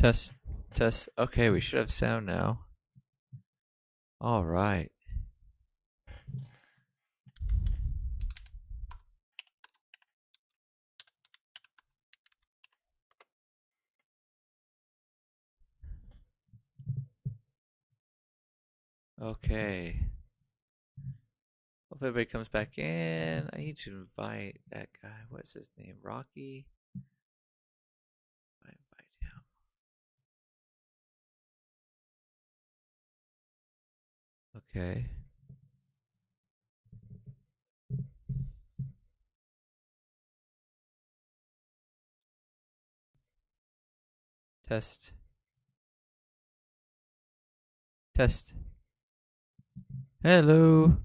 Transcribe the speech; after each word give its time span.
Test, 0.00 0.32
test. 0.72 1.10
Okay, 1.18 1.50
we 1.50 1.60
should 1.60 1.78
have 1.78 1.92
sound 1.92 2.24
now. 2.24 2.60
All 4.18 4.46
right. 4.46 4.90
Okay. 19.20 20.00
Hope 21.92 21.98
everybody 22.00 22.24
comes 22.24 22.48
back 22.48 22.78
in. 22.78 23.50
I 23.52 23.58
need 23.58 23.76
to 23.80 23.90
invite 23.90 24.60
that 24.72 24.88
guy. 25.02 25.10
What's 25.28 25.52
his 25.52 25.70
name? 25.76 25.96
Rocky. 26.02 26.64
I 28.64 28.70
invite 28.70 29.04
him. 29.20 29.42
Okay. 34.74 35.06
Test. 44.68 45.12
Test. 48.14 48.52
Hello. 50.22 50.98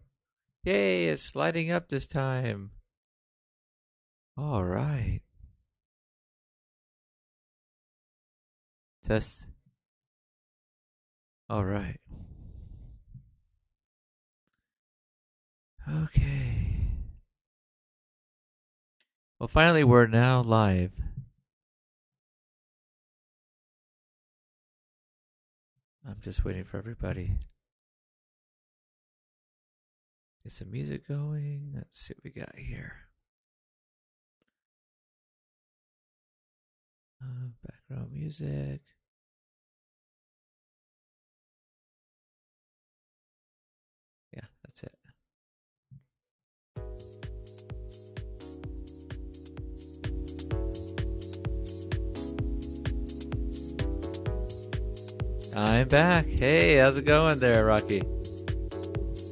Yay, 0.64 1.08
it's 1.08 1.36
lighting 1.36 1.72
up 1.72 1.90
this 1.90 2.06
time. 2.06 2.72
All 4.38 4.64
right. 4.64 5.22
Test. 9.04 9.42
All 11.50 11.64
right. 11.64 12.00
Okay. 15.88 16.88
Well, 19.40 19.48
finally, 19.48 19.84
we're 19.84 20.08
now 20.08 20.42
live. 20.42 20.94
I'm 26.08 26.18
just 26.22 26.44
waiting 26.44 26.64
for 26.64 26.78
everybody. 26.78 27.38
Get 30.44 30.54
some 30.54 30.72
music 30.72 31.08
going. 31.08 31.74
Let's 31.76 32.00
see 32.00 32.14
what 32.16 32.24
we 32.24 32.30
got 32.32 32.56
here. 32.56 32.94
Uh, 37.22 37.50
background 37.64 38.12
music. 38.12 38.82
I'm 55.56 55.88
back. 55.88 56.28
Hey, 56.28 56.76
how's 56.76 56.98
it 56.98 57.06
going 57.06 57.40
there, 57.40 57.66
Rocky? 57.66 58.02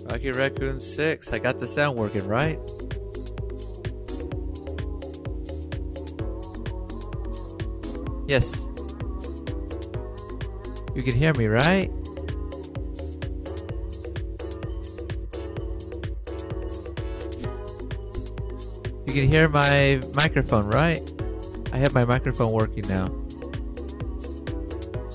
Rocky 0.05 0.31
Raccoon 0.31 0.79
6. 0.79 1.33
I 1.33 1.37
got 1.37 1.59
the 1.59 1.67
sound 1.67 1.97
working, 1.97 2.25
right? 2.25 2.57
Yes. 8.25 8.55
You 10.95 11.03
can 11.03 11.13
hear 11.13 11.33
me, 11.33 11.47
right? 11.47 11.91
You 19.05 19.13
can 19.13 19.29
hear 19.29 19.49
my 19.49 19.99
microphone, 20.13 20.67
right? 20.67 21.01
I 21.73 21.79
have 21.79 21.93
my 21.93 22.05
microphone 22.05 22.53
working 22.53 22.87
now. 22.87 23.22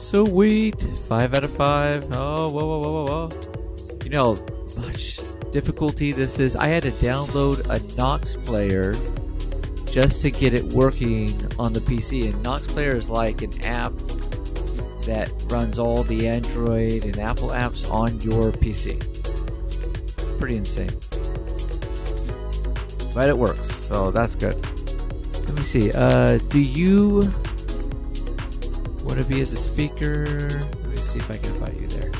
So 0.08 0.24
sweet. 0.24 0.80
Five 1.06 1.34
out 1.34 1.44
of 1.44 1.50
five. 1.50 2.08
Oh, 2.12 2.48
whoa, 2.48 2.64
whoa, 2.64 2.78
whoa, 2.78 3.04
whoa, 3.04 3.28
whoa. 3.28 3.98
You 4.02 4.08
know 4.08 4.38
much 4.78 5.20
difficulty 5.52 6.12
this 6.12 6.38
is. 6.38 6.56
I 6.56 6.68
had 6.68 6.84
to 6.84 6.92
download 6.92 7.68
a 7.68 7.78
Nox 7.94 8.34
player 8.36 8.94
just 9.84 10.22
to 10.22 10.30
get 10.30 10.54
it 10.54 10.64
working 10.72 11.28
on 11.58 11.74
the 11.74 11.80
PC. 11.80 12.32
And 12.32 12.42
Nox 12.42 12.66
player 12.66 12.96
is 12.96 13.10
like 13.10 13.42
an 13.42 13.52
app 13.66 13.92
that 15.04 15.30
runs 15.50 15.78
all 15.78 16.04
the 16.04 16.26
Android 16.26 17.04
and 17.04 17.18
Apple 17.18 17.50
apps 17.50 17.92
on 17.92 18.18
your 18.22 18.50
PC. 18.50 18.98
Pretty 20.40 20.56
insane. 20.56 20.98
But 23.12 23.28
it 23.28 23.36
works, 23.36 23.70
so 23.74 24.10
that's 24.10 24.36
good. 24.36 24.56
Let 25.48 25.54
me 25.54 25.62
see. 25.64 25.92
Uh, 25.92 26.38
do 26.48 26.60
you 26.60 27.30
to 29.18 29.28
be 29.28 29.40
as 29.40 29.52
a 29.52 29.56
speaker? 29.56 30.48
Let 30.48 30.86
me 30.86 30.96
see 30.96 31.18
if 31.18 31.30
I 31.30 31.36
can 31.36 31.52
invite 31.54 31.80
you 31.80 31.88
there. 31.88 32.12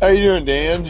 How 0.00 0.08
you 0.08 0.22
doing, 0.22 0.44
Dan? 0.46 0.86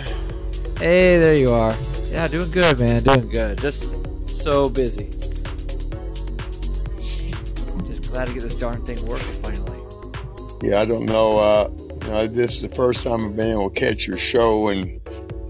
Hey, 0.78 1.18
there 1.18 1.34
you 1.34 1.52
are. 1.52 1.74
Yeah, 2.10 2.28
doing 2.28 2.50
good, 2.52 2.78
man. 2.78 3.02
Doing 3.02 3.28
good. 3.28 3.58
Just 3.58 3.88
so 4.28 4.68
busy. 4.68 5.10
Just 7.86 8.10
glad 8.10 8.28
to 8.28 8.32
get 8.32 8.42
this 8.42 8.54
darn 8.54 8.84
thing 8.86 9.04
working 9.06 9.32
finally. 9.42 9.80
Yeah, 10.62 10.80
I 10.80 10.84
don't 10.84 11.06
know. 11.06 11.38
Uh, 11.38 11.70
you 12.02 12.10
know, 12.10 12.26
this 12.28 12.56
is 12.56 12.62
the 12.62 12.74
first 12.76 13.02
time 13.02 13.24
I've 13.24 13.34
been 13.34 13.48
able 13.48 13.70
to 13.70 13.80
catch 13.80 14.06
your 14.06 14.18
show, 14.18 14.68
and 14.68 15.00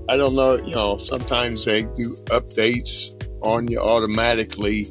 I 0.08 0.16
don't 0.16 0.34
know. 0.34 0.56
You 0.56 0.74
know, 0.74 0.96
sometimes 0.96 1.66
they 1.66 1.82
do 1.82 2.16
updates 2.26 3.12
on 3.42 3.68
you 3.68 3.80
automatically 3.80 4.86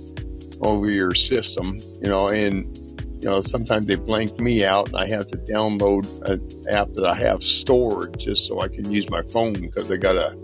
over 0.61 0.91
your 0.91 1.15
system. 1.15 1.79
You 2.01 2.09
know, 2.09 2.27
and 2.29 2.77
you 3.25 3.31
know 3.31 3.41
sometimes 3.41 3.87
they 3.87 3.95
blank 3.95 4.39
me 4.39 4.63
out, 4.63 4.85
and 4.89 4.97
I 4.97 5.07
have 5.07 5.27
to 5.29 5.37
download 5.39 6.05
an 6.29 6.39
app 6.69 6.93
that 6.93 7.05
I 7.05 7.15
have 7.15 7.43
stored 7.43 8.19
just 8.19 8.45
so 8.45 8.61
I 8.61 8.67
can 8.67 8.91
use 8.91 9.09
my 9.09 9.23
phone 9.23 9.53
because 9.53 9.87
they 9.87 9.97
got 9.97 10.15
a, 10.15 10.37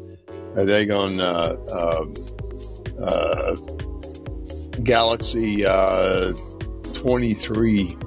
a 0.56 0.66
they 0.66 0.90
on 0.90 1.20
uh, 1.20 1.58
uh, 1.72 2.06
uh, 3.00 3.56
Galaxy 4.84 5.64
uh, 5.64 6.34
23 6.96 7.98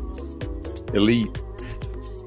Elite, 0.92 1.38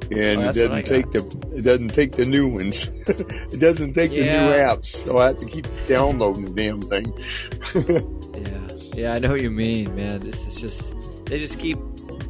and 0.09 0.39
Oh, 0.39 0.49
it 0.49 0.53
that's 0.53 0.57
what 0.57 0.71
I 0.71 0.81
doesn't 0.81 0.83
take 0.85 1.11
the 1.11 1.57
it 1.57 1.63
doesn't 1.63 1.93
take 1.93 2.13
the 2.13 2.25
new 2.25 2.47
ones. 2.47 2.87
it 3.07 3.59
doesn't 3.59 3.93
take 3.93 4.11
the 4.11 4.21
new 4.21 4.53
apps, 4.53 4.85
so 4.85 5.17
I 5.17 5.27
have 5.27 5.39
to 5.39 5.45
keep 5.45 5.67
downloading 5.85 6.45
the 6.45 6.53
damn 6.53 6.81
thing. 6.81 8.13
Yeah, 8.37 8.67
yeah, 8.93 9.13
I 9.13 9.19
know 9.19 9.31
what 9.31 9.41
you 9.41 9.49
mean, 9.49 9.95
man. 9.95 10.19
This 10.19 10.45
is 10.45 10.61
just 10.61 11.25
they 11.25 11.39
just 11.39 11.59
keep 11.59 11.77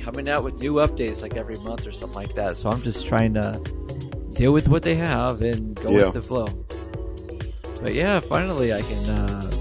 coming 0.07 0.29
out 0.29 0.41
with 0.41 0.61
new 0.61 0.75
updates 0.75 1.21
like 1.21 1.35
every 1.35 1.57
month 1.59 1.85
or 1.85 1.91
something 1.91 2.15
like 2.15 2.33
that. 2.33 2.55
So 2.55 2.69
I'm 2.69 2.81
just 2.81 3.05
trying 3.07 3.33
to 3.33 3.59
deal 4.33 4.53
with 4.53 4.69
what 4.69 4.81
they 4.81 4.95
have 4.95 5.41
and 5.41 5.75
go 5.75 5.89
Yeah. 5.91 6.05
with 6.05 6.13
the 6.13 6.21
flow. 6.21 6.47
But 7.81 7.93
yeah, 7.93 8.21
finally 8.21 8.73
I 8.73 8.81
can 8.83 9.09
uh, 9.09 9.51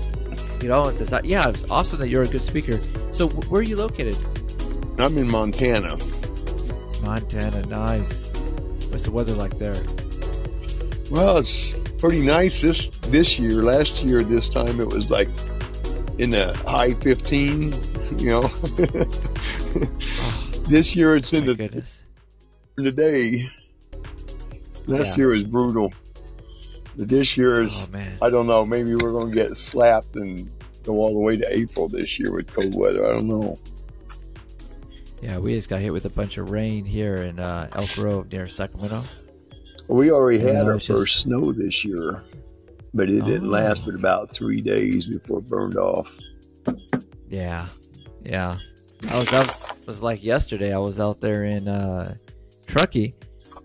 with 0.61 0.99
this. 0.99 1.11
Yeah, 1.25 1.49
it's 1.49 1.69
awesome 1.71 1.99
that 1.99 2.09
you're 2.09 2.23
a 2.23 2.29
good 2.29 2.41
speaker. 2.41 2.81
So 3.11 3.29
wh- 3.29 3.51
where 3.51 3.61
are 3.61 3.65
you 3.65 3.77
located? 3.77 4.17
I'm 4.99 5.19
in 5.19 5.29
Montana. 5.29 5.97
Montana, 7.03 7.67
nice. 7.67 8.31
What's 8.91 9.03
the 9.05 9.11
weather 9.11 9.35
like 9.35 9.59
there? 9.59 9.77
Well, 11.11 11.39
it's 11.39 11.75
pretty 11.99 12.25
nice 12.25 12.63
this 12.63 12.89
this 13.11 13.37
year. 13.39 13.63
Last 13.63 14.03
year, 14.03 14.23
this 14.23 14.49
time 14.49 14.81
it 14.81 14.89
was 14.89 15.11
like 15.11 15.29
in 16.19 16.31
the 16.31 16.55
high 16.67 16.95
15. 16.95 17.75
You 18.19 18.31
know, 18.31 18.43
this 20.69 20.95
year 20.97 21.17
it's 21.17 21.33
in 21.33 21.45
the 21.47 21.55
goodness. 21.55 21.99
today. 22.79 23.45
Last 24.87 25.17
Yeah. 25.17 25.25
year 25.25 25.29
was 25.33 25.45
brutal. 25.45 25.93
But 26.97 27.09
this 27.09 27.37
year 27.37 27.63
is, 27.63 27.89
Oh. 27.95 27.99
I 28.23 28.31
don't 28.31 28.47
know, 28.47 28.65
maybe 28.65 28.95
we're 28.95 29.13
going 29.13 29.31
to 29.31 29.35
get 29.35 29.57
slapped 29.57 30.17
and 30.17 30.51
go 30.85 30.95
all 30.95 31.13
the 31.13 31.19
way 31.19 31.37
to 31.37 31.47
April 31.53 31.89
this 31.89 32.19
year 32.19 32.33
with 32.33 32.47
cold 32.53 32.75
weather. 32.75 33.05
I 33.07 33.13
don't 33.15 33.29
know. 33.29 33.59
Yeah, 35.23 35.39
we 35.39 35.55
just 35.55 35.69
got 35.69 35.81
hit 35.81 35.93
with 35.93 36.05
a 36.05 36.11
bunch 36.11 36.37
of 36.39 36.51
rain 36.51 36.85
here 36.85 37.17
in 37.17 37.41
uh, 37.41 37.69
Elk 37.75 37.91
Grove 37.95 38.31
near 38.31 38.47
Sacramento. 38.47 39.03
We 39.89 40.11
already 40.11 40.39
had 40.39 40.67
our 40.67 40.75
it's 40.77 40.87
first 40.87 41.21
snow 41.21 41.53
this 41.53 41.85
year, 41.85 42.23
but 42.95 43.09
it 43.09 43.25
didn't 43.25 43.47
Oh. 43.47 43.51
last 43.51 43.85
but 43.85 43.95
about 43.95 44.35
three 44.35 44.61
days 44.61 45.07
before 45.07 45.39
it 45.39 45.49
burned 45.49 45.77
off. 45.77 46.13
Yeah, 47.29 47.67
yeah. 48.25 48.59
I 49.09 49.17
was, 49.17 49.31
was 49.31 49.87
was 49.87 50.03
like 50.03 50.23
yesterday. 50.23 50.75
I 50.75 50.79
was 50.79 50.99
out 50.99 51.21
there 51.21 51.45
in 51.45 51.69
uh, 51.69 52.17
Truckee 52.67 53.15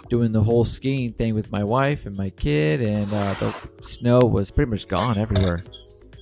doing 0.10 0.32
the 0.32 0.44
whole 0.44 0.66
skiing 0.66 1.14
thing 1.14 1.34
with 1.34 1.52
my 1.52 1.64
wife 1.64 2.06
and 2.06 2.16
my 2.18 2.30
kid, 2.30 2.82
and 2.82 3.12
uh, 3.14 3.34
the 3.36 3.56
snow 3.82 4.20
was 4.20 4.52
pretty 4.52 4.70
much 4.70 4.88
gone 4.88 5.18
everywhere. 5.18 5.60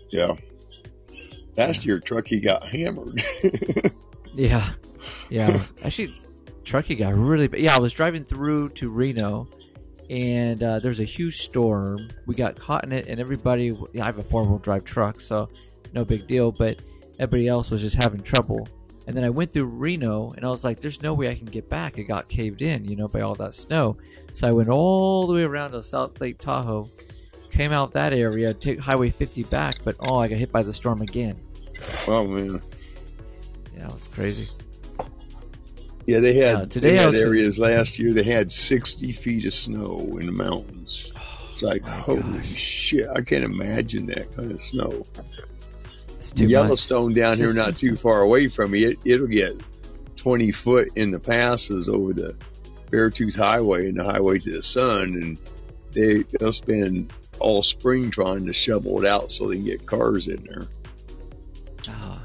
Yeah. 0.10 0.36
Last 1.58 1.84
year, 1.84 2.00
Truckee 2.00 2.40
got 2.40 2.66
hammered. 2.68 3.22
Yeah, 4.34 4.74
yeah. 5.30 5.64
Actually, 5.84 6.14
Truckee 6.64 6.96
got 6.96 7.18
really 7.18 7.48
bad. 7.48 7.62
Yeah, 7.62 7.76
I 7.76 7.80
was 7.80 7.92
driving 7.92 8.24
through 8.24 8.70
to 8.70 8.90
Reno, 8.90 9.48
and 10.10 10.62
uh, 10.62 10.80
there's 10.80 11.00
a 11.00 11.04
huge 11.04 11.42
storm. 11.42 12.10
We 12.26 12.36
got 12.36 12.56
caught 12.56 12.84
in 12.84 12.92
it, 12.92 13.08
and 13.08 13.20
everybody. 13.20 13.74
I 14.00 14.06
have 14.06 14.20
a 14.20 14.22
four 14.22 14.44
wheel 14.44 14.60
drive 14.60 14.86
truck, 14.86 15.20
so 15.20 15.50
no 15.94 16.06
big 16.06 16.28
deal. 16.28 16.52
But 16.52 16.80
everybody 17.20 17.48
else 17.48 17.72
was 17.72 17.82
just 17.82 18.02
having 18.02 18.22
trouble. 18.22 18.68
And 19.10 19.18
then 19.18 19.24
I 19.24 19.32
went 19.32 19.52
through 19.52 19.66
Reno, 19.66 20.30
and 20.38 20.46
I 20.46 20.50
was 20.50 20.64
like, 20.64 20.82
"There's 20.82 21.02
no 21.02 21.16
way 21.16 21.32
I 21.32 21.34
can 21.34 21.48
get 21.48 21.68
back. 21.68 21.98
It 21.98 22.04
got 22.04 22.30
caved 22.30 22.62
in, 22.62 22.86
you 22.86 22.96
know, 22.96 23.08
by 23.08 23.22
all 23.22 23.34
that 23.34 23.56
snow." 23.56 23.98
So 24.34 24.48
I 24.48 24.52
went 24.52 24.70
all 24.70 25.26
the 25.26 25.34
way 25.34 25.42
around 25.42 25.72
to 25.72 25.82
South 25.82 26.22
Lake 26.22 26.38
Tahoe, 26.38 26.86
came 27.52 27.72
out 27.72 27.92
that 27.94 28.14
area, 28.14 28.54
took 28.54 28.78
Highway 28.78 29.10
50 29.10 29.42
back, 29.46 29.78
but 29.84 29.96
oh, 30.02 30.20
I 30.20 30.28
got 30.28 30.38
hit 30.38 30.52
by 30.52 30.62
the 30.62 30.76
storm 30.76 31.02
again. 31.02 31.42
Oh 32.08 32.28
man. 32.28 32.62
Yeah, 33.76 33.88
it 33.88 33.94
was 33.96 34.08
crazy. 34.10 34.48
Yeah, 36.06 36.20
they 36.20 36.36
had 36.36 36.56
Uh, 36.56 36.66
today 36.68 36.96
they 36.96 37.02
had 37.04 37.16
areas 37.16 37.58
last 37.58 37.98
year. 37.98 38.14
They 38.14 38.22
had 38.22 38.52
sixty 38.52 39.12
feet 39.12 39.44
of 39.48 39.56
snow 39.56 40.18
in 40.20 40.28
the 40.28 40.32
mountains. 40.32 41.14
It's 41.50 41.64
like 41.64 41.82
my 41.82 41.98
holy 41.98 42.22
gosh. 42.22 42.46
shit! 42.46 43.08
I 43.10 43.22
can't 43.22 43.44
imagine 43.44 44.06
that 44.06 44.36
kind 44.36 44.52
of 44.52 44.62
snow. 44.62 45.04
It's 46.30 46.40
too 46.40 46.44
much. 46.46 46.52
Yellowstone 46.52 47.14
down 47.14 47.38
here, 47.38 47.54
not 47.54 47.78
too 47.78 47.96
far 47.98 48.22
away 48.22 48.48
from 48.48 48.72
me. 48.72 48.84
It, 48.84 49.00
it'll 49.04 49.28
get 49.28 49.60
twenty 50.16 50.52
foot 50.52 50.90
in 50.96 51.12
the 51.12 51.20
passes 51.20 51.90
over 51.90 52.14
the 52.14 52.36
Beartooth 52.92 53.36
Highway 53.36 53.88
and 53.88 53.98
the 53.98 54.04
Highway 54.04 54.38
to 54.40 54.52
the 54.52 54.64
Sun, 54.64 55.14
and 55.14 55.40
they 55.92 56.24
they'll 56.40 56.54
spend 56.54 57.12
all 57.40 57.64
spring 57.64 58.12
trying 58.12 58.46
to 58.46 58.54
shovel 58.54 59.04
it 59.04 59.08
out 59.08 59.32
so 59.32 59.48
they 59.48 59.56
can 59.56 59.66
get 59.66 59.86
cars 59.86 60.28
in 60.28 60.44
there. 60.44 60.68
Ah. 61.90 62.22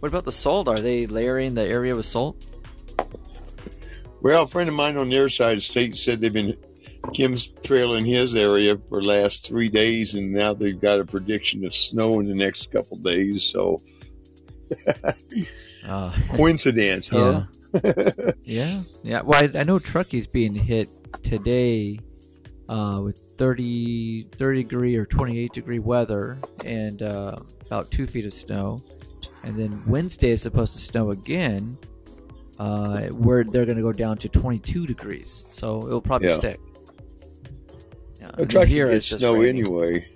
what 0.00 0.08
about 0.08 0.24
the 0.24 0.32
salt? 0.32 0.68
Are 0.68 0.76
they 0.76 1.06
layering 1.06 1.54
the 1.54 1.62
area 1.62 1.94
with 1.94 2.06
salt? 2.06 2.44
Well, 4.20 4.42
a 4.42 4.48
friend 4.48 4.68
of 4.68 4.74
mine 4.74 4.98
on 4.98 5.08
their 5.08 5.30
side 5.30 5.52
of 5.52 5.56
the 5.56 5.60
state 5.60 5.96
said 5.96 6.20
they've 6.20 6.32
been 6.32 6.58
Kim's 7.12 7.46
trail 7.62 7.94
in 7.94 8.04
his 8.04 8.34
area 8.34 8.78
for 8.88 9.00
the 9.00 9.06
last 9.06 9.46
three 9.46 9.68
days, 9.68 10.14
and 10.14 10.32
now 10.32 10.54
they've 10.54 10.80
got 10.80 11.00
a 11.00 11.04
prediction 11.04 11.64
of 11.64 11.74
snow 11.74 12.20
in 12.20 12.26
the 12.26 12.34
next 12.34 12.70
couple 12.72 12.96
days. 12.98 13.44
So 13.44 13.80
Uh, 15.86 16.12
coincidence, 16.32 17.08
huh? 17.08 17.44
yeah. 17.72 18.32
yeah. 18.44 18.82
Yeah. 19.02 19.22
Well, 19.22 19.42
I, 19.42 19.60
I 19.60 19.64
know 19.64 19.78
Truckee's 19.78 20.26
being 20.26 20.54
hit 20.54 20.88
today 21.24 21.98
uh, 22.68 23.00
with 23.02 23.18
30, 23.38 24.24
30 24.36 24.62
degree 24.62 24.96
or 24.96 25.06
28 25.06 25.52
degree 25.52 25.78
weather 25.78 26.38
and 26.64 27.02
uh, 27.02 27.34
about 27.66 27.90
two 27.90 28.06
feet 28.06 28.26
of 28.26 28.34
snow. 28.34 28.78
And 29.42 29.56
then 29.58 29.82
Wednesday 29.86 30.30
is 30.30 30.42
supposed 30.42 30.74
to 30.74 30.78
snow 30.80 31.10
again, 31.12 31.78
uh, 32.58 33.04
where 33.06 33.42
they're 33.42 33.64
going 33.64 33.78
to 33.78 33.82
go 33.82 33.92
down 33.92 34.18
to 34.18 34.28
22 34.28 34.86
degrees. 34.86 35.46
So 35.50 35.78
it'll 35.86 36.02
probably 36.02 36.28
Yeah. 36.28 36.38
stick. 36.38 36.60
Yeah, 38.30 38.34
I 38.34 38.36
A 38.36 38.38
mean, 38.40 38.48
truck 38.48 38.68
here 38.68 38.88
gets 38.88 39.10
it's 39.12 39.20
snow 39.20 39.34
raining. 39.34 39.64
anyway. 39.64 40.06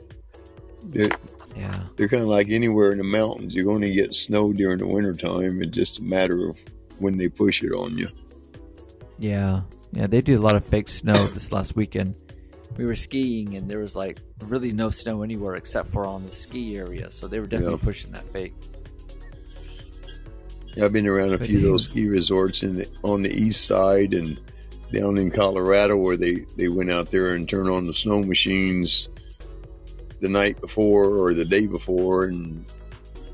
They're, 0.84 1.10
Yeah. 1.56 1.82
they're 1.96 2.08
kind 2.08 2.22
of 2.22 2.28
like 2.28 2.50
anywhere 2.50 2.92
in 2.92 2.98
the 2.98 3.04
mountains. 3.04 3.54
You're 3.54 3.64
going 3.64 3.82
to 3.82 3.90
get 3.90 4.14
snow 4.14 4.52
during 4.52 4.78
the 4.78 4.86
wintertime. 4.86 5.62
It's 5.62 5.76
just 5.76 5.98
a 5.98 6.02
matter 6.02 6.48
of 6.48 6.58
when 6.98 7.16
they 7.16 7.28
push 7.28 7.62
it 7.62 7.72
on 7.72 7.96
you. 7.96 8.08
Yeah, 9.18 9.62
yeah, 9.92 10.06
they 10.06 10.20
do 10.20 10.38
a 10.38 10.42
lot 10.42 10.54
of 10.56 10.64
fake 10.64 10.88
snow 10.88 11.26
this 11.34 11.52
last 11.52 11.76
weekend. 11.76 12.14
We 12.76 12.84
were 12.84 12.96
skiing 12.96 13.54
and 13.56 13.70
there 13.70 13.78
was 13.78 13.94
like 13.94 14.18
really 14.46 14.72
no 14.72 14.90
snow 14.90 15.22
anywhere 15.22 15.54
except 15.54 15.90
for 15.92 16.06
on 16.06 16.26
the 16.26 16.32
ski 16.32 16.76
area, 16.76 17.10
so 17.10 17.28
they 17.28 17.38
were 17.38 17.46
definitely 17.46 17.76
Yeah. 17.78 17.84
pushing 17.84 18.10
that 18.12 18.24
fake. 18.32 18.52
Yeah, 20.76 20.86
I've 20.86 20.92
been 20.92 21.06
around 21.06 21.32
a 21.32 21.38
But 21.38 21.46
few 21.46 21.58
of 21.58 21.62
those 21.64 21.84
ski 21.84 22.08
resorts 22.08 22.64
in 22.64 22.74
the, 22.76 22.88
on 23.04 23.22
the 23.22 23.32
east 23.32 23.64
side 23.64 24.12
and 24.12 24.40
down 24.94 25.18
in 25.18 25.30
Colorado 25.30 25.96
where 25.96 26.16
they, 26.16 26.46
they 26.56 26.68
went 26.68 26.90
out 26.90 27.10
there 27.10 27.34
and 27.34 27.48
turned 27.48 27.68
on 27.68 27.86
the 27.86 27.94
snow 27.94 28.22
machines 28.22 29.08
the 30.20 30.28
night 30.28 30.60
before 30.60 31.16
or 31.16 31.34
the 31.34 31.44
day 31.44 31.66
before 31.66 32.24
and 32.24 32.64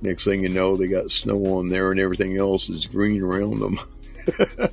next 0.02 0.24
thing 0.24 0.42
you 0.42 0.48
know 0.48 0.76
they 0.76 0.88
got 0.88 1.10
snow 1.10 1.36
on 1.56 1.68
there 1.68 1.90
and 1.90 2.00
everything 2.00 2.36
else 2.36 2.68
is 2.68 2.86
green 2.86 3.22
around 3.22 3.58
them. 3.58 3.78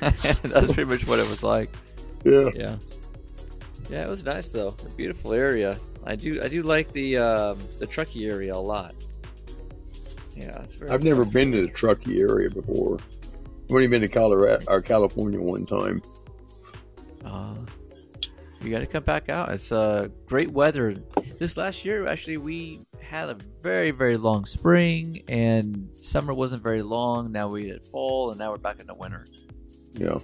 That's 0.00 0.72
pretty 0.72 0.84
much 0.84 1.06
what 1.06 1.18
it 1.18 1.28
was 1.28 1.42
like. 1.42 1.70
yeah. 2.24 2.50
Yeah, 2.54 2.76
yeah, 3.90 4.02
it 4.02 4.08
was 4.08 4.24
nice 4.24 4.52
though. 4.52 4.74
A 4.84 4.94
beautiful 4.94 5.32
area. 5.32 5.78
I 6.04 6.16
do, 6.16 6.42
I 6.42 6.48
do 6.48 6.62
like 6.62 6.92
the 6.92 7.18
um, 7.18 7.58
the 7.78 7.86
Truckee 7.86 8.28
area 8.28 8.54
a 8.54 8.58
lot. 8.58 8.94
Yeah, 10.34 10.62
it's 10.62 10.74
very. 10.74 10.90
I've 10.90 11.02
never 11.02 11.24
been 11.24 11.52
to 11.52 11.62
the 11.62 11.68
Truckee 11.68 12.20
area 12.20 12.50
before. 12.50 12.98
I've 12.98 13.72
only 13.72 13.88
been 13.88 14.02
to 14.02 14.08
Colorado 14.08 14.64
or 14.68 14.80
California 14.82 15.40
one 15.40 15.66
time. 15.66 16.02
Uh, 17.24 17.54
you 18.60 18.70
got 18.70 18.80
to 18.80 18.86
come 18.86 19.04
back 19.04 19.28
out. 19.28 19.50
It's 19.50 19.70
uh, 19.70 20.08
great 20.26 20.50
weather. 20.50 20.96
This 21.38 21.56
last 21.56 21.84
year, 21.84 22.06
actually, 22.06 22.38
we 22.38 22.86
had 23.00 23.28
a 23.28 23.36
very, 23.62 23.90
very 23.90 24.16
long 24.16 24.44
spring, 24.44 25.22
and 25.28 25.88
summer 26.00 26.34
wasn't 26.34 26.62
very 26.62 26.82
long. 26.82 27.32
Now 27.32 27.48
we 27.48 27.68
had 27.68 27.84
fall, 27.86 28.30
and 28.30 28.38
now 28.38 28.50
we're 28.50 28.56
back 28.56 28.80
into 28.80 28.94
winter. 28.94 29.26
Yeah. 29.92 30.18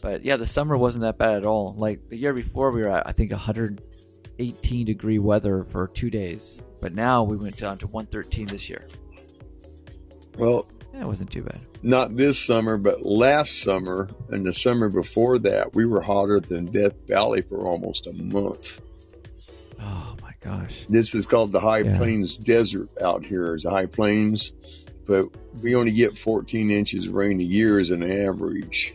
But 0.00 0.24
yeah, 0.24 0.36
the 0.36 0.46
summer 0.46 0.76
wasn't 0.76 1.02
that 1.02 1.16
bad 1.16 1.36
at 1.36 1.46
all. 1.46 1.74
Like 1.78 2.08
the 2.08 2.18
year 2.18 2.32
before, 2.32 2.70
we 2.72 2.82
were 2.82 2.90
at 2.90 3.08
I 3.08 3.12
think 3.12 3.30
118 3.30 4.84
degree 4.84 5.18
weather 5.18 5.64
for 5.64 5.88
two 5.88 6.10
days, 6.10 6.60
but 6.80 6.92
now 6.92 7.22
we 7.22 7.36
went 7.36 7.56
down 7.56 7.78
to 7.78 7.86
113 7.86 8.46
this 8.46 8.68
year. 8.68 8.84
Well, 10.36 10.66
It 10.94 11.06
wasn't 11.06 11.30
too 11.32 11.42
bad. 11.42 11.60
not 11.82 12.16
this 12.16 12.38
summer, 12.38 12.76
but 12.76 13.04
last 13.04 13.62
summer 13.62 14.08
and 14.30 14.46
the 14.46 14.52
summer 14.52 14.88
before 14.88 15.38
that, 15.40 15.74
we 15.74 15.84
were 15.84 16.00
hotter 16.00 16.38
than 16.38 16.66
Death 16.66 16.94
Valley 17.08 17.42
for 17.42 17.66
almost 17.66 18.06
a 18.06 18.12
month. 18.12 18.80
Oh 19.80 20.14
my 20.22 20.32
gosh. 20.40 20.84
This 20.88 21.14
is 21.14 21.26
called 21.26 21.50
the 21.52 21.58
High 21.60 21.80
Yeah. 21.80 21.96
Plains 21.98 22.36
Desert 22.36 22.88
out 23.00 23.24
here. 23.24 23.54
It's 23.54 23.64
High 23.64 23.86
Plains, 23.86 24.52
but 25.06 25.26
we 25.60 25.74
only 25.74 25.90
get 25.92 26.16
14 26.16 26.70
inches 26.70 27.08
of 27.08 27.14
rain 27.14 27.40
a 27.40 27.44
year 27.44 27.80
as 27.80 27.90
an 27.90 28.02
average. 28.02 28.94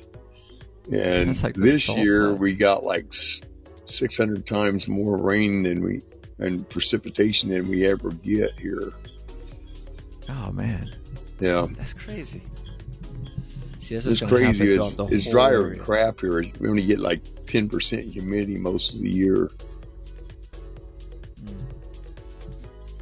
And 0.93 1.41
like 1.43 1.55
this 1.55 1.89
year 1.89 2.33
we 2.35 2.53
got 2.53 2.85
like 2.85 3.11
600 3.11 4.45
times 4.45 4.87
more 4.87 5.17
rain 5.17 5.63
than 5.63 5.83
we 5.83 6.01
and 6.39 6.69
precipitation 6.69 7.49
than 7.49 7.67
we 7.67 7.85
ever 7.85 8.11
get 8.11 8.57
here. 8.59 8.93
Oh 10.29 10.51
man, 10.51 10.93
Yeah. 11.39 11.67
that's 11.71 11.93
crazy. 11.93 12.41
See, 13.79 13.95
this 13.95 14.05
It's 14.05 14.21
crazy. 14.21 14.73
It's, 14.73 14.95
it's 14.99 15.29
drier 15.29 15.61
area. 15.61 15.75
than 15.75 15.83
crap 15.85 16.19
here. 16.19 16.43
We 16.59 16.69
only 16.69 16.85
get 16.85 16.99
like 16.99 17.23
10% 17.45 18.11
humidity 18.11 18.57
most 18.57 18.93
of 18.93 19.01
the 19.01 19.09
year. 19.09 19.49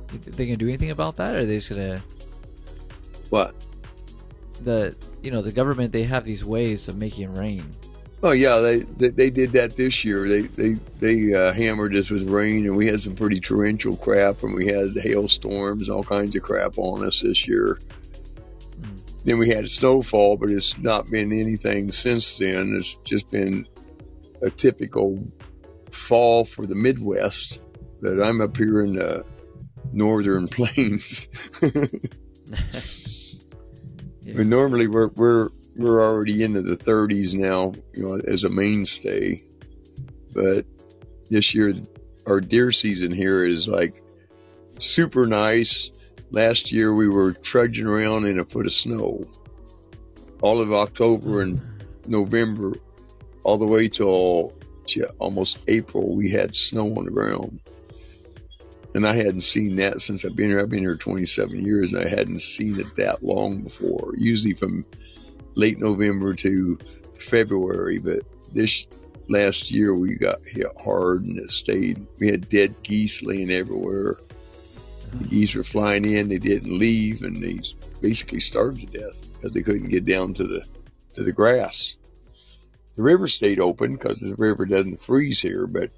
Think 0.07 0.23
They 0.35 0.45
gonna 0.45 0.57
do 0.57 0.67
anything 0.67 0.91
about 0.91 1.15
that, 1.17 1.35
or 1.35 1.39
are 1.39 1.45
they 1.45 1.57
just 1.57 1.69
gonna 1.69 2.03
What? 3.29 3.55
the 4.61 4.95
you 5.21 5.31
know 5.31 5.41
the 5.41 5.51
government? 5.51 5.91
They 5.91 6.03
have 6.03 6.23
these 6.23 6.45
ways 6.45 6.87
of 6.87 6.97
making 6.97 7.33
rain. 7.33 7.69
Oh 8.23 8.31
yeah, 8.31 8.57
they, 8.59 8.79
they 8.79 9.09
they 9.09 9.29
did 9.29 9.51
that 9.53 9.75
this 9.75 10.05
year. 10.05 10.27
They 10.27 10.41
they 10.41 10.73
they 10.99 11.33
uh, 11.33 11.51
hammered 11.51 11.95
us 11.95 12.09
with 12.09 12.29
rain, 12.29 12.65
and 12.65 12.75
we 12.75 12.87
had 12.87 13.01
some 13.01 13.15
pretty 13.15 13.39
torrential 13.39 13.97
crap, 13.97 14.43
and 14.43 14.53
we 14.53 14.67
had 14.67 14.95
hailstorms, 14.95 15.89
all 15.89 16.03
kinds 16.03 16.35
of 16.35 16.43
crap 16.43 16.77
on 16.77 17.03
us 17.05 17.21
this 17.21 17.47
year. 17.47 17.79
Then 19.25 19.39
we 19.39 19.49
had 19.49 19.69
snowfall, 19.69 20.37
but 20.37 20.49
it's 20.49 20.77
not 20.77 21.09
been 21.09 21.33
anything 21.33 21.91
since 21.91 22.37
then. 22.37 22.75
It's 22.75 22.95
just 23.03 23.31
been 23.31 23.67
a 24.41 24.49
typical 24.49 25.19
fall 25.91 26.45
for 26.45 26.65
the 26.65 26.75
Midwest. 26.75 27.59
That 28.01 28.23
I'm 28.23 28.39
up 28.39 28.55
here 28.55 28.81
in 28.81 28.95
the 28.95 29.25
northern 29.91 30.47
plains. 30.57 31.27
Yeah. 31.61 31.85
But 34.35 34.47
normally 34.47 34.87
we're 34.87 35.09
we're 35.09 35.49
we're 35.75 36.03
already 36.03 36.43
into 36.43 36.61
the 36.61 36.77
30s 36.77 37.35
now, 37.35 37.73
you 37.93 38.03
know, 38.03 38.15
as 38.27 38.43
a 38.43 38.49
mainstay. 38.49 39.43
But 40.33 40.65
this 41.29 41.53
year, 41.53 41.73
our 42.25 42.41
deer 42.41 42.71
season 42.71 43.11
here 43.11 43.45
is 43.45 43.67
like 43.67 44.01
super 44.79 45.27
nice. 45.27 45.91
Last 46.35 46.69
year 46.69 46.93
we 46.93 47.07
were 47.07 47.31
trudging 47.31 47.85
around 47.85 48.25
in 48.25 48.39
a 48.39 48.43
foot 48.43 48.65
of 48.65 48.73
snow. 48.73 49.23
All 50.41 50.59
of 50.59 50.73
October 50.73 51.41
and 51.41 51.61
November, 52.07 52.73
all 53.43 53.57
the 53.57 53.65
way 53.65 53.87
till 53.87 54.51
almost 55.17 55.59
April, 55.69 56.13
we 56.13 56.29
had 56.29 56.53
snow 56.53 56.93
on 56.97 57.05
the 57.05 57.11
ground. 57.11 57.61
And 58.95 59.07
I 59.07 59.15
hadn't 59.15 59.45
seen 59.45 59.77
that 59.77 60.01
since 60.01 60.25
I've 60.25 60.35
been 60.35 60.49
here. 60.49 60.59
I've 60.59 60.67
been 60.67 60.79
here 60.79 60.97
27 60.97 61.65
years 61.65 61.93
and 61.93 62.03
I 62.05 62.09
hadn't 62.09 62.41
seen 62.41 62.77
it 62.81 62.93
that 62.97 63.23
long 63.23 63.61
before. 63.61 64.13
Usually 64.17 64.53
from 64.53 64.85
late 65.55 65.79
November 65.79 66.33
to 66.33 66.77
February, 67.17 67.97
but 67.97 68.23
this 68.53 68.87
last 69.29 69.71
year 69.71 69.95
we 69.95 70.17
got 70.17 70.45
hit 70.45 70.67
hard 70.83 71.27
and 71.27 71.39
it 71.39 71.51
stayed. 71.51 72.05
We 72.19 72.27
had 72.27 72.49
dead 72.49 72.75
geese 72.83 73.23
laying 73.23 73.51
everywhere. 73.51 74.17
The 75.19 75.27
geese 75.27 75.55
were 75.55 75.63
flying 75.63 76.05
in, 76.05 76.29
they 76.29 76.39
didn't 76.39 76.77
leave, 76.77 77.21
and 77.21 77.41
they 77.41 77.59
basically 78.01 78.39
starved 78.39 78.81
to 78.81 78.85
death 78.85 79.33
because 79.33 79.51
they 79.51 79.61
couldn't 79.61 79.89
get 79.89 80.05
down 80.05 80.33
to 80.35 80.43
the 80.43 80.65
to 81.13 81.23
the 81.23 81.31
grass. 81.31 81.97
The 82.95 83.03
river 83.03 83.27
stayed 83.27 83.59
open 83.59 83.93
because 83.93 84.19
the 84.19 84.35
river 84.35 84.65
doesn't 84.65 85.01
freeze 85.01 85.41
here, 85.41 85.67
but 85.67 85.91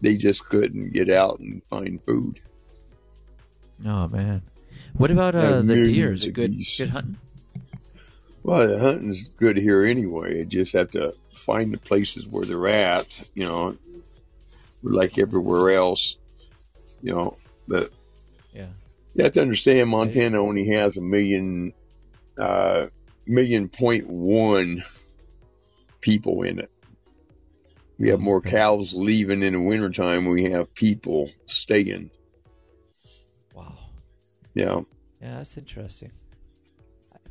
they 0.00 0.16
just 0.16 0.48
couldn't 0.48 0.92
get 0.92 1.10
out 1.10 1.38
and 1.40 1.62
find 1.70 2.02
food. 2.04 2.40
Oh 3.86 4.08
man, 4.08 4.42
what 4.94 5.10
about 5.10 5.34
uh, 5.34 5.62
the 5.62 5.74
deer? 5.74 6.12
Is 6.12 6.24
it 6.24 6.32
good? 6.32 6.56
geese. 6.56 6.76
Good 6.76 6.90
hunting. 6.90 7.16
Well, 8.42 8.66
the 8.66 8.78
hunting's 8.78 9.28
good 9.28 9.56
here 9.56 9.84
anyway. 9.84 10.38
You 10.38 10.44
just 10.46 10.72
have 10.72 10.90
to 10.92 11.14
find 11.32 11.72
the 11.72 11.78
places 11.78 12.26
where 12.26 12.44
they're 12.44 12.68
at, 12.68 13.28
you 13.34 13.44
know, 13.44 13.76
like 14.82 15.18
everywhere 15.18 15.70
else, 15.70 16.16
you 17.02 17.12
know. 17.12 17.36
But. 17.68 17.90
You 19.14 19.24
have 19.24 19.32
to 19.32 19.42
understand 19.42 19.90
Montana 19.90 20.40
only 20.40 20.68
has 20.68 20.96
a 20.96 21.02
million, 21.02 21.72
uh, 22.38 22.86
million 23.26 23.68
point 23.68 24.06
one 24.08 24.82
people 26.00 26.42
in 26.42 26.58
it. 26.58 26.70
We 27.98 28.08
have 28.08 28.20
more 28.20 28.40
cows 28.40 28.94
leaving 28.94 29.42
in 29.42 29.52
the 29.52 29.60
wintertime. 29.60 30.24
than 30.24 30.32
We 30.32 30.44
have 30.44 30.74
people 30.74 31.30
staying. 31.46 32.10
Wow. 33.52 33.76
Yeah. 34.54 34.80
Yeah, 35.20 35.36
that's 35.36 35.58
interesting. 35.58 36.12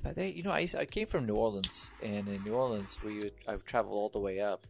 I, 0.05 0.13
I, 0.15 0.23
you 0.25 0.43
know, 0.43 0.51
I, 0.51 0.67
I 0.77 0.85
came 0.85 1.07
from 1.07 1.25
New 1.25 1.33
Orleans, 1.33 1.89
and 2.03 2.27
in 2.27 2.43
New 2.43 2.53
Orleans, 2.53 2.97
we 3.03 3.17
would, 3.17 3.33
I've 3.47 3.65
traveled 3.65 3.95
all 3.95 4.09
the 4.09 4.19
way 4.19 4.41
up. 4.41 4.67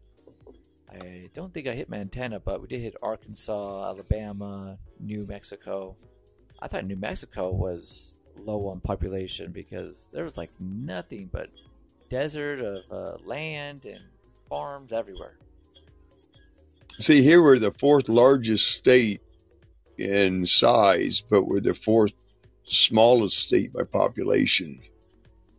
I 0.89 1.29
don't 1.33 1.53
think 1.53 1.67
I 1.67 1.73
hit 1.73 1.89
Montana, 1.89 2.39
but 2.39 2.61
we 2.61 2.67
did 2.67 2.81
hit 2.81 2.95
Arkansas, 3.01 3.89
Alabama, 3.89 4.79
New 4.99 5.25
Mexico. 5.27 5.97
I 6.61 6.67
thought 6.67 6.85
New 6.85 6.95
Mexico 6.95 7.51
was 7.51 8.15
low 8.37 8.67
on 8.67 8.79
population 8.79 9.51
because 9.51 10.11
there 10.13 10.23
was 10.23 10.37
like 10.37 10.51
nothing 10.59 11.29
but 11.31 11.49
desert 12.09 12.59
of 12.59 12.83
uh, 12.91 13.17
land 13.25 13.85
and 13.85 13.99
farms 14.49 14.91
everywhere. 14.91 15.37
See, 16.97 17.21
here 17.21 17.41
we're 17.41 17.59
the 17.59 17.71
fourth 17.71 18.09
largest 18.09 18.71
state 18.71 19.21
in 19.97 20.45
size, 20.45 21.21
but 21.21 21.45
we're 21.45 21.61
the 21.61 21.73
fourth 21.73 22.13
smallest 22.65 23.37
state 23.37 23.71
by 23.71 23.83
population. 23.83 24.81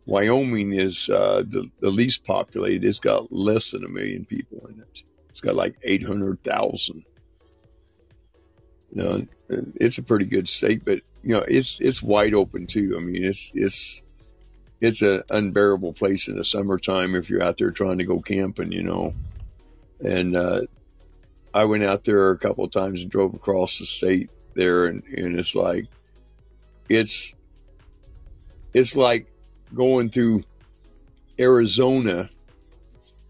Wyoming 0.05 0.73
is 0.73 1.09
uh, 1.09 1.43
the, 1.47 1.69
the 1.79 1.89
least 1.89 2.25
populated. 2.25 2.85
It's 2.85 2.99
got 2.99 3.31
less 3.31 3.71
than 3.71 3.85
a 3.85 3.89
million 3.89 4.25
people 4.25 4.67
in 4.67 4.79
it. 4.79 5.03
It's 5.29 5.41
got 5.41 5.55
like 5.55 5.77
800,000. 5.83 7.05
You 8.91 9.03
know, 9.03 9.27
it's 9.75 9.97
a 9.97 10.03
pretty 10.03 10.25
good 10.25 10.47
state, 10.47 10.83
but 10.85 11.01
you 11.23 11.33
know, 11.33 11.43
it's 11.47 11.79
it's 11.79 12.01
wide 12.01 12.33
open 12.33 12.67
too. 12.67 12.95
I 12.97 13.01
mean, 13.01 13.23
it's 13.23 13.51
it's 13.53 14.03
it's 14.81 15.01
an 15.01 15.23
unbearable 15.29 15.93
place 15.93 16.27
in 16.27 16.37
the 16.37 16.43
summertime 16.43 17.15
if 17.15 17.29
you're 17.29 17.43
out 17.43 17.57
there 17.57 17.71
trying 17.71 17.99
to 17.99 18.03
go 18.03 18.19
camping, 18.19 18.71
you 18.71 18.83
know. 18.83 19.13
And 19.99 20.35
uh, 20.35 20.61
I 21.53 21.65
went 21.65 21.83
out 21.83 22.03
there 22.03 22.31
a 22.31 22.37
couple 22.37 22.63
of 22.63 22.71
times 22.71 23.01
and 23.01 23.11
drove 23.11 23.33
across 23.33 23.77
the 23.77 23.85
state 23.85 24.29
there, 24.55 24.85
and, 24.85 25.03
and 25.05 25.39
it's 25.39 25.55
like 25.55 25.85
it's 26.89 27.35
it's 28.73 28.95
like 28.95 29.27
going 29.73 30.09
through 30.09 30.43
Arizona, 31.39 32.29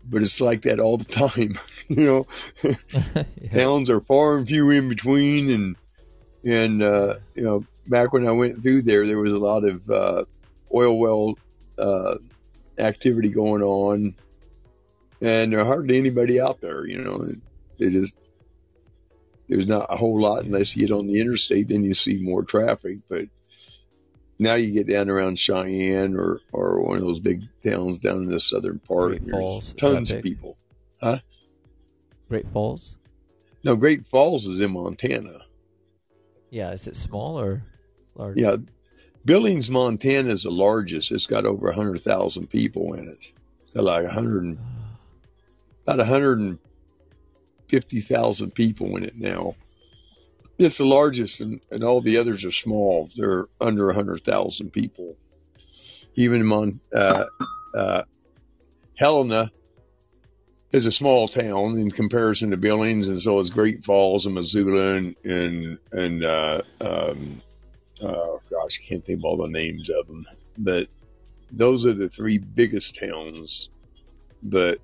but 0.10 0.24
it's 0.24 0.39
like 0.39 0.62
that 0.63 0.80
all 0.80 0.98
the 0.98 1.06
time. 1.30 1.60
you 1.98 2.05
know, 2.05 2.27
Yeah. 2.93 3.24
towns 3.51 3.89
are 3.89 4.01
far 4.01 4.38
and 4.38 4.48
few 4.48 4.69
in 4.69 4.88
between, 4.88 5.50
and 5.50 5.75
and 6.45 6.81
uh, 6.81 7.15
you 7.36 7.43
know, 7.43 7.65
back 7.88 8.13
when 8.13 8.25
I 8.25 8.31
went 8.31 8.63
through 8.63 8.83
there, 8.83 9.05
there 9.05 9.17
was 9.17 9.33
a 9.33 9.38
lot 9.38 9.63
of 9.63 9.89
uh, 9.89 10.25
oil 10.74 10.98
well 10.98 11.38
uh, 11.77 12.15
activity 12.79 13.29
going 13.29 13.62
on, 13.62 14.15
and 15.21 15.51
there 15.51 15.65
hardly 15.65 15.98
anybody 15.98 16.39
out 16.39 16.62
there. 16.62 16.86
You 16.86 17.00
know, 17.00 17.25
they 17.77 17.89
just 17.89 18.15
there's 19.50 19.67
not 19.67 19.88
a 19.89 19.98
whole 19.98 20.19
lot 20.19 20.45
unless 20.45 20.75
you 20.75 20.88
get 20.88 20.93
on 20.93 21.07
the 21.07 21.19
interstate, 21.19 21.67
then 21.67 21.83
you 21.83 21.93
see 21.93 22.21
more 22.21 22.43
traffic. 22.43 23.00
But 23.10 23.25
now 24.39 24.53
you 24.55 24.71
get 24.71 24.88
down 24.88 25.10
around 25.10 25.39
Cheyenne 25.39 26.15
or 26.15 26.39
or 26.53 26.81
one 26.86 26.98
of 26.98 27.03
those 27.03 27.19
big 27.19 27.43
towns 27.63 28.00
down 28.00 28.24
in 28.24 28.29
the 28.29 28.39
southern 28.39 28.79
part, 28.79 29.10
Great 29.10 29.21
and 29.21 29.33
there's 29.33 29.41
Falls, 29.41 29.74
tons 29.74 30.12
of 30.12 30.24
people. 30.24 30.57
Great 32.31 32.47
Falls. 32.47 32.95
No, 33.65 33.75
Great 33.75 34.05
Falls 34.05 34.47
is 34.47 34.57
in 34.57 34.71
Montana. 34.71 35.39
Yeah, 36.50 36.71
is 36.71 36.88
it 36.88 36.95
small 36.95 37.38
or 37.38 37.61
large? 38.15 38.38
Yeah, 38.38 38.55
Billings, 39.25 39.69
Montana 39.69 40.29
is 40.29 40.43
the 40.43 40.50
largest. 40.50 41.11
It's 41.11 41.27
got 41.27 41.45
over 41.45 41.73
hundred 41.73 42.00
thousand 42.03 42.47
people 42.47 42.93
in 42.93 43.09
it. 43.09 43.33
Got 43.73 43.83
like 43.83 44.05
hundred 44.05 44.45
and 44.45 44.57
about 45.85 46.07
hundred 46.07 46.39
and 46.39 46.57
fifty 47.67 48.00
thousand 48.00 48.55
people 48.55 48.95
in 48.95 49.03
it 49.03 49.17
now. 49.17 49.57
It's 50.57 50.77
the 50.77 50.85
largest, 50.85 51.41
and, 51.41 51.59
and 51.69 51.83
all 51.83 52.00
the 52.00 52.17
others 52.17 52.45
are 52.45 52.51
small. 52.51 53.09
They're 53.13 53.47
under 53.59 53.89
a 53.89 53.93
hundred 53.93 54.23
thousand 54.23 54.71
people. 54.71 55.17
Even 56.15 56.45
Mon, 56.45 56.79
uh, 56.95 57.25
uh, 57.75 58.03
Helena 58.97 59.51
is 60.72 60.86
a 60.86 60.92
small 60.92 61.28
town 61.28 61.78
in 61.78 61.92
comparison 61.92 62.51
to 62.51 62.58
Billings, 62.58 63.08
and 63.08 63.22
so 63.22 63.40
is 63.40 63.50
Great 63.50 63.84
Falls 63.84 64.25
and 64.25 64.36
Missoula 64.36 64.96
and 64.96 65.16
and 65.25 65.78
and 65.92 66.24
uh, 66.25 66.62
um, 66.80 67.42
uh, 68.01 68.38
gosh, 68.50 68.80
I 68.84 68.88
can't 68.88 69.06
think 69.06 69.20
of 69.20 69.25
all 69.25 69.38
the 69.38 69.50
names 69.50 69.90
of 69.90 70.08
them, 70.08 70.25
but 70.58 70.88
those 71.51 71.86
are 71.86 71.94
the 71.94 72.10
three 72.10 72.38
biggest 72.38 72.96
towns, 73.00 73.70
but 74.42 74.80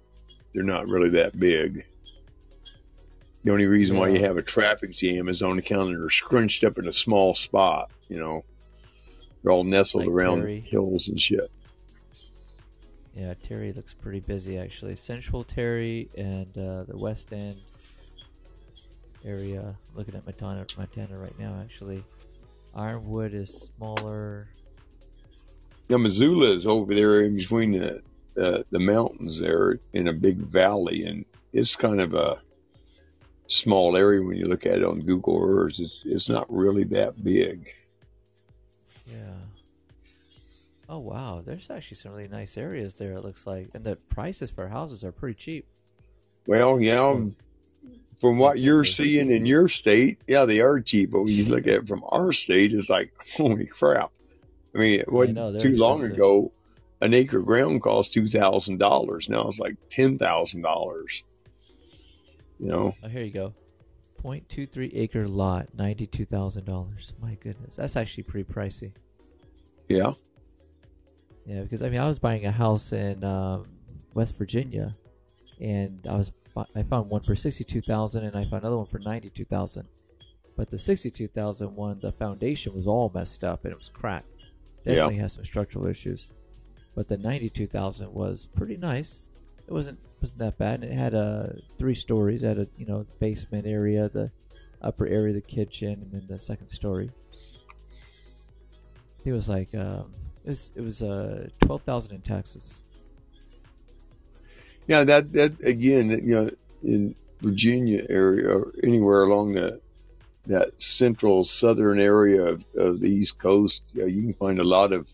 they're 0.54 0.64
not 0.64 0.90
really 0.90 1.10
that 1.10 1.40
big. 1.40 1.86
The 3.44 3.54
only 3.54 3.66
reason 3.68 3.96
why 3.98 4.10
you 4.10 4.20
have 4.20 4.36
a 4.36 4.42
traffic 4.42 4.92
jam 4.92 5.30
is 5.30 5.42
on 5.42 5.58
account 5.58 5.94
of 5.94 6.00
they're 6.00 6.10
scrunched 6.10 6.66
up 6.66 6.78
in 6.78 6.86
a 6.88 6.92
small 6.94 7.34
spot. 7.34 7.90
You 8.10 8.20
know, 8.20 8.44
they're 9.42 9.54
all 9.54 9.64
nestled 9.64 10.04
Like 10.04 10.12
around 10.12 10.42
Terry. 10.42 10.60
hills 10.60 11.08
and 11.08 11.22
shit. 11.22 11.50
Yeah, 13.18 13.34
Terry 13.34 13.74
looks 13.74 13.96
pretty 13.96 14.20
busy 14.20 14.60
actually. 14.60 14.96
Central 14.96 15.44
Terry 15.44 16.08
and 16.16 16.56
uh, 16.56 16.84
the 16.84 16.96
West 16.96 17.34
End 17.34 17.56
area. 19.26 19.76
Looking 19.96 20.14
at 20.14 20.24
Montana, 20.24 20.68
Montana 20.78 21.18
right 21.18 21.38
now, 21.40 21.60
actually. 21.60 22.04
Ironwood 22.76 23.34
is 23.34 23.72
smaller. 23.76 24.50
Now, 25.90 25.98
Missoula 25.98 26.52
is 26.52 26.68
over 26.68 26.94
there 26.94 27.22
in 27.22 27.36
between 27.36 27.72
the 27.72 28.02
uh, 28.40 28.62
the 28.70 28.80
mountains 28.80 29.40
there 29.40 29.80
in 29.94 30.08
a 30.10 30.14
big 30.14 30.38
valley, 30.38 31.04
and 31.06 31.26
it's 31.54 31.76
kind 31.76 32.00
of 32.00 32.14
a 32.14 32.38
small 33.48 33.98
area 33.98 34.22
when 34.22 34.38
you 34.38 34.46
look 34.46 34.68
at 34.68 34.78
it 34.78 34.84
on 34.84 35.00
Google 35.02 35.42
Earth. 35.44 35.80
It's 35.80 36.06
it's 36.06 36.30
not 36.30 36.46
really 36.54 36.84
that 36.84 37.24
big. 37.24 37.74
Yeah. 39.08 39.37
Oh 40.90 41.00
wow, 41.00 41.42
there's 41.46 41.70
actually 41.70 41.98
some 41.98 42.14
really 42.14 42.28
nice 42.30 42.58
areas 42.58 42.96
there. 42.96 43.14
It 43.14 43.24
looks 43.24 43.46
like, 43.46 43.70
and 43.74 43.84
the 43.84 43.96
prices 43.98 44.52
for 44.52 44.68
houses 44.70 45.04
are 45.04 45.12
pretty 45.12 45.36
cheap. 45.36 45.68
Well, 46.46 46.80
yeah, 46.80 47.14
hmm. 47.14 47.30
from 48.22 48.38
what 48.38 48.60
you're 48.60 48.86
seeing 48.86 49.30
in 49.30 49.46
your 49.46 49.68
state, 49.68 50.20
yeah, 50.28 50.46
they 50.46 50.62
are 50.62 50.80
cheap. 50.80 51.12
But 51.12 51.24
when 51.24 51.34
you 51.34 51.44
look 51.46 51.68
at 51.68 51.74
it 51.74 51.88
from 51.88 52.04
our 52.08 52.32
state, 52.32 52.74
it's 52.74 52.90
like, 52.90 53.12
holy 53.36 53.66
crap! 53.66 54.12
I 54.74 54.78
mean, 54.78 55.00
it 55.02 55.12
wasn't 55.12 55.36
know, 55.36 55.60
too 55.60 55.76
long 55.76 56.00
expensive. 56.00 56.18
ago. 56.18 56.52
An 57.00 57.14
acre 57.14 57.38
of 57.40 57.46
ground 57.46 57.84
cost 57.84 58.12
two 58.14 58.28
thousand 58.28 58.80
dollars. 58.80 59.30
Now 59.30 59.48
it's 59.48 59.60
like 59.60 59.76
ten 59.90 60.18
thousand 60.18 60.62
dollars. 60.64 61.24
You 62.60 62.70
know, 62.70 62.96
Oh, 63.04 63.08
here 63.08 63.22
you 63.22 63.30
go. 63.32 63.54
0.23 64.24 64.90
acre 64.96 65.28
lot, 65.28 65.68
ninety-two 65.78 66.26
thousand 66.26 66.66
dollars. 66.66 67.14
My 67.22 67.36
goodness, 67.36 67.76
that's 67.76 67.96
actually 67.96 68.24
pretty 68.24 68.52
pricey. 68.52 68.94
yeah. 69.88 70.14
Yeah, 71.48 71.62
because 71.62 71.82
I 71.82 71.90
mean, 71.90 72.02
I 72.02 72.06
was 72.06 72.20
buying 72.20 72.46
a 72.46 72.52
house 72.52 72.92
in 72.92 73.24
um, 73.24 73.68
West 74.14 74.38
Virginia, 74.38 74.96
and 75.62 76.06
I 76.08 76.18
was 76.18 76.32
I 76.76 76.84
found 76.84 77.10
one 77.10 77.22
for 77.22 77.36
sixty-two 77.36 77.82
thousand, 77.82 78.26
and 78.26 78.36
I 78.36 78.44
found 78.44 78.64
another 78.64 78.78
one 78.78 78.86
for 78.86 79.00
ninety-two 79.00 79.46
thousand. 79.46 79.88
But 80.58 80.72
the 80.72 80.80
sixty-two 80.80 81.30
thousand 81.30 81.76
one, 81.76 82.00
the 82.02 82.12
foundation 82.12 82.74
was 82.74 82.88
all 82.88 83.12
messed 83.14 83.44
up 83.44 83.64
and 83.64 83.72
it 83.72 83.78
was 83.78 83.90
cracked. 83.90 84.26
Yeah. 84.84 84.96
Definitely 84.96 85.18
has 85.18 85.34
some 85.34 85.46
structural 85.46 85.86
issues. 85.86 86.34
But 86.96 87.08
the 87.08 87.18
ninety-two 87.18 87.68
thousand 87.68 88.14
was 88.14 88.48
pretty 88.56 88.76
nice. 88.76 89.30
It 89.68 89.72
wasn't 89.72 90.00
wasn't 90.20 90.40
that 90.40 90.58
bad. 90.58 90.84
And 90.84 90.92
it 90.92 90.96
had 90.96 91.14
uh, 91.14 91.48
three 91.78 91.96
stories. 91.96 92.44
It 92.44 92.48
had 92.48 92.60
a 92.60 92.68
you 92.76 92.88
know 92.88 93.06
basement 93.20 93.68
area, 93.68 94.10
the 94.10 94.32
upper 94.82 95.06
area, 95.08 95.34
the 95.34 95.42
kitchen, 95.42 95.94
and 95.94 96.12
then 96.12 96.26
the 96.28 96.40
second 96.40 96.70
story. 96.72 97.12
It 99.24 99.32
was 99.32 99.48
like 99.48 99.76
um, 99.76 100.12
it 100.48 100.52
was 100.52 100.72
it 100.76 100.82
was 100.82 101.02
uh 101.04 101.50
twelve 101.60 101.82
thousand 101.82 102.14
in 102.14 102.22
taxes. 102.22 102.80
Yeah, 104.88 105.04
that 105.04 105.34
that 105.34 105.62
again, 105.62 106.10
you 106.10 106.36
know, 106.36 106.50
in 106.82 107.16
Virginia 107.42 108.06
area 108.10 108.50
or 108.50 108.74
anywhere 108.82 109.24
along 109.24 109.56
the 109.56 109.82
that 110.46 110.82
central 110.82 111.44
southern 111.44 112.00
area 112.00 112.42
of, 112.44 112.64
of 112.78 113.02
the 113.02 113.10
East 113.10 113.38
Coast, 113.38 113.82
yeah, 113.92 114.06
you 114.06 114.22
can 114.22 114.34
find 114.34 114.60
a 114.60 114.64
lot 114.64 114.94
of 114.94 115.12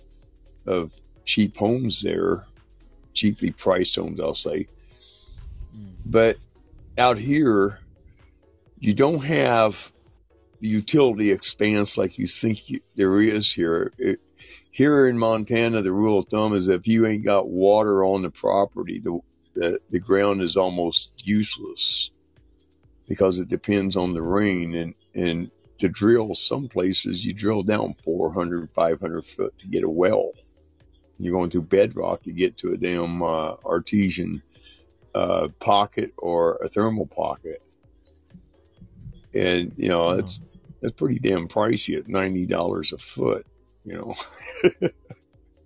of 0.67 0.91
cheap 1.25 1.57
homes 1.57 2.03
there, 2.03 2.45
cheaply 3.15 3.49
priced 3.49 3.95
homes, 3.95 4.19
I'll 4.19 4.35
say. 4.35 4.67
Mm. 5.75 5.93
But 6.05 6.37
out 6.99 7.17
here, 7.17 7.79
you 8.77 8.93
don't 8.93 9.25
have 9.25 9.91
the 10.59 10.67
utility 10.67 11.31
expanse 11.31 11.97
like 11.97 12.19
you 12.19 12.27
think 12.27 12.69
you, 12.69 12.81
there 12.95 13.19
is 13.19 13.51
here. 13.51 13.91
It, 13.97 14.19
here 14.73 15.07
in 15.07 15.19
Montana, 15.19 15.83
the 15.83 15.93
rule 15.93 16.17
of 16.17 16.25
thumb 16.25 16.53
is 16.55 16.67
if 16.67 16.87
you 16.87 17.05
ain't 17.05 17.23
got 17.23 17.47
water 17.47 18.03
on 18.03 18.23
the 18.23 18.31
property, 18.31 18.99
the 18.99 19.19
the, 19.53 19.79
the 19.91 19.99
ground 19.99 20.41
is 20.41 20.57
almost 20.57 21.11
useless 21.23 22.09
because 23.07 23.37
it 23.37 23.49
depends 23.49 23.95
on 23.95 24.13
the 24.13 24.21
rain. 24.21 24.73
And 24.73 24.95
and 25.13 25.51
to 25.77 25.89
drill 25.89 26.33
some 26.33 26.67
places 26.67 27.23
you 27.23 27.33
drill 27.33 27.61
down 27.61 27.93
400 28.03 28.69
500 28.71 29.25
foot 29.25 29.57
to 29.59 29.67
get 29.67 29.83
a 29.83 29.89
well. 29.89 30.31
You're 31.19 31.33
going 31.33 31.51
through 31.51 31.63
bedrock 31.63 32.23
to 32.23 32.31
get 32.31 32.57
to 32.57 32.73
a 32.73 32.77
damn 32.77 33.21
uh, 33.21 33.55
artesian 33.63 34.41
uh, 35.13 35.49
pocket 35.59 36.13
or 36.17 36.55
a 36.63 36.67
thermal 36.67 37.05
pocket. 37.05 37.59
And 39.35 39.71
you 39.77 39.89
know 39.89 40.09
it's 40.11 40.41
that's 40.81 40.95
pretty 40.95 41.19
damn 41.19 41.47
pricey 41.47 41.95
at 41.95 42.07
ninety 42.07 42.47
dollars 42.47 42.91
a 42.91 42.97
foot. 42.97 43.45
You 43.85 43.93
know. 43.93 44.89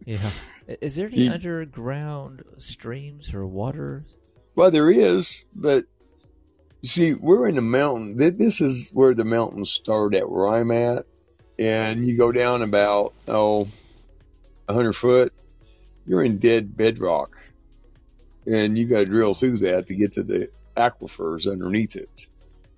Yeah. 0.05 0.31
Is 0.79 0.95
there 0.95 1.07
any 1.07 1.27
underground 1.27 2.41
streams 2.59 3.33
or 3.33 3.45
water? 3.45 4.05
well, 4.57 4.71
there 4.71 4.89
is, 4.89 5.45
but 5.53 5.85
see, 6.83 7.13
we're 7.13 7.47
in 7.47 7.55
the 7.55 7.61
mountain. 7.61 8.17
This 8.17 8.59
is 8.59 8.89
where 8.91 9.13
the 9.13 9.23
mountains 9.23 9.69
start 9.69 10.15
at 10.15 10.29
where 10.31 10.47
I'm 10.47 10.71
at, 10.71 11.05
and 11.59 12.07
you 12.07 12.17
go 12.17 12.31
down 12.31 12.63
about 12.63 13.13
oh, 13.27 13.67
a 14.67 14.73
hundred 14.73 14.93
foot. 14.93 15.31
You're 16.07 16.23
in 16.23 16.39
dead 16.39 16.75
bedrock, 16.75 17.37
and 18.47 18.79
you 18.79 18.87
got 18.87 18.99
to 18.99 19.05
drill 19.05 19.35
through 19.35 19.57
that 19.57 19.85
to 19.87 19.95
get 19.95 20.13
to 20.13 20.23
the 20.23 20.49
aquifers 20.75 21.49
underneath 21.49 21.95
it, 21.95 22.25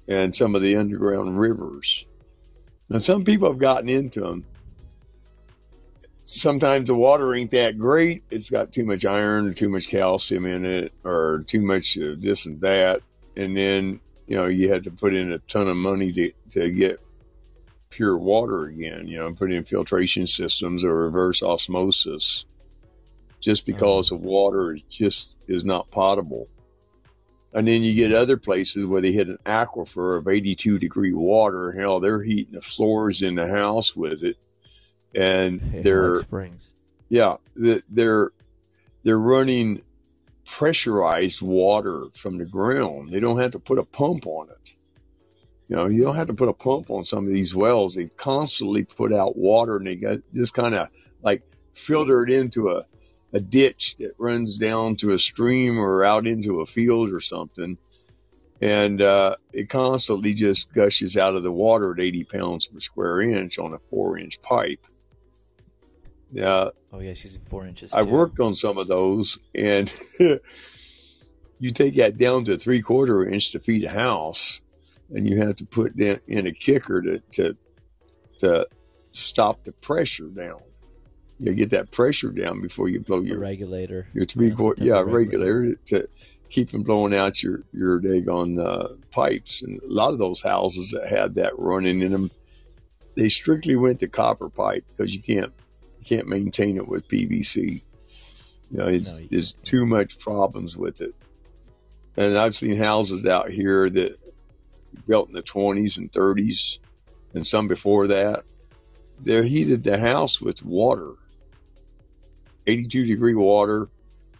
and 0.09 0.35
some 0.35 0.55
of 0.55 0.61
the 0.61 0.75
underground 0.75 1.39
rivers. 1.39 2.05
Now, 2.89 2.97
some 2.97 3.23
people 3.23 3.47
have 3.47 3.59
gotten 3.59 3.87
into 3.87 4.19
them. 4.19 4.45
Sometimes 6.31 6.85
the 6.85 6.93
water 6.93 7.33
ain't 7.33 7.49
that 7.49 7.79
great. 7.79 8.21
It's 8.29 8.51
got 8.51 8.71
too 8.71 8.85
much 8.85 9.03
iron 9.03 9.47
or 9.47 9.53
too 9.53 9.67
much 9.67 9.87
calcium 9.87 10.45
in 10.45 10.63
it 10.63 10.93
or 11.03 11.43
too 11.47 11.59
much 11.59 11.97
of 11.97 12.21
this 12.21 12.45
and 12.45 12.61
that. 12.61 13.01
And 13.35 13.57
then, 13.57 13.99
you 14.27 14.35
know, 14.35 14.45
you 14.45 14.71
had 14.71 14.83
to 14.83 14.91
put 14.91 15.15
in 15.15 15.31
a 15.31 15.39
ton 15.39 15.67
of 15.67 15.75
money 15.75 16.11
to, 16.11 16.31
to 16.51 16.69
get 16.69 16.99
pure 17.89 18.15
water 18.15 18.65
again, 18.65 19.07
you 19.07 19.17
know, 19.17 19.33
put 19.33 19.51
in 19.51 19.63
filtration 19.63 20.27
systems 20.27 20.83
or 20.83 20.93
reverse 20.93 21.41
osmosis 21.41 22.45
just 23.39 23.65
mm-hmm. 23.65 23.71
because 23.71 24.09
the 24.09 24.15
water 24.15 24.75
is 24.75 24.83
just 24.83 25.33
is 25.47 25.65
not 25.65 25.89
potable. 25.89 26.47
And 27.55 27.67
then 27.67 27.81
you 27.81 27.95
get 27.95 28.13
other 28.13 28.37
places 28.37 28.85
where 28.85 29.01
they 29.01 29.11
hit 29.11 29.29
an 29.29 29.39
aquifer 29.47 30.19
of 30.19 30.27
82 30.27 30.77
degree 30.77 31.11
water. 31.11 31.71
Hell, 31.71 31.99
they're 31.99 32.21
heating 32.21 32.53
the 32.53 32.61
floors 32.61 33.23
in 33.23 33.33
the 33.33 33.47
house 33.47 33.95
with 33.95 34.21
it. 34.21 34.37
And 35.15 35.61
Hey, 35.71 35.81
they're, 35.81 36.21
springs. 36.21 36.69
yeah, 37.09 37.37
they're, 37.55 38.31
they're 39.03 39.19
running 39.19 39.81
pressurized 40.45 41.41
water 41.41 42.05
from 42.15 42.37
the 42.37 42.45
ground. 42.45 43.11
They 43.11 43.19
don't 43.19 43.39
have 43.39 43.51
to 43.51 43.59
put 43.59 43.79
a 43.79 43.83
pump 43.83 44.25
on 44.25 44.49
it. 44.49 44.75
You 45.67 45.75
know, 45.75 45.85
you 45.85 46.01
don't 46.01 46.15
have 46.15 46.27
to 46.27 46.33
put 46.33 46.49
a 46.49 46.53
pump 46.53 46.89
on 46.89 47.05
some 47.05 47.25
of 47.25 47.31
these 47.31 47.53
wells. 47.53 47.93
They 47.93 48.07
constantly 48.07 48.83
put 48.83 49.13
out 49.13 49.37
water 49.37 49.77
and 49.77 49.85
they 49.85 49.95
got 49.95 50.17
just 50.33 50.55
kind 50.55 50.73
of 50.73 50.89
like 51.21 51.43
filter 51.73 52.23
it 52.23 52.31
into 52.31 52.69
a, 52.69 52.85
a 53.33 53.39
ditch 53.39 53.95
that 53.99 54.13
runs 54.17 54.57
down 54.57 54.95
to 54.97 55.11
a 55.13 55.19
stream 55.19 55.77
or 55.77 56.03
out 56.03 56.25
into 56.25 56.61
a 56.61 56.65
field 56.65 57.11
or 57.11 57.21
something. 57.21 57.77
And 58.61 59.01
uh, 59.01 59.35
it 59.53 59.69
constantly 59.69 60.33
just 60.33 60.73
gushes 60.73 61.15
out 61.15 61.35
of 61.35 61.43
the 61.43 61.51
water 61.51 61.93
at 61.93 61.99
80 61.99 62.23
pounds 62.23 62.65
per 62.65 62.79
square 62.79 63.21
inch 63.21 63.59
on 63.59 63.73
a 63.73 63.79
four 63.91 64.17
inch 64.17 64.41
pipe. 64.41 64.85
Yeah, 66.31 66.69
Oh 66.91 66.99
yeah, 66.99 67.13
she's 67.13 67.37
four 67.49 67.65
inches. 67.65 67.93
I 67.93 68.03
too. 68.03 68.09
worked 68.09 68.39
on 68.39 68.55
some 68.55 68.77
of 68.77 68.87
those, 68.87 69.37
and 69.53 69.91
you 71.59 71.71
take 71.71 71.95
that 71.97 72.17
down 72.17 72.45
to 72.45 72.57
three 72.57 72.81
quarter 72.81 73.27
inch 73.27 73.51
to 73.51 73.59
feed 73.59 73.83
a 73.83 73.89
house, 73.89 74.61
and 75.11 75.29
you 75.29 75.39
have 75.41 75.55
to 75.57 75.65
put 75.65 75.99
in, 75.99 76.19
in 76.27 76.47
a 76.47 76.51
kicker 76.51 77.01
to, 77.01 77.19
to 77.31 77.57
to 78.39 78.67
stop 79.11 79.63
the 79.65 79.71
pressure 79.73 80.27
down. 80.27 80.61
You 81.37 81.53
get 81.53 81.69
that 81.69 81.91
pressure 81.91 82.31
down 82.31 82.61
before 82.61 82.89
you 82.89 83.01
blow 83.01 83.21
your 83.21 83.39
regulator. 83.39 84.07
your 84.13 84.25
three 84.25 84.51
quarter 84.51 84.83
yeah 84.83 85.03
regulator 85.05 85.75
to 85.85 86.07
keep 86.49 86.71
from 86.71 86.81
blowing 86.81 87.13
out 87.13 87.43
your 87.43 87.63
your 87.71 88.01
daggone 88.01 88.59
uh, 88.59 88.95
pipes. 89.11 89.61
And 89.61 89.79
a 89.83 89.87
lot 89.87 90.11
of 90.11 90.17
those 90.17 90.41
houses 90.41 90.89
that 90.91 91.07
had 91.07 91.35
that 91.35 91.53
running 91.59 92.01
in 92.01 92.11
them, 92.11 92.31
they 93.15 93.29
strictly 93.29 93.75
went 93.75 93.99
to 93.99 94.07
copper 94.07 94.49
pipe 94.49 94.85
because 94.87 95.13
you 95.13 95.21
can't 95.21 95.53
can't 96.09 96.27
maintain 96.27 96.75
it 96.77 96.87
with 96.87 97.07
PVC. 97.07 97.81
You 98.71 98.77
know, 98.77 98.85
it, 98.85 99.03
No, 99.03 99.19
there's 99.29 99.51
too 99.63 99.85
much 99.85 100.19
problems 100.19 100.75
with 100.75 101.01
it. 101.01 101.13
And 102.17 102.37
I've 102.37 102.55
seen 102.55 102.75
houses 102.75 103.27
out 103.27 103.49
here 103.49 103.89
that 103.89 104.19
built 105.07 105.27
in 105.27 105.35
the 105.35 105.43
20s 105.43 105.97
and 105.97 106.11
30s, 106.11 106.79
and 107.33 107.45
some 107.45 107.67
before 107.67 108.07
that. 108.07 108.43
They're 109.21 109.43
heated 109.43 109.83
the 109.83 109.97
house 109.97 110.41
with 110.41 110.63
water, 110.63 111.13
82 112.65 113.05
degree 113.05 113.35
water. 113.35 113.89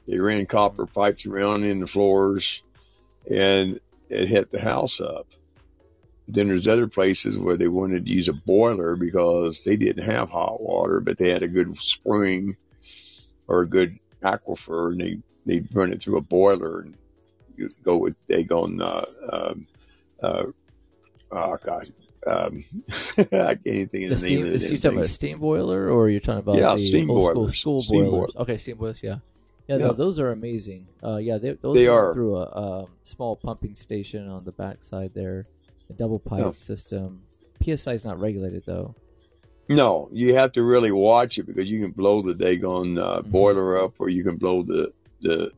They 0.08 0.20
ran 0.20 0.46
copper 0.48 0.88
pipes 0.88 1.26
around 1.26 1.66
in 1.66 1.82
the 1.82 1.88
floors, 1.88 2.64
and 3.30 3.80
it 4.10 4.28
hit 4.28 4.52
the 4.52 4.60
house 4.60 5.00
up. 5.00 5.28
Then 6.32 6.48
there's 6.48 6.68
other 6.68 6.88
places 6.88 7.38
where 7.38 7.58
they 7.58 7.68
wanted 7.68 8.06
to 8.06 8.12
use 8.14 8.28
a 8.28 8.34
boiler 8.34 8.96
because 8.96 9.64
they 9.64 9.76
didn't 9.76 10.04
have 10.06 10.30
hot 10.30 10.62
water, 10.62 11.00
but 11.00 11.18
they 11.18 11.30
had 11.30 11.44
a 11.44 11.48
good 11.48 11.78
spring 11.78 12.56
or 13.48 13.62
a 13.62 13.68
good 13.68 13.98
aquifer, 14.22 14.92
and 14.92 15.02
they 15.02 15.18
they'd 15.46 15.68
run 15.76 15.92
it 15.92 16.02
through 16.02 16.18
a 16.18 16.22
boiler 16.22 16.82
and 16.82 16.96
you 17.58 17.70
go 17.84 17.98
with 17.98 18.16
they 18.28 18.44
go 18.44 18.64
on 18.64 18.82
uh, 18.82 19.06
um, 19.32 19.68
uh, 20.22 20.46
oh 21.32 21.58
gosh 21.64 21.88
um, 22.28 22.64
I 23.18 23.56
can't 23.56 23.66
even 23.66 23.88
think 23.90 24.04
of 24.04 24.10
The 24.10 24.16
the, 24.16 24.16
name 24.16 24.20
steam, 24.20 24.42
of 24.42 24.48
is 24.54 24.62
the 24.64 24.72
you 24.72 24.78
talking 24.78 24.98
about 24.98 25.06
a 25.10 25.14
steam 25.14 25.40
boiler, 25.40 25.90
or 25.90 26.10
you're 26.10 26.20
talking 26.20 26.40
about 26.40 26.56
Yeah, 26.58 26.76
the 26.76 26.84
steam 26.84 27.10
old 27.10 27.34
boilers. 27.34 27.34
school, 27.60 27.82
school 27.82 27.82
Steam 27.82 28.06
boilers? 28.12 28.12
boilers. 28.34 28.36
Okay, 28.36 28.58
steam 28.58 28.78
boilers. 28.78 29.00
Yeah, 29.02 29.20
yeah. 29.68 29.78
Yeah. 29.78 29.86
No, 29.88 29.94
those 29.94 30.20
are 30.20 30.32
amazing. 30.32 30.88
Uh, 31.04 31.16
yeah, 31.18 31.38
they 31.38 31.54
those 31.54 31.76
They 31.76 31.88
are. 31.88 32.14
through 32.14 32.36
a 32.38 32.82
um, 32.82 32.88
small 33.04 33.36
pumping 33.38 33.76
station 33.76 34.28
on 34.28 34.44
the 34.44 34.52
backside 34.52 35.14
there, 35.14 35.48
a 35.90 35.94
double 35.94 36.20
pipe 36.20 36.40
Yeah. 36.40 36.52
system. 36.58 37.22
PSI 37.64 37.94
is 37.94 38.06
not 38.06 38.20
regulated 38.20 38.64
though. 38.66 38.96
No, 39.68 40.10
you 40.12 40.34
have 40.36 40.52
to 40.54 40.64
really 40.64 40.92
watch 40.92 41.38
it 41.38 41.44
because 41.44 41.70
you 41.70 41.80
can 41.82 41.92
blow 41.92 42.22
the 42.22 42.34
daggone 42.34 43.00
uh, 43.00 43.22
Mhm. 43.22 43.30
boiler 43.32 43.78
up, 43.78 43.94
or 44.00 44.10
you 44.10 44.24
can 44.24 44.38
blow 44.38 44.64
the 44.64 44.92
the 45.22 45.52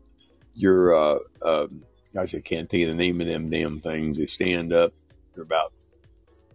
your 0.53 0.93
uh, 0.95 1.19
um, 1.43 1.83
gosh, 2.13 2.35
I 2.35 2.41
can't 2.41 2.69
think 2.69 2.83
of 2.83 2.89
the 2.89 2.95
name 2.95 3.21
of 3.21 3.27
them 3.27 3.49
damn 3.49 3.79
things. 3.79 4.17
They 4.17 4.25
stand 4.25 4.73
up. 4.73 4.93
They're 5.33 5.43
about 5.43 5.73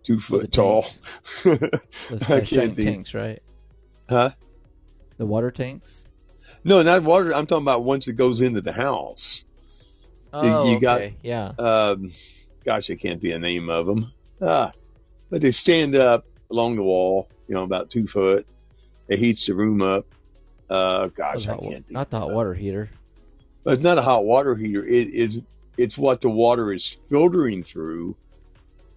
two 0.02 0.20
foot 0.20 0.52
tall. 0.52 0.84
I 1.46 1.48
uh, 1.50 1.58
can't 2.42 2.76
think. 2.76 2.76
tanks, 2.76 3.14
right? 3.14 3.42
Huh? 4.08 4.30
The 5.16 5.24
water 5.26 5.50
tanks. 5.50 6.04
No, 6.62 6.82
not 6.82 7.04
water. 7.04 7.34
I'm 7.34 7.46
talking 7.46 7.64
about 7.64 7.84
once 7.84 8.06
it 8.06 8.14
goes 8.14 8.40
into 8.42 8.60
the 8.60 8.72
house. 8.72 9.44
Oh, 10.32 10.70
you 10.70 10.78
got- 10.80 11.00
okay. 11.00 11.14
yeah. 11.22 11.52
Um, 11.58 12.12
gosh, 12.66 12.90
I 12.90 12.96
can't 12.96 13.20
think 13.22 13.34
of 13.34 13.40
the 13.40 13.46
name 13.46 13.70
of 13.70 13.86
them. 13.86 14.12
Ah, 14.42 14.72
but 15.30 15.40
they 15.40 15.52
stand 15.52 15.94
up 15.94 16.26
along 16.50 16.76
the 16.76 16.82
wall. 16.82 17.28
You 17.48 17.54
know, 17.54 17.62
about 17.62 17.90
two 17.90 18.06
foot. 18.06 18.46
It 19.08 19.20
heats 19.20 19.46
the 19.46 19.54
room 19.54 19.80
up. 19.80 20.04
Uh, 20.68 21.06
gosh, 21.08 21.46
I 21.46 21.56
can't 21.56 21.86
think. 21.86 21.90
not 21.92 22.10
the 22.10 22.18
hot 22.18 22.32
water 22.32 22.52
heater. 22.52 22.90
But 23.62 23.74
it's 23.74 23.82
not 23.82 23.98
a 23.98 24.02
hot 24.02 24.24
water 24.24 24.56
heater. 24.56 24.84
It 24.84 25.14
is. 25.14 25.40
It's 25.78 25.96
what 25.96 26.20
the 26.20 26.30
water 26.30 26.72
is 26.72 26.96
filtering 27.08 27.62
through 27.62 28.16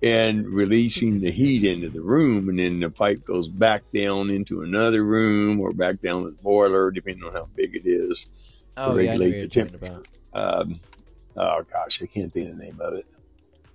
and 0.01 0.47
releasing 0.47 1.19
the 1.19 1.29
heat 1.29 1.65
into 1.65 1.89
the 1.89 2.01
room, 2.01 2.49
and 2.49 2.57
then 2.57 2.79
the 2.79 2.89
pipe 2.89 3.23
goes 3.25 3.49
back 3.49 3.83
down 3.93 4.29
into 4.29 4.61
another 4.61 5.03
room 5.03 5.59
or 5.59 5.73
back 5.73 6.01
down 6.01 6.23
to 6.23 6.31
the 6.31 6.41
boiler, 6.41 6.89
depending 6.89 7.23
on 7.25 7.33
how 7.33 7.47
big 7.55 7.75
it 7.75 7.83
is. 7.85 8.27
Oh, 8.77 8.95
yeah, 8.95 9.13
know 9.13 9.19
regulate 9.19 9.31
what 9.31 9.39
the 9.39 9.47
temperature. 9.47 10.03
Um, 10.33 10.79
oh 11.35 11.65
gosh, 11.71 12.01
I 12.01 12.05
can't 12.05 12.33
think 12.33 12.49
of 12.49 12.57
the 12.57 12.63
name 12.63 12.79
of 12.79 12.93
it. 12.93 13.05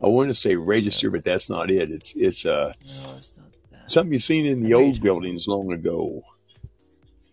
I 0.05 0.09
want 0.09 0.29
to 0.29 0.35
say 0.35 0.55
register, 0.57 1.11
but 1.11 1.25
that's 1.25 1.49
not 1.49 1.71
it. 1.71 1.91
It's 1.91 2.13
it's 2.15 2.45
uh, 2.47 2.73
No, 2.87 3.15
it's 3.17 3.39
not 3.39 3.91
something 3.91 4.13
you've 4.13 4.23
seen 4.23 4.45
in 4.47 4.63
the 4.63 4.75
old 4.75 5.01
buildings 5.03 5.47
long 5.49 5.73
ago. 5.73 6.23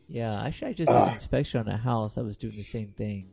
Yeah, 0.07 0.41
actually, 0.43 0.69
I 0.69 0.73
just 0.73 0.89
did 0.91 0.95
Ah. 0.97 1.07
an 1.07 1.13
inspection 1.13 1.59
on 1.61 1.67
a 1.67 1.77
house. 1.77 2.17
I 2.17 2.21
was 2.21 2.37
doing 2.37 2.55
the 2.55 2.63
same 2.63 2.93
thing. 2.97 3.27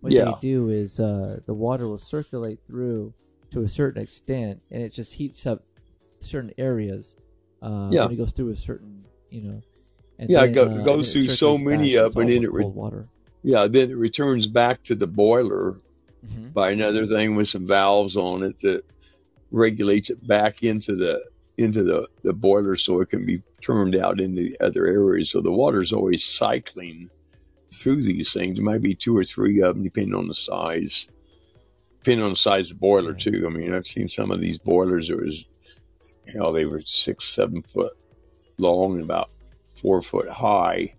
What 0.00 0.12
Yeah. 0.12 0.24
they 0.40 0.48
do 0.48 0.68
is 0.68 0.98
uh, 1.00 1.40
the 1.46 1.54
water 1.54 1.86
will 1.88 1.98
circulate 1.98 2.58
through 2.66 3.14
to 3.52 3.62
a 3.62 3.68
certain 3.68 4.02
extent, 4.02 4.60
and 4.70 4.82
it 4.82 4.92
just 4.92 5.14
heats 5.14 5.46
up 5.46 5.64
certain 6.18 6.52
areas. 6.58 7.16
Uh, 7.62 7.88
Yeah. 7.92 8.04
when 8.04 8.14
it 8.14 8.16
goes 8.16 8.32
through 8.32 8.50
a 8.50 8.56
certain, 8.56 9.04
you 9.30 9.40
know. 9.42 9.62
And 10.18 10.28
Yeah, 10.28 10.40
it 10.44 10.52
then, 10.52 10.68
go- 10.68 10.74
uh, 10.74 10.78
it 10.80 10.84
goes 10.84 11.12
through 11.12 11.28
so 11.28 11.56
many 11.56 11.94
back. 11.94 12.06
It's 12.06 12.16
and 12.16 12.28
then 12.28 12.42
it 12.44 12.52
re- 12.52 12.64
water. 12.64 13.08
Yeah, 13.42 13.66
then 13.68 13.90
it 13.90 13.96
returns 13.96 14.46
back 14.48 14.82
to 14.84 14.94
the 14.94 15.06
boiler 15.06 15.80
hmm 16.32 16.48
by 16.54 16.70
another 16.70 17.04
thing 17.04 17.34
with 17.34 17.48
some 17.48 17.66
valves 17.66 18.16
on 18.16 18.44
it 18.44 18.60
that 18.60 18.84
regulates 19.50 20.08
it 20.08 20.24
back 20.26 20.62
into 20.62 20.94
the 20.94 21.20
into 21.56 21.82
the, 21.82 22.08
the 22.22 22.32
boiler 22.32 22.76
so 22.76 23.00
it 23.00 23.10
can 23.10 23.24
be 23.24 23.42
turned 23.60 23.94
out 23.94 24.20
into 24.20 24.42
the 24.42 24.56
other 24.60 24.86
areas. 24.86 25.30
So 25.30 25.40
the 25.40 25.52
water's 25.52 25.92
always 25.92 26.24
cycling 26.24 27.10
through 27.72 28.02
these 28.02 28.32
things. 28.32 28.56
There 28.56 28.64
might 28.64 28.82
be 28.82 28.94
two 28.94 29.16
or 29.16 29.24
three 29.24 29.60
of 29.62 29.74
them 29.74 29.84
depending 29.84 30.14
on 30.14 30.28
the 30.28 30.34
size. 30.34 31.08
Depending 31.98 32.24
on 32.24 32.30
the 32.30 32.36
size 32.36 32.70
of 32.70 32.76
the 32.76 32.80
boiler 32.80 33.14
too. 33.14 33.44
I 33.46 33.50
mean, 33.50 33.72
I've 33.72 33.86
seen 33.86 34.08
some 34.08 34.30
of 34.30 34.40
these 34.40 34.58
boilers 34.58 35.08
that 35.08 35.20
was 35.20 35.46
hell, 36.32 36.52
they 36.52 36.66
were 36.66 36.82
six, 36.84 37.24
seven 37.24 37.62
foot 37.62 37.94
long 38.58 38.94
and 38.94 39.02
about 39.02 39.30
four 39.80 40.02
foot 40.02 40.28
high. 40.28 40.94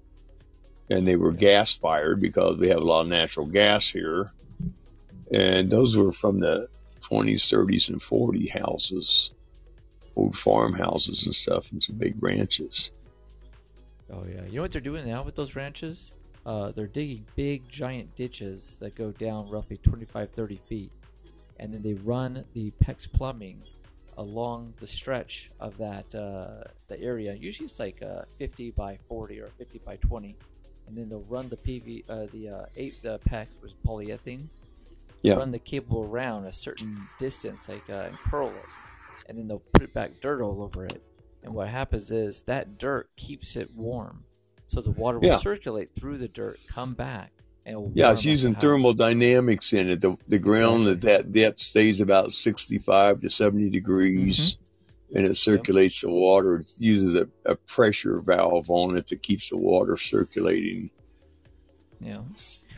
And 0.89 1.07
they 1.07 1.15
were 1.15 1.31
gas 1.31 1.73
fired 1.73 2.21
because 2.21 2.57
we 2.57 2.69
have 2.69 2.77
a 2.77 2.85
lot 2.85 3.01
of 3.01 3.07
natural 3.07 3.45
gas 3.45 3.89
here. 3.89 4.31
And 5.31 5.69
those 5.69 5.95
were 5.95 6.11
from 6.11 6.39
the 6.39 6.67
20s, 7.01 7.47
30s, 7.51 7.89
and 7.89 8.01
40 8.01 8.47
houses, 8.47 9.31
old 10.15 10.37
farmhouses 10.37 11.25
and 11.25 11.33
stuff, 11.33 11.71
and 11.71 11.81
some 11.81 11.97
big 11.97 12.21
ranches. 12.21 12.91
Oh 14.11 14.23
yeah. 14.27 14.45
You 14.45 14.57
know 14.57 14.61
what 14.61 14.71
they're 14.71 14.81
doing 14.81 15.07
now 15.07 15.23
with 15.23 15.35
those 15.35 15.55
ranches? 15.55 16.11
Uh, 16.45 16.71
they're 16.71 16.87
digging 16.87 17.25
big, 17.35 17.67
giant 17.67 18.15
ditches 18.15 18.77
that 18.79 18.93
go 18.93 19.11
down 19.11 19.49
roughly 19.49 19.77
25, 19.77 20.29
30 20.29 20.59
feet, 20.67 20.91
and 21.59 21.73
then 21.73 21.81
they 21.81 21.93
run 21.93 22.45
the 22.53 22.71
PEX 22.83 23.11
plumbing 23.11 23.63
along 24.17 24.73
the 24.79 24.87
stretch 24.87 25.49
of 25.59 25.77
that 25.77 26.13
uh, 26.13 26.69
the 26.87 27.01
area. 27.01 27.33
Usually 27.33 27.65
it's 27.65 27.79
like 27.79 28.01
uh, 28.03 28.23
50 28.37 28.71
by 28.71 28.97
40 29.09 29.41
or 29.41 29.49
50 29.57 29.79
by 29.79 29.95
20, 29.97 30.35
and 30.87 30.95
then 30.95 31.09
they'll 31.09 31.25
run 31.27 31.49
the 31.49 31.57
PV, 31.57 32.03
uh, 32.09 32.27
the 32.31 32.49
uh, 32.49 32.65
eight 32.77 32.99
the 33.01 33.19
PEX 33.27 33.47
was 33.61 33.73
polyethylene. 33.85 34.47
Yeah. 35.25 35.35
Run 35.35 35.51
the 35.51 35.59
cable 35.59 36.03
around 36.03 36.45
a 36.45 36.53
certain 36.53 37.07
distance, 37.19 37.67
like 37.69 37.89
uh, 37.89 38.05
and 38.09 38.17
curl 38.17 38.49
it, 38.49 38.65
and 39.27 39.37
then 39.37 39.47
they'll 39.47 39.59
put 39.73 39.81
it 39.83 39.93
back 39.93 40.11
dirt 40.21 40.41
all 40.41 40.61
over 40.61 40.85
it. 40.85 41.01
And 41.43 41.53
what 41.53 41.67
happens 41.69 42.11
is 42.11 42.43
that 42.43 42.77
dirt 42.77 43.09
keeps 43.17 43.55
it 43.55 43.71
warm, 43.75 44.23
so 44.67 44.81
the 44.81 44.91
water 44.91 45.19
will 45.19 45.27
Yeah. 45.29 45.37
circulate 45.39 45.93
through 45.93 46.17
the 46.19 46.27
dirt, 46.27 46.59
come 46.67 46.93
back, 46.93 47.31
and 47.65 47.73
it'll 47.73 47.91
Yeah, 47.95 48.05
warm 48.07 48.11
it's 48.13 48.19
up 48.19 48.23
the 48.23 48.29
using 48.29 48.53
house. 48.53 48.61
thermodynamics 48.61 49.73
in 49.73 49.89
it. 49.89 50.01
The, 50.01 50.17
the 50.27 50.39
ground 50.39 50.87
at 50.87 51.01
that 51.01 51.31
depth 51.31 51.59
stays 51.59 52.01
about 52.01 52.31
65 52.31 53.21
to 53.21 53.29
70 53.29 53.69
degrees 53.69 54.57
and 55.13 55.25
it 55.25 55.37
circulates 55.37 56.01
the 56.01 56.09
water. 56.09 56.57
It 56.57 56.73
uses 56.79 57.15
a, 57.15 57.27
a 57.45 57.55
pressure 57.55 58.19
valve 58.19 58.69
on 58.69 58.97
it 58.97 59.07
that 59.07 59.21
keeps 59.23 59.49
the 59.51 59.57
water 59.57 59.97
circulating. 59.97 60.89
You 62.01 62.13
know, 62.13 62.25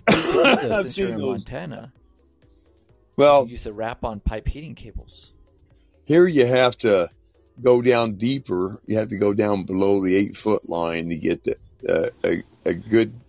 You 0.09 0.13
can 0.15 0.55
do 0.55 0.61
this 0.61 0.71
I've 0.71 0.89
seen 0.91 1.11
those. 1.17 1.21
Montana. 1.21 1.93
Well, 3.17 3.47
use 3.47 3.65
a 3.65 3.73
wrap-on 3.73 4.19
pipe 4.19 4.47
heating 4.47 4.75
cables. 4.75 5.33
Here 6.05 6.27
you 6.27 6.45
have 6.45 6.77
to 6.79 7.09
go 7.61 7.81
down 7.81 8.13
deeper. 8.13 8.79
You 8.85 8.97
have 8.99 9.07
to 9.09 9.17
go 9.17 9.33
down 9.33 9.63
below 9.63 10.03
the 10.03 10.15
eight 10.15 10.37
foot 10.37 10.69
line 10.69 11.09
to 11.09 11.15
get 11.15 11.43
the, 11.43 11.57
uh, 11.89 12.09
a, 12.23 12.43
a 12.69 12.73
good 12.75 13.19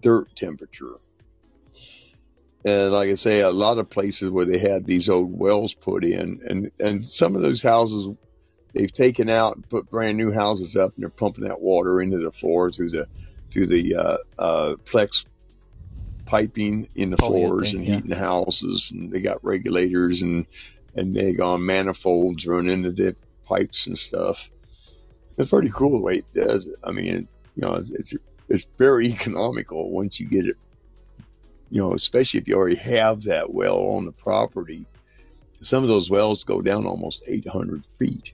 dirt 0.00 0.34
temperature. 0.34 0.96
And 2.64 2.92
like 2.92 3.08
I 3.08 3.14
say, 3.14 3.40
a 3.40 3.50
lot 3.50 3.78
of 3.78 3.88
places 3.88 4.30
where 4.30 4.44
they 4.44 4.58
had 4.58 4.84
these 4.84 5.08
old 5.08 5.36
wells 5.36 5.74
put 5.74 6.04
in, 6.04 6.40
and, 6.48 6.70
and 6.78 7.06
some 7.06 7.34
of 7.36 7.42
those 7.42 7.62
houses 7.62 8.08
they've 8.72 8.92
taken 8.92 9.28
out 9.28 9.56
and 9.56 9.68
put 9.68 9.90
brand 9.90 10.16
new 10.16 10.32
houses 10.32 10.76
up, 10.76 10.94
and 10.94 11.02
they're 11.02 11.10
pumping 11.10 11.44
that 11.44 11.60
water 11.60 12.00
into 12.00 12.18
the 12.18 12.32
floor 12.32 12.70
through 12.70 12.90
the 12.90 13.06
through 13.50 13.66
the 13.66 13.94
uh, 13.94 14.16
uh, 14.38 14.74
plex 14.84 15.24
piping 16.32 16.88
in 16.94 17.10
the 17.10 17.16
floors 17.18 17.74
and 17.74 17.84
yeah. 17.84 17.92
heating 17.92 18.08
the 18.08 18.16
houses, 18.16 18.90
and 18.90 19.12
they 19.12 19.20
got 19.20 19.44
regulators 19.44 20.22
and 20.22 20.46
and 20.94 21.14
they 21.14 21.34
got 21.34 21.58
manifolds 21.58 22.46
running 22.46 22.72
into 22.72 22.90
the 22.90 23.14
pipes 23.44 23.86
and 23.86 23.98
stuff. 23.98 24.50
It's 25.36 25.50
pretty 25.50 25.68
cool 25.68 25.90
the 25.90 26.02
way 26.02 26.16
it 26.16 26.34
does 26.34 26.66
it. 26.68 26.76
I 26.84 26.90
mean, 26.90 27.28
you 27.54 27.62
know, 27.62 27.74
it's 27.74 27.90
it's, 27.90 28.14
it's 28.48 28.66
very 28.78 29.08
economical 29.12 29.90
once 29.90 30.18
you 30.18 30.26
get 30.26 30.46
it. 30.46 30.56
You 31.70 31.82
know, 31.82 31.92
especially 31.92 32.40
if 32.40 32.48
you 32.48 32.54
already 32.54 32.76
have 32.76 33.22
that 33.24 33.52
well 33.52 33.78
on 33.78 34.06
the 34.06 34.12
property. 34.12 34.86
Some 35.60 35.82
of 35.82 35.88
those 35.88 36.10
wells 36.10 36.44
go 36.44 36.60
down 36.62 36.86
almost 36.86 37.22
800 37.28 37.84
feet, 37.98 38.32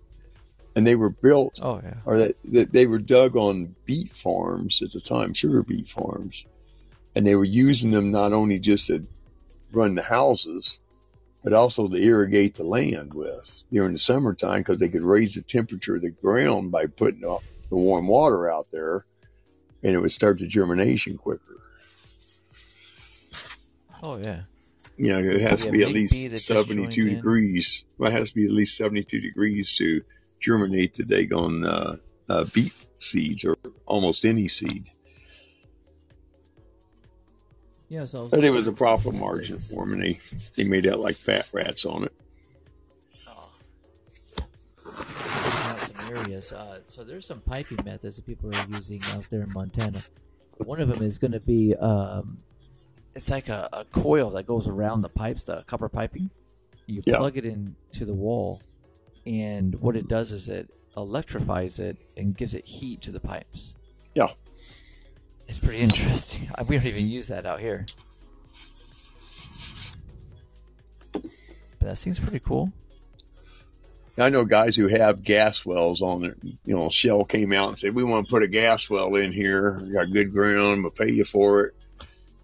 and 0.77 0.87
they 0.87 0.95
were 0.95 1.11
built 1.11 1.61
Oh 1.63 1.81
yeah. 1.83 1.95
or 2.07 2.17
that, 2.17 2.37
that 2.45 2.73
they 2.73 2.87
were 2.87 2.99
dug 2.99 3.37
on 3.37 3.75
beet 3.85 4.15
farms 4.17 4.81
at 4.83 4.93
the 4.93 5.01
time, 5.01 5.35
sugar 5.35 5.63
beet 5.63 5.89
farms, 5.91 6.47
and 7.17 7.27
they 7.27 7.35
were 7.35 7.45
using 7.45 7.91
them 7.91 8.11
not 8.11 8.33
only 8.33 8.59
just 8.59 8.87
to 8.89 9.07
run 9.73 9.95
the 9.95 10.03
houses, 10.03 10.81
but 11.43 11.53
also 11.53 11.89
to 11.89 11.97
irrigate 11.97 12.55
the 12.55 12.65
land 12.65 13.15
with 13.15 13.65
during 13.73 13.93
the 13.93 13.99
summertime 13.99 14.61
because 14.61 14.79
they 14.79 14.89
could 14.89 15.03
raise 15.03 15.35
the 15.35 15.43
temperature 15.43 15.97
of 15.97 16.03
the 16.03 16.11
ground 16.11 16.71
by 16.71 16.87
putting 16.87 17.21
the, 17.21 17.39
the 17.71 17.77
warm 17.77 18.07
water 18.09 18.51
out 18.51 18.67
there, 18.71 19.05
and 19.83 19.95
it 19.95 19.99
would 20.01 20.13
start 20.13 20.39
the 20.39 20.47
germination 20.47 21.17
quicker. 21.17 21.43
Oh 24.03 24.17
yeah. 24.17 24.43
You 24.97 25.13
know, 25.13 25.19
it 25.21 25.41
has 25.43 25.61
So 25.61 25.67
to 25.67 25.73
be 25.73 25.83
at 25.85 25.93
Big 25.93 26.11
B 26.11 26.23
that 26.29 26.33
least 26.33 26.47
72 26.47 26.91
joined 26.91 27.09
in. 27.09 27.15
degrees. 27.15 27.85
Well, 27.99 28.11
it 28.11 28.15
has 28.15 28.31
to 28.31 28.35
be 28.35 28.45
at 28.45 28.51
least 28.51 28.77
72 28.77 29.21
degrees 29.21 29.77
to 29.77 30.03
germinate 30.41 30.95
the 30.95 31.05
daggone 31.05 31.65
uh, 31.67 31.97
uh, 32.29 32.45
beet 32.53 32.73
seeds 32.99 33.45
or 33.45 33.57
almost 33.87 34.25
any 34.25 34.49
seed. 34.49 34.91
Yeah. 37.89 38.05
So 38.05 38.23
was 38.25 38.31
But 38.31 38.45
it 38.45 38.51
was 38.51 38.67
a 38.67 38.73
profit 38.73 39.15
margin 39.15 39.59
for 39.59 39.85
them, 39.85 39.95
and 39.95 40.03
they, 40.03 40.19
they 40.57 40.65
made 40.65 40.87
out 40.87 41.01
like 41.01 41.17
fat 41.17 41.49
rats 41.53 41.85
on 41.87 42.05
it. 42.05 42.13
Out 44.87 45.81
some 45.81 46.17
areas. 46.17 46.53
Uh, 46.53 46.81
so 46.89 47.05
there's 47.05 47.27
some 47.27 47.41
piping 47.41 47.79
methods 47.85 48.17
that 48.17 48.27
people 48.27 48.51
are 48.55 48.67
using 48.71 49.03
out 49.13 49.25
there 49.31 49.43
in 49.43 49.53
Montana. 49.53 50.03
One 50.59 50.81
of 50.81 50.89
them 50.89 51.03
is 51.03 51.19
going 51.19 51.33
to 51.33 51.41
be 51.41 51.75
um, 51.77 52.39
it's 53.15 53.31
like 53.31 53.49
a, 53.49 53.69
a 53.73 53.85
coil 53.87 54.31
that 54.31 54.47
goes 54.47 54.67
around 54.67 55.03
the 55.03 55.09
pipes, 55.09 55.45
the 55.45 55.63
copper 55.67 55.89
piping. 55.89 56.31
You 56.87 57.03
Yeah. 57.07 57.19
plug 57.19 57.37
it 57.37 57.45
into 57.45 58.05
the 58.05 58.15
wall, 58.15 58.63
and 59.27 59.75
what 59.81 59.95
it 59.97 60.09
does 60.09 60.33
is 60.33 60.49
it 60.49 60.71
electrifies 60.97 61.79
it 61.79 61.97
and 62.17 62.37
gives 62.37 62.55
it 62.55 62.65
heat 62.67 63.03
to 63.03 63.13
the 63.13 63.21
pipes. 63.21 63.75
Yeah. 64.15 64.29
It's 65.49 65.59
pretty 65.59 65.79
interesting. 65.79 66.51
We 66.69 66.77
don't 66.77 66.87
even 66.87 67.09
use 67.09 67.29
that 67.29 67.47
out 67.47 67.61
here. 67.61 67.87
But 71.13 71.23
that 71.81 71.99
seems 71.99 72.19
pretty 72.19 72.41
cool. 72.41 72.73
I 74.19 74.31
know 74.31 74.45
guys 74.45 74.75
who 74.75 74.89
have 74.89 75.23
gas 75.23 75.65
wells 75.65 76.03
on 76.03 76.25
it. 76.25 76.37
You 76.65 76.75
know, 76.75 76.91
Shell 76.91 77.25
came 77.27 77.53
out 77.53 77.69
and 77.69 77.79
said, 77.79 77.95
"We 77.95 78.03
want 78.03 78.27
to 78.27 78.31
put 78.31 78.43
a 78.43 78.49
gas 78.49 78.91
well 78.91 79.15
in 79.15 79.33
here. 79.33 79.81
We 79.81 79.93
got 79.93 80.11
good 80.11 80.33
ground. 80.33 80.83
We'll 80.83 80.91
pay 80.91 81.11
you 81.11 81.25
for 81.25 81.67
it." 81.67 81.75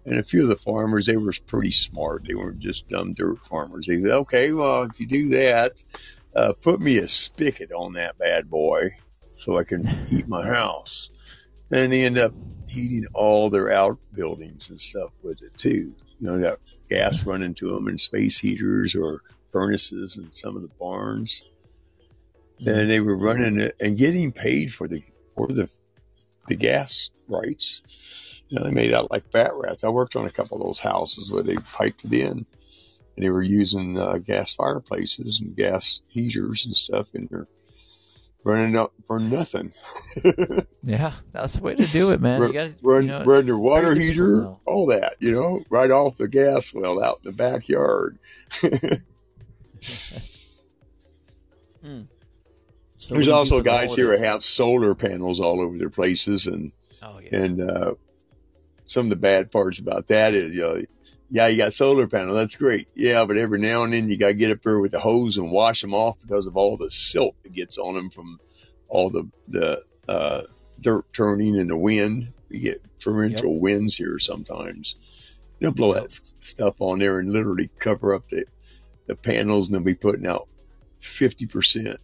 And 0.05 0.17
a 0.17 0.23
few 0.23 0.43
of 0.43 0.47
the 0.47 0.55
farmers, 0.55 1.05
they 1.05 1.17
were 1.17 1.33
pretty 1.45 1.71
smart. 1.71 2.23
They 2.25 2.35
weren't 2.35 2.59
just 2.59 2.87
dumb 2.87 3.13
dirt 3.13 3.45
farmers. 3.45 3.87
They 3.87 3.99
said, 4.01 4.11
"Okay, 4.11 4.53
well, 4.53 4.83
if 4.83 4.99
you 4.99 5.07
do 5.07 5.29
that, 5.29 5.83
uh, 6.35 6.53
put 6.61 6.79
me 6.79 6.97
a 6.97 7.09
spigot 7.09 7.73
on 7.73 7.93
that 7.93 8.17
bad 8.17 8.49
boy, 8.49 8.91
so 9.33 9.57
I 9.57 9.65
can 9.65 9.85
heat 10.07 10.29
my 10.29 10.45
house." 10.47 11.11
And 11.71 11.91
they 11.91 12.05
end 12.05 12.17
up 12.17 12.33
heating 12.67 13.05
all 13.13 13.49
their 13.49 13.69
outbuildings 13.69 14.69
and 14.69 14.79
stuff 14.79 15.11
with 15.23 15.41
it 15.41 15.57
too. 15.57 15.93
You 16.19 16.27
know, 16.27 16.39
got 16.39 16.59
gas 16.89 17.25
running 17.25 17.53
to 17.55 17.69
them 17.69 17.87
and 17.87 17.99
space 17.99 18.39
heaters 18.39 18.95
or 18.95 19.21
furnaces 19.51 20.17
in 20.17 20.31
some 20.31 20.55
of 20.55 20.61
the 20.61 20.71
barns 20.79 21.43
and 22.59 22.89
they 22.89 22.99
were 22.99 23.17
running 23.17 23.59
it 23.59 23.75
and 23.79 23.97
getting 23.97 24.31
paid 24.31 24.73
for 24.73 24.87
the 24.87 25.03
for 25.35 25.47
the 25.47 25.69
the 26.47 26.55
gas 26.55 27.09
rights. 27.27 28.43
You 28.49 28.59
know, 28.59 28.65
they 28.65 28.71
made 28.71 28.93
out 28.93 29.11
like 29.11 29.31
bat 29.31 29.51
rats. 29.55 29.83
I 29.83 29.89
worked 29.89 30.15
on 30.15 30.25
a 30.25 30.31
couple 30.31 30.57
of 30.57 30.63
those 30.63 30.79
houses 30.79 31.31
where 31.31 31.43
they 31.43 31.55
piped 31.55 32.05
it 32.05 32.13
in, 32.13 32.31
and 32.31 32.45
they 33.17 33.29
were 33.29 33.41
using 33.41 33.99
uh, 33.99 34.19
gas 34.19 34.53
fireplaces 34.53 35.41
and 35.41 35.55
gas 35.55 36.01
heaters 36.07 36.65
and 36.65 36.75
stuff, 36.75 37.13
and 37.13 37.27
they're 37.29 37.47
running 38.45 38.77
up 38.77 38.93
for 39.07 39.19
nothing. 39.19 39.73
Yeah, 40.87 41.13
that's 41.31 41.55
the 41.55 41.63
way 41.63 41.73
to 41.73 41.87
do 41.87 42.11
it, 42.11 42.21
man. 42.21 42.39
Run, 42.39 42.53
You 42.53 42.59
got 42.59 42.71
run, 42.83 43.01
you 43.01 43.09
know, 43.09 43.23
run 43.23 43.47
their 43.47 43.57
water 43.57 43.95
heater, 43.95 44.35
difficult 44.35 44.61
all 44.65 44.85
that, 44.85 45.15
you 45.19 45.31
know, 45.31 45.63
right 45.71 45.89
off 45.89 46.17
the 46.17 46.27
gas 46.27 46.75
well 46.75 47.03
out 47.03 47.21
in 47.23 47.31
the 47.31 47.35
backyard. 47.35 48.19
So 52.97 53.13
There's 53.13 53.13
what 53.13 53.15
do 53.15 53.19
you 53.19 53.25
do 53.25 53.33
also 53.33 53.57
for 53.57 53.63
the 53.63 53.69
guys 53.69 53.95
here 53.95 54.17
who 54.17 54.23
have 54.23 54.43
solar 54.43 54.95
panels 54.95 55.39
all 55.39 55.61
over 55.61 55.77
their 55.77 55.89
places, 55.91 56.47
and 56.47 56.71
Oh 57.03 57.19
yeah. 57.19 57.35
And 57.35 57.61
uh, 57.61 57.95
some 58.83 59.05
of 59.07 59.09
the 59.11 59.15
bad 59.15 59.51
parts 59.51 59.77
about 59.79 60.07
that 60.07 60.33
is, 60.33 60.53
you 60.53 60.61
know, 60.61 60.81
yeah, 61.29 61.47
you 61.47 61.57
got 61.57 61.73
solar 61.73 62.07
panel. 62.07 62.35
That's 62.35 62.55
great. 62.55 62.87
Yeah, 62.95 63.25
but 63.25 63.37
every 63.37 63.59
now 63.59 63.83
and 63.83 63.93
then 63.93 64.09
you 64.09 64.17
got 64.17 64.27
to 64.27 64.33
get 64.33 64.51
up 64.51 64.61
there 64.63 64.79
with 64.79 64.91
the 64.91 64.99
hose 64.99 65.37
and 65.37 65.51
wash 65.51 65.81
them 65.81 65.93
off 65.93 66.17
because 66.21 66.47
of 66.47 66.55
all 66.55 66.77
the 66.77 66.91
silt 66.91 67.35
that 67.43 67.53
gets 67.53 67.77
on 67.77 67.95
them 67.95 68.09
from 68.09 68.39
all 68.87 69.09
the 69.09 69.27
the 69.47 69.83
uh, 70.07 70.43
dirt 70.81 71.05
turning 71.13 71.57
and 71.57 71.69
the 71.69 71.77
wind. 71.77 72.33
We 72.49 72.59
get 72.59 72.81
torrential 72.99 73.53
yep. 73.53 73.61
winds 73.61 73.95
here 73.95 74.19
sometimes. 74.19 74.95
They'll 75.59 75.71
blow 75.71 75.93
that 75.93 76.11
stuff 76.11 76.75
on 76.79 76.99
there 76.99 77.19
and 77.19 77.31
literally 77.31 77.69
cover 77.79 78.13
up 78.13 78.27
the, 78.29 78.45
the 79.07 79.15
panels 79.15 79.67
and 79.67 79.75
they'll 79.75 79.83
be 79.83 79.95
putting 79.95 80.27
out 80.27 80.47
50%. 81.01 81.97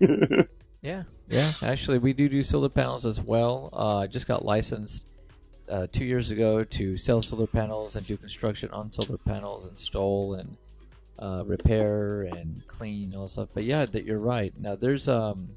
yeah. 0.82 1.04
Yeah. 1.28 1.52
Actually, 1.62 1.98
we 1.98 2.12
do 2.12 2.28
do 2.28 2.42
solar 2.42 2.68
panels 2.68 3.06
as 3.06 3.20
well. 3.20 3.70
Uh, 3.72 3.98
I 3.98 4.06
just 4.06 4.26
got 4.26 4.44
licensed 4.44 5.09
uh, 5.70 5.86
two 5.92 6.04
years 6.04 6.30
ago 6.30 6.64
to 6.64 6.96
sell 6.96 7.22
solar 7.22 7.46
panels 7.46 7.96
and 7.96 8.06
do 8.06 8.16
construction 8.16 8.70
on 8.70 8.90
solar 8.90 9.18
panels, 9.18 9.64
and 9.64 9.72
install 9.72 10.34
and 10.34 10.56
uh, 11.18 11.44
repair 11.46 12.22
and 12.22 12.62
clean 12.66 13.14
all 13.14 13.28
stuff. 13.28 13.48
But 13.54 13.64
yeah, 13.64 13.84
that 13.86 14.04
you're 14.04 14.18
right. 14.18 14.52
Now 14.58 14.74
there's 14.74 15.08
um, 15.08 15.50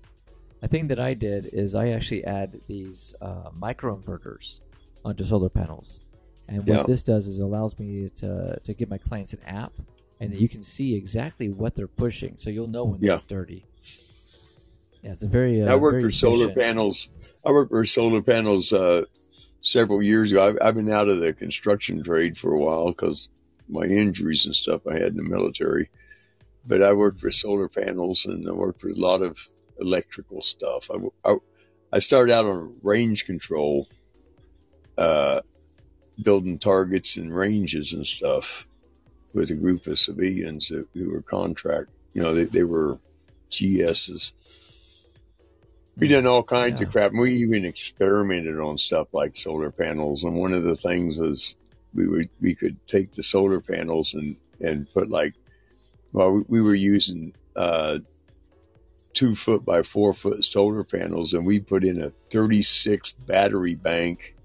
a 0.61 0.67
thing 0.67 0.87
that 0.87 0.99
I 0.99 1.13
did 1.13 1.49
is 1.53 1.75
I 1.75 1.89
actually 1.89 2.23
add 2.25 2.59
these 2.67 3.15
uh, 3.21 3.49
microinverters 3.59 4.59
onto 5.03 5.25
solar 5.25 5.49
panels, 5.49 5.99
and 6.47 6.59
what 6.59 6.67
yeah. 6.67 6.83
this 6.83 7.03
does 7.03 7.27
is 7.27 7.39
allows 7.39 7.77
me 7.79 8.09
to 8.17 8.59
to 8.63 8.73
give 8.73 8.89
my 8.89 8.97
clients 8.97 9.33
an 9.33 9.41
app, 9.47 9.73
and 10.19 10.33
you 10.33 10.47
can 10.47 10.63
see 10.63 10.95
exactly 10.95 11.49
what 11.49 11.75
they're 11.75 11.87
pushing, 11.87 12.35
so 12.37 12.49
you'll 12.49 12.67
know 12.67 12.85
when 12.85 13.01
yeah. 13.01 13.19
they're 13.27 13.39
dirty. 13.39 13.65
Yeah, 15.01 15.11
it's 15.11 15.23
a 15.23 15.27
very. 15.27 15.61
Uh, 15.61 15.73
I 15.73 15.75
work 15.75 16.01
for 16.01 16.11
solar 16.11 16.53
panels. 16.53 17.09
I 17.45 17.51
work 17.51 17.69
for 17.69 17.83
solar 17.83 18.21
panels 18.21 18.71
uh, 18.71 19.03
several 19.63 20.03
years 20.03 20.31
ago. 20.31 20.45
I've, 20.45 20.57
I've, 20.61 20.75
been 20.75 20.91
out 20.91 21.09
of 21.09 21.19
the 21.19 21.33
construction 21.33 22.03
trade 22.03 22.37
for 22.37 22.53
a 22.53 22.59
while 22.59 22.89
because 22.89 23.29
my 23.67 23.85
injuries 23.85 24.45
and 24.45 24.53
stuff 24.53 24.85
I 24.85 24.93
had 24.93 25.13
in 25.13 25.17
the 25.17 25.23
military. 25.23 25.89
But 26.65 26.83
I 26.83 26.93
worked 26.93 27.19
for 27.19 27.31
solar 27.31 27.67
panels 27.67 28.25
and 28.25 28.47
I 28.47 28.51
worked 28.51 28.81
for 28.81 28.89
a 28.89 28.95
lot 28.95 29.21
of 29.21 29.49
electrical 29.79 30.41
stuff. 30.41 30.91
I, 30.91 31.29
I, 31.29 31.35
I 31.93 31.99
started 31.99 32.33
out 32.33 32.45
on 32.45 32.75
range 32.83 33.25
control, 33.25 33.87
uh, 34.97 35.41
building 36.21 36.59
targets 36.59 37.17
and 37.17 37.35
ranges 37.35 37.93
and 37.93 38.05
stuff 38.05 38.67
with 39.33 39.49
a 39.49 39.55
group 39.55 39.87
of 39.87 39.97
civilians 39.97 40.67
who 40.67 41.11
were 41.11 41.21
contract. 41.21 41.89
You 42.13 42.21
know, 42.21 42.33
they, 42.33 42.43
they 42.43 42.63
were 42.63 42.99
GSs 43.49 44.33
we 45.97 46.07
done 46.07 46.27
all 46.27 46.43
kinds 46.43 46.81
yeah. 46.81 46.87
of 46.87 46.91
crap. 46.91 47.11
We 47.13 47.31
even 47.35 47.65
experimented 47.65 48.59
on 48.59 48.77
stuff 48.77 49.07
like 49.13 49.35
solar 49.35 49.71
panels. 49.71 50.23
And 50.23 50.35
one 50.35 50.53
of 50.53 50.63
the 50.63 50.75
things 50.75 51.17
was 51.17 51.55
we 51.93 52.07
would 52.07 52.29
we 52.41 52.55
could 52.55 52.85
take 52.87 53.13
the 53.13 53.23
solar 53.23 53.61
panels 53.61 54.13
and 54.13 54.35
and 54.59 54.91
put 54.93 55.09
like 55.09 55.33
well 56.11 56.31
we, 56.31 56.43
we 56.47 56.61
were 56.61 56.75
using 56.75 57.33
uh, 57.55 57.99
two 59.13 59.35
foot 59.35 59.63
by 59.63 59.83
four 59.83 60.13
foot 60.13 60.43
solar 60.43 60.83
panels 60.83 61.33
and 61.33 61.45
we 61.45 61.59
put 61.59 61.83
in 61.83 62.01
a 62.01 62.11
36 62.31 63.11
battery 63.27 63.75
bank 63.75 64.35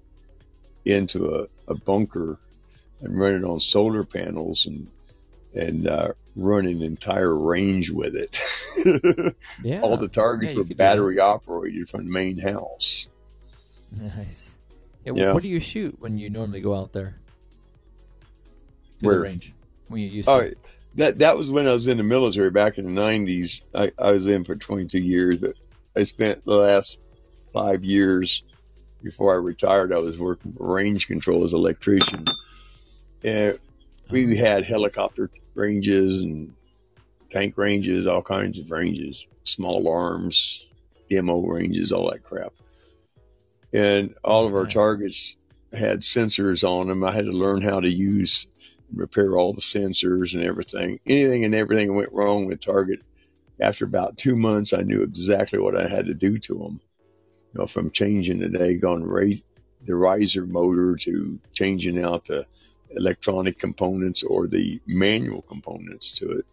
into 0.85 1.33
a, 1.35 1.47
a 1.71 1.75
bunker 1.75 2.37
and 3.01 3.19
run 3.19 3.33
it 3.33 3.43
on 3.43 3.59
solar 3.59 4.03
panels 4.03 4.65
and 4.65 4.89
and 5.55 5.87
uh, 5.87 6.13
run 6.43 6.65
an 6.65 6.81
entire 6.81 7.35
range 7.35 7.89
with 7.89 8.15
it. 8.15 9.35
yeah. 9.63 9.81
All 9.81 9.97
the 9.97 10.07
targets 10.07 10.53
yeah, 10.53 10.59
were 10.59 10.65
battery 10.65 11.19
operated 11.19 11.89
from 11.89 12.05
the 12.05 12.11
main 12.11 12.37
house. 12.37 13.07
Nice. 13.91 14.55
Yeah, 15.05 15.13
yeah. 15.15 15.31
Where 15.33 15.41
do 15.41 15.47
you 15.47 15.59
shoot 15.59 15.95
when 15.99 16.17
you 16.17 16.29
normally 16.29 16.61
go 16.61 16.75
out 16.75 16.93
there? 16.93 17.15
To 18.99 19.05
where? 19.05 19.15
The 19.15 19.21
range. 19.21 19.53
When 19.87 20.01
you 20.01 20.07
used 20.09 20.29
oh, 20.29 20.41
to. 20.41 20.47
Oh, 20.47 20.69
that, 20.95 21.19
that 21.19 21.37
was 21.37 21.51
when 21.51 21.67
I 21.67 21.73
was 21.73 21.87
in 21.87 21.97
the 21.97 22.03
military 22.03 22.51
back 22.51 22.77
in 22.77 22.93
the 22.93 23.01
90s. 23.01 23.61
I, 23.73 23.91
I 23.97 24.11
was 24.11 24.27
in 24.27 24.43
for 24.43 24.55
22 24.55 24.99
years, 24.99 25.37
but 25.39 25.53
I 25.95 26.03
spent 26.03 26.43
the 26.45 26.55
last 26.55 26.99
five 27.53 27.83
years 27.83 28.43
before 29.03 29.33
I 29.33 29.37
retired. 29.37 29.93
I 29.93 29.99
was 29.99 30.19
working 30.19 30.55
range 30.59 31.07
control 31.07 31.45
as 31.45 31.53
an 31.53 31.59
electrician. 31.59 32.25
And 33.23 33.59
we 34.09 34.35
had 34.35 34.65
helicopter 34.65 35.29
ranges 35.55 36.21
and 36.21 36.53
tank 37.29 37.57
ranges, 37.57 38.07
all 38.07 38.21
kinds 38.21 38.59
of 38.59 38.71
ranges, 38.71 39.27
small 39.43 39.87
arms, 39.87 40.65
demo 41.09 41.41
ranges, 41.41 41.91
all 41.91 42.09
that 42.09 42.23
crap. 42.23 42.53
And 43.73 44.15
all 44.23 44.47
of 44.47 44.55
our 44.55 44.65
targets 44.65 45.37
had 45.71 46.01
sensors 46.01 46.67
on 46.67 46.87
them. 46.87 47.03
I 47.03 47.11
had 47.11 47.25
to 47.25 47.31
learn 47.31 47.61
how 47.61 47.79
to 47.79 47.89
use 47.89 48.47
and 48.89 48.97
repair 48.97 49.37
all 49.37 49.53
the 49.53 49.61
sensors 49.61 50.33
and 50.33 50.43
everything. 50.43 50.99
Anything 51.05 51.45
and 51.45 51.53
everything 51.53 51.95
went 51.95 52.11
wrong 52.11 52.47
with 52.47 52.61
target. 52.61 53.01
After 53.61 53.85
about 53.85 54.17
two 54.17 54.35
months, 54.35 54.73
I 54.73 54.81
knew 54.81 55.03
exactly 55.03 55.59
what 55.59 55.75
I 55.75 55.87
had 55.87 56.07
to 56.07 56.13
do 56.13 56.39
to 56.39 56.53
them. 56.55 56.81
You 57.53 57.61
know, 57.61 57.67
from 57.67 57.91
changing 57.91 58.39
the 58.39 58.47
daggone 58.47 59.07
rate, 59.07 59.43
the 59.85 59.95
riser 59.95 60.45
motor 60.45 60.95
to 60.95 61.39
changing 61.51 62.01
out 62.01 62.25
the 62.25 62.45
electronic 62.95 63.59
components 63.59 64.23
or 64.23 64.47
the 64.47 64.81
manual 64.87 65.41
components 65.43 66.11
to 66.11 66.25
it. 66.29 66.45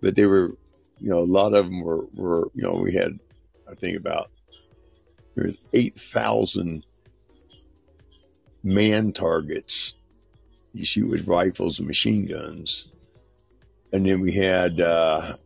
But 0.00 0.16
they 0.16 0.26
were, 0.26 0.56
you 0.98 1.10
know, 1.10 1.20
a 1.20 1.24
lot 1.24 1.54
of 1.54 1.66
them 1.66 1.82
were, 1.82 2.06
were 2.14 2.50
you 2.54 2.62
know, 2.62 2.74
we 2.74 2.92
had, 2.92 3.18
I 3.70 3.74
think 3.74 3.96
about, 3.96 4.30
there 5.34 5.44
was 5.44 5.56
8,000 5.72 6.84
man 8.64 9.12
targets 9.12 9.94
you 10.78 10.84
shoot 10.84 11.08
with 11.08 11.26
rifles 11.26 11.78
and 11.78 11.88
machine 11.88 12.26
guns. 12.26 12.88
And 13.92 14.06
then 14.06 14.20
we 14.20 14.32
had 14.32 14.80
uh, 14.80 15.36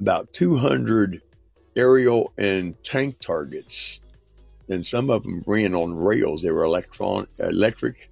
about 0.00 0.32
200 0.32 1.22
aerial 1.76 2.32
and 2.36 2.82
tank 2.82 3.20
targets. 3.20 4.00
And 4.68 4.84
some 4.84 5.10
of 5.10 5.22
them 5.22 5.42
ran 5.46 5.74
on 5.74 5.94
rails. 5.94 6.42
They 6.42 6.50
were 6.50 6.64
electron 6.64 7.26
electric 7.38 8.09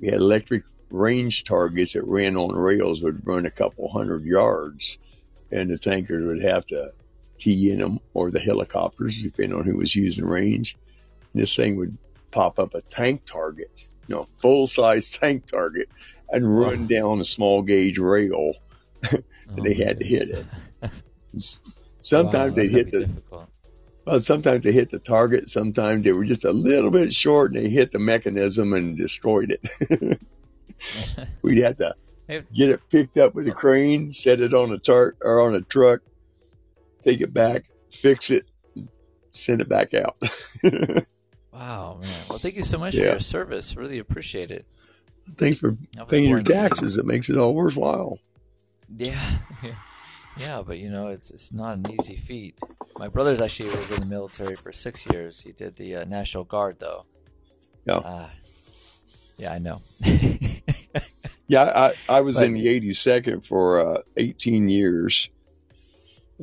we 0.00 0.08
had 0.08 0.20
electric 0.20 0.64
range 0.90 1.44
targets 1.44 1.94
that 1.94 2.04
ran 2.04 2.36
on 2.36 2.54
rails 2.54 3.02
would 3.02 3.26
run 3.26 3.46
a 3.46 3.50
couple 3.50 3.90
hundred 3.90 4.24
yards, 4.24 4.98
and 5.50 5.70
the 5.70 5.78
tankers 5.78 6.24
would 6.24 6.42
have 6.42 6.66
to 6.66 6.92
key 7.38 7.70
in 7.70 7.78
them 7.78 7.98
or 8.14 8.30
the 8.30 8.38
helicopters, 8.38 9.22
depending 9.22 9.58
on 9.58 9.64
who 9.64 9.76
was 9.76 9.94
using 9.94 10.24
range. 10.24 10.76
And 11.32 11.42
this 11.42 11.56
thing 11.56 11.76
would 11.76 11.96
pop 12.30 12.58
up 12.58 12.74
a 12.74 12.80
tank 12.82 13.24
target, 13.24 13.86
you 14.06 14.14
know, 14.14 14.28
full 14.38 14.66
size 14.66 15.10
tank 15.18 15.46
target, 15.46 15.88
and 16.30 16.58
run 16.58 16.86
down 16.86 17.20
a 17.20 17.24
small 17.24 17.62
gauge 17.62 17.98
rail. 17.98 18.54
and 19.10 19.24
oh, 19.58 19.62
they 19.62 19.74
had 19.74 20.00
to 20.00 20.06
hit 20.06 20.28
it. 20.30 20.46
Sometimes 22.00 22.50
wow, 22.52 22.56
they 22.56 22.68
hit 22.68 22.90
the 22.90 23.00
difficult. 23.00 23.48
Well, 24.04 24.20
sometimes 24.20 24.64
they 24.64 24.72
hit 24.72 24.90
the 24.90 24.98
target. 24.98 25.48
Sometimes 25.48 26.04
they 26.04 26.12
were 26.12 26.24
just 26.24 26.44
a 26.44 26.52
little 26.52 26.90
bit 26.90 27.14
short 27.14 27.54
and 27.54 27.64
they 27.64 27.70
hit 27.70 27.92
the 27.92 27.98
mechanism 27.98 28.72
and 28.74 28.96
destroyed 28.96 29.58
it. 29.58 30.20
We'd 31.42 31.58
have 31.58 31.78
to 31.78 31.94
get 32.28 32.70
it 32.70 32.80
picked 32.90 33.16
up 33.16 33.34
with 33.34 33.48
a 33.48 33.52
crane, 33.52 34.10
set 34.12 34.40
it 34.40 34.52
on 34.52 34.72
a 34.72 34.78
tart 34.78 35.16
or 35.22 35.40
on 35.40 35.54
a 35.54 35.62
truck, 35.62 36.00
take 37.02 37.22
it 37.22 37.32
back, 37.32 37.64
fix 37.90 38.30
it, 38.30 38.46
send 39.30 39.62
it 39.62 39.68
back 39.68 39.94
out. 39.94 40.16
wow, 41.52 41.98
man. 42.00 42.10
Well, 42.28 42.38
thank 42.38 42.56
you 42.56 42.62
so 42.62 42.78
much 42.78 42.94
yeah. 42.94 43.00
for 43.00 43.06
your 43.06 43.20
service. 43.20 43.74
Really 43.76 43.98
appreciate 43.98 44.50
it. 44.50 44.66
Thanks 45.38 45.58
for 45.58 45.76
paying 46.08 46.28
your 46.28 46.42
taxes. 46.42 46.98
It 46.98 47.06
makes 47.06 47.30
it 47.30 47.38
all 47.38 47.54
worthwhile. 47.54 48.18
Yeah. 48.88 49.38
Yeah, 50.36 50.62
but 50.66 50.78
you 50.78 50.90
know, 50.90 51.08
it's 51.08 51.30
it's 51.30 51.52
not 51.52 51.76
an 51.78 51.86
easy 52.00 52.16
feat. 52.16 52.58
My 52.98 53.08
brother's 53.08 53.40
actually 53.40 53.70
was 53.70 53.90
in 53.92 54.00
the 54.00 54.06
military 54.06 54.56
for 54.56 54.72
six 54.72 55.06
years. 55.06 55.40
He 55.40 55.52
did 55.52 55.76
the 55.76 55.96
uh, 55.96 56.04
National 56.04 56.44
Guard, 56.44 56.76
though. 56.80 57.06
Yeah. 57.84 57.96
Uh, 57.96 58.28
yeah, 59.36 59.52
I 59.52 59.58
know. 59.58 59.82
yeah, 61.46 61.62
I, 61.74 61.94
I 62.08 62.20
was 62.20 62.36
but, 62.36 62.46
in 62.46 62.54
the 62.54 62.66
82nd 62.66 63.44
for 63.44 63.80
uh, 63.80 64.02
18 64.16 64.68
years 64.68 65.28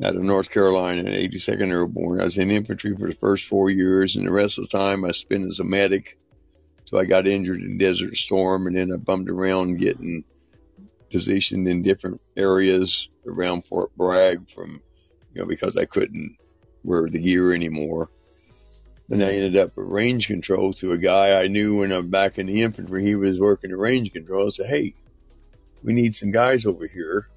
out 0.02 0.16
of 0.16 0.22
North 0.22 0.50
Carolina, 0.50 1.04
82nd 1.04 1.68
Airborne. 1.68 2.20
I 2.20 2.24
was 2.24 2.38
in 2.38 2.50
infantry 2.50 2.94
for 2.96 3.08
the 3.08 3.14
first 3.14 3.46
four 3.46 3.70
years, 3.70 4.16
and 4.16 4.26
the 4.26 4.32
rest 4.32 4.58
of 4.58 4.68
the 4.68 4.78
time 4.78 5.04
I 5.04 5.12
spent 5.12 5.48
as 5.48 5.60
a 5.60 5.64
medic. 5.64 6.18
So 6.86 6.98
I 6.98 7.04
got 7.04 7.26
injured 7.26 7.60
in 7.60 7.78
Desert 7.78 8.16
Storm, 8.16 8.66
and 8.66 8.76
then 8.76 8.92
I 8.92 8.96
bummed 8.96 9.30
around 9.30 9.78
getting 9.78 10.24
positioned 11.12 11.68
in 11.68 11.82
different 11.82 12.20
areas 12.36 13.08
around 13.26 13.66
Fort 13.66 13.94
Bragg 13.96 14.50
from, 14.50 14.80
you 15.32 15.42
know, 15.42 15.46
because 15.46 15.76
I 15.76 15.84
couldn't 15.84 16.36
wear 16.82 17.08
the 17.08 17.20
gear 17.20 17.54
anymore. 17.54 18.08
Then 19.08 19.22
I 19.22 19.32
ended 19.32 19.56
up 19.56 19.72
at 19.76 19.84
range 19.84 20.26
control 20.26 20.72
to 20.74 20.92
a 20.92 20.98
guy 20.98 21.40
I 21.40 21.46
knew 21.46 21.80
when 21.80 21.92
I'm 21.92 22.08
back 22.08 22.38
in 22.38 22.46
the 22.46 22.62
infantry. 22.62 23.04
He 23.04 23.14
was 23.14 23.38
working 23.38 23.70
at 23.70 23.78
range 23.78 24.10
control. 24.12 24.46
I 24.46 24.48
said, 24.48 24.70
Hey, 24.70 24.94
we 25.82 25.92
need 25.92 26.14
some 26.14 26.30
guys 26.30 26.64
over 26.64 26.86
here. 26.86 27.28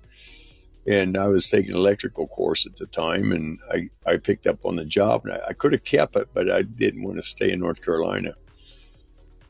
And 0.88 1.18
I 1.18 1.28
was 1.28 1.48
taking 1.48 1.76
electrical 1.76 2.28
course 2.28 2.66
at 2.66 2.76
the 2.78 2.86
time 2.86 3.32
and 3.32 3.60
I, 3.74 3.90
I 4.10 4.18
picked 4.18 4.48
up 4.48 4.66
on 4.66 4.76
the 4.76 4.86
job 4.86 5.26
and 5.26 5.34
I, 5.34 5.48
I 5.50 5.54
could 5.54 5.74
have 5.74 5.84
kept 5.84 6.16
it, 6.16 6.30
but 6.34 6.50
I 6.50 6.62
didn't 6.62 7.04
want 7.04 7.18
to 7.18 7.24
stay 7.24 7.52
in 7.52 7.60
North 7.60 7.84
Carolina. 7.84 8.36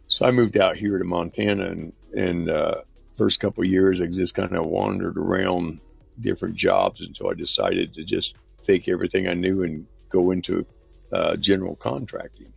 So 0.07 0.25
I 0.25 0.31
moved 0.31 0.57
out 0.57 0.77
here 0.77 0.97
to 0.97 1.03
Montana 1.03 1.65
and, 1.65 1.93
and, 2.17 2.49
uh, 2.49 2.81
first 3.17 3.39
couple 3.39 3.63
years, 3.63 4.01
I 4.01 4.07
just 4.07 4.35
kind 4.35 4.55
of 4.55 4.65
wandered 4.65 5.17
around 5.17 5.79
different 6.19 6.55
jobs 6.55 7.05
until 7.05 7.29
I 7.29 7.33
decided 7.33 7.93
to 7.95 8.03
just 8.03 8.35
take 8.65 8.87
everything 8.87 9.27
I 9.27 9.33
knew 9.33 9.63
and 9.63 9.85
go 10.09 10.31
into 10.31 10.65
uh, 11.11 11.35
general 11.37 11.75
contracting. 11.75 12.53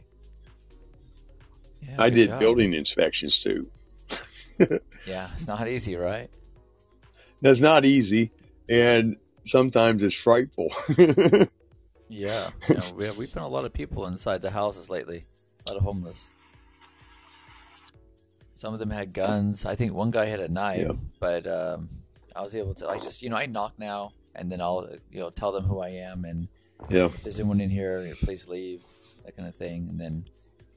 Yeah, 1.83 1.97
I 1.99 2.11
did 2.11 2.29
job. 2.31 2.41
building 2.41 2.75
inspections 2.75 3.41
too. 3.41 3.71
Yeah, 5.07 5.31
it's 5.35 5.47
not 5.47 5.69
easy, 5.69 5.97
right? 5.97 6.29
That's 7.41 7.61
not 7.61 7.87
easy, 7.87 8.33
and 8.69 9.17
sometimes 9.45 10.03
it's 10.03 10.15
frightful. 10.15 10.71
Yeah, 12.09 12.51
you 12.69 12.75
know, 12.75 12.93
we 12.97 13.11
we've 13.13 13.33
been 13.33 13.43
a 13.43 13.49
lot 13.49 13.67
of 13.67 13.73
people 13.73 14.07
inside 14.07 14.41
the 14.41 14.51
houses 14.51 14.89
lately. 14.89 15.27
A 15.67 15.71
lot 15.71 15.77
of 15.77 15.83
homeless. 15.85 16.29
Some 18.59 18.73
of 18.75 18.81
them 18.81 18.91
had 18.91 19.13
guns. 19.13 19.65
I 19.65 19.75
think 19.77 19.95
one 19.95 20.11
guy 20.11 20.27
had 20.27 20.41
a 20.41 20.49
knife, 20.49 20.81
but 21.21 21.47
um, 21.47 21.89
I 22.35 22.43
was 22.43 22.55
able 22.57 22.75
to. 22.75 22.89
I 22.89 22.99
just, 22.99 23.23
you 23.23 23.31
know, 23.31 23.37
I 23.37 23.47
knock 23.47 23.75
now, 23.79 24.13
and 24.35 24.51
then 24.51 24.61
I'll, 24.61 24.89
you 25.13 25.21
know, 25.21 25.31
tell 25.31 25.53
them 25.53 25.63
who 25.65 25.79
I 25.79 25.91
am, 25.91 26.25
and 26.25 26.49
yeah, 26.91 27.07
if 27.07 27.23
there's 27.23 27.39
anyone 27.39 27.61
in 27.61 27.71
here, 27.71 28.13
please 28.21 28.49
leave, 28.49 28.83
that 29.25 29.37
kind 29.37 29.49
of 29.49 29.55
thing. 29.55 29.87
And 29.91 30.01
then 30.01 30.25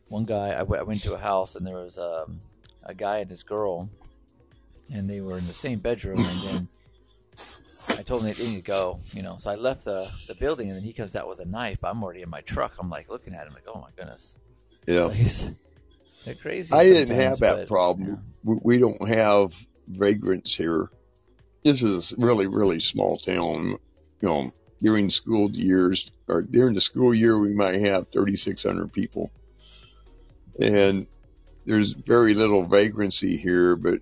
one 0.10 0.26
guy, 0.26 0.50
I, 0.54 0.60
w- 0.60 0.80
I 0.80 0.84
went 0.84 1.02
to 1.04 1.14
a 1.16 1.18
house, 1.18 1.56
and 1.56 1.66
there 1.66 1.78
was 1.78 1.98
um, 1.98 2.42
a 2.84 2.94
guy 2.94 3.18
and 3.18 3.30
his 3.32 3.42
girl, 3.42 3.90
and 4.94 5.10
they 5.10 5.20
were 5.22 5.38
in 5.40 5.48
the 5.48 5.54
same 5.54 5.80
bedroom, 5.80 6.20
and 6.20 6.42
then. 6.48 6.68
I 7.90 8.04
told 8.04 8.24
him 8.24 8.32
they 8.34 8.48
need 8.48 8.58
to 8.58 8.62
go, 8.62 9.00
you 9.12 9.22
know. 9.24 9.38
So 9.40 9.50
I 9.52 9.56
left 9.56 9.86
the, 9.86 10.10
the 10.28 10.36
building, 10.36 10.68
and 10.70 10.78
then 10.78 10.84
he 10.84 10.94
comes 10.94 11.16
out 11.16 11.28
with 11.28 11.40
a 11.40 11.46
knife. 11.46 11.80
but 11.82 11.90
I'm 11.90 12.02
already 12.04 12.22
in 12.22 12.30
my 12.30 12.42
truck. 12.42 12.74
I'm 12.80 12.90
like 12.90 13.10
looking 13.10 13.34
at 13.34 13.46
him, 13.48 13.54
like, 13.54 13.66
oh 13.68 13.80
my 13.82 13.90
goodness. 13.98 14.40
yeah. 14.88 15.10
He's- 15.10 15.48
they're 16.26 16.36
crazy. 16.36 16.74
I 16.74 16.84
didn't 16.84 17.20
have 17.20 17.40
that 17.40 17.58
but, 17.58 17.68
problem. 17.68 18.10
yeah. 18.10 18.16
We, 18.44 18.58
we 18.64 18.78
don't 18.78 19.08
have 19.08 19.54
vagrants 19.88 20.56
here. 20.56 20.90
This 21.64 21.84
is 21.84 22.14
really, 22.18 22.48
really 22.48 22.80
small 22.80 23.18
town. 23.18 23.78
You 24.22 24.28
know, 24.28 24.52
during 24.80 25.10
school 25.10 25.50
years 25.52 26.12
or 26.28 26.42
during 26.42 26.74
the 26.74 26.82
school 26.82 27.14
year, 27.14 27.40
we 27.40 27.54
might 27.54 27.82
have 27.82 28.10
3,600 28.10 28.92
people. 28.92 29.32
And 30.60 31.08
there's 31.66 31.94
very 31.94 32.34
little 32.34 32.64
vagrancy 32.64 33.38
here, 33.38 33.76
but 33.76 34.00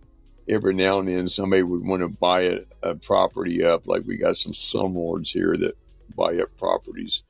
every 0.47 0.73
now 0.73 0.99
and 0.99 1.07
then 1.07 1.27
somebody 1.27 1.63
would 1.63 1.85
want 1.85 2.01
to 2.01 2.09
buy 2.09 2.41
a, 2.41 2.59
a 2.83 2.95
property 2.95 3.63
up. 3.63 3.87
Like 3.87 4.03
we 4.05 4.17
got 4.17 4.37
some 4.37 4.53
slumlords 4.53 5.29
here 5.29 5.55
that 5.57 5.77
buy 6.15 6.37
up 6.37 6.55
properties. 6.57 7.23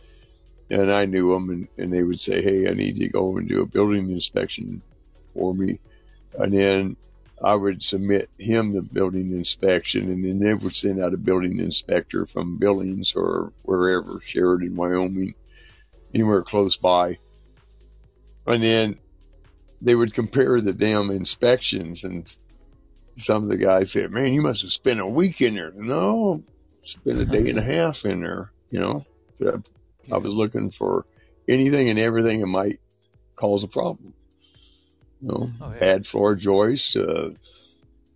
And 0.71 0.91
I 0.91 1.05
knew 1.05 1.33
them, 1.33 1.49
and, 1.49 1.67
and 1.77 1.93
they 1.93 2.03
would 2.03 2.19
say, 2.19 2.41
Hey, 2.41 2.69
I 2.69 2.73
need 2.73 2.97
you 2.97 3.07
to 3.07 3.13
go 3.13 3.37
and 3.37 3.49
do 3.49 3.63
a 3.63 3.65
building 3.65 4.11
inspection 4.11 4.81
for 5.33 5.53
me. 5.53 5.79
And 6.37 6.53
then 6.53 6.95
I 7.43 7.55
would 7.55 7.81
submit 7.81 8.29
him 8.37 8.73
the 8.73 8.81
building 8.81 9.31
inspection, 9.31 10.09
and 10.09 10.23
then 10.25 10.39
they 10.39 10.53
would 10.53 10.75
send 10.75 11.01
out 11.01 11.13
a 11.13 11.17
building 11.17 11.59
inspector 11.59 12.25
from 12.25 12.57
Billings 12.57 13.15
or 13.15 13.53
wherever, 13.63 14.19
Sheridan, 14.23 14.75
Wyoming, 14.75 15.33
anywhere 16.13 16.41
close 16.41 16.75
by. 16.75 17.17
And 18.45 18.61
then 18.61 18.99
they 19.81 19.95
would 19.95 20.13
compare 20.13 20.59
the 20.59 20.73
damn 20.73 21.09
inspections, 21.11 22.03
and 22.03 22.35
some 23.15 23.43
of 23.43 23.49
the 23.49 23.57
guys 23.57 23.91
said, 23.91 24.11
"Man, 24.11 24.33
you 24.33 24.41
must 24.41 24.61
have 24.63 24.71
spent 24.71 24.99
a 24.99 25.07
week 25.07 25.41
in 25.41 25.55
there." 25.55 25.71
No, 25.75 26.43
spent 26.83 27.19
a 27.19 27.25
day 27.25 27.49
and 27.49 27.59
a 27.59 27.61
half 27.75 28.05
in 28.05 28.21
there. 28.21 28.51
You 28.69 28.79
know, 28.79 29.05
I, 29.41 29.57
I 30.11 30.17
was 30.17 30.33
looking 30.33 30.71
for 30.71 31.05
anything 31.47 31.89
and 31.89 31.99
everything 31.99 32.41
that 32.41 32.47
might 32.47 32.79
cause 33.35 33.63
a 33.63 33.67
problem. 33.67 34.13
You 35.21 35.27
know, 35.27 35.51
Oh, 35.61 35.71
yeah. 35.71 35.79
bad 35.79 36.07
floor 36.07 36.35
joists, 36.35 36.95
uh, 36.95 37.31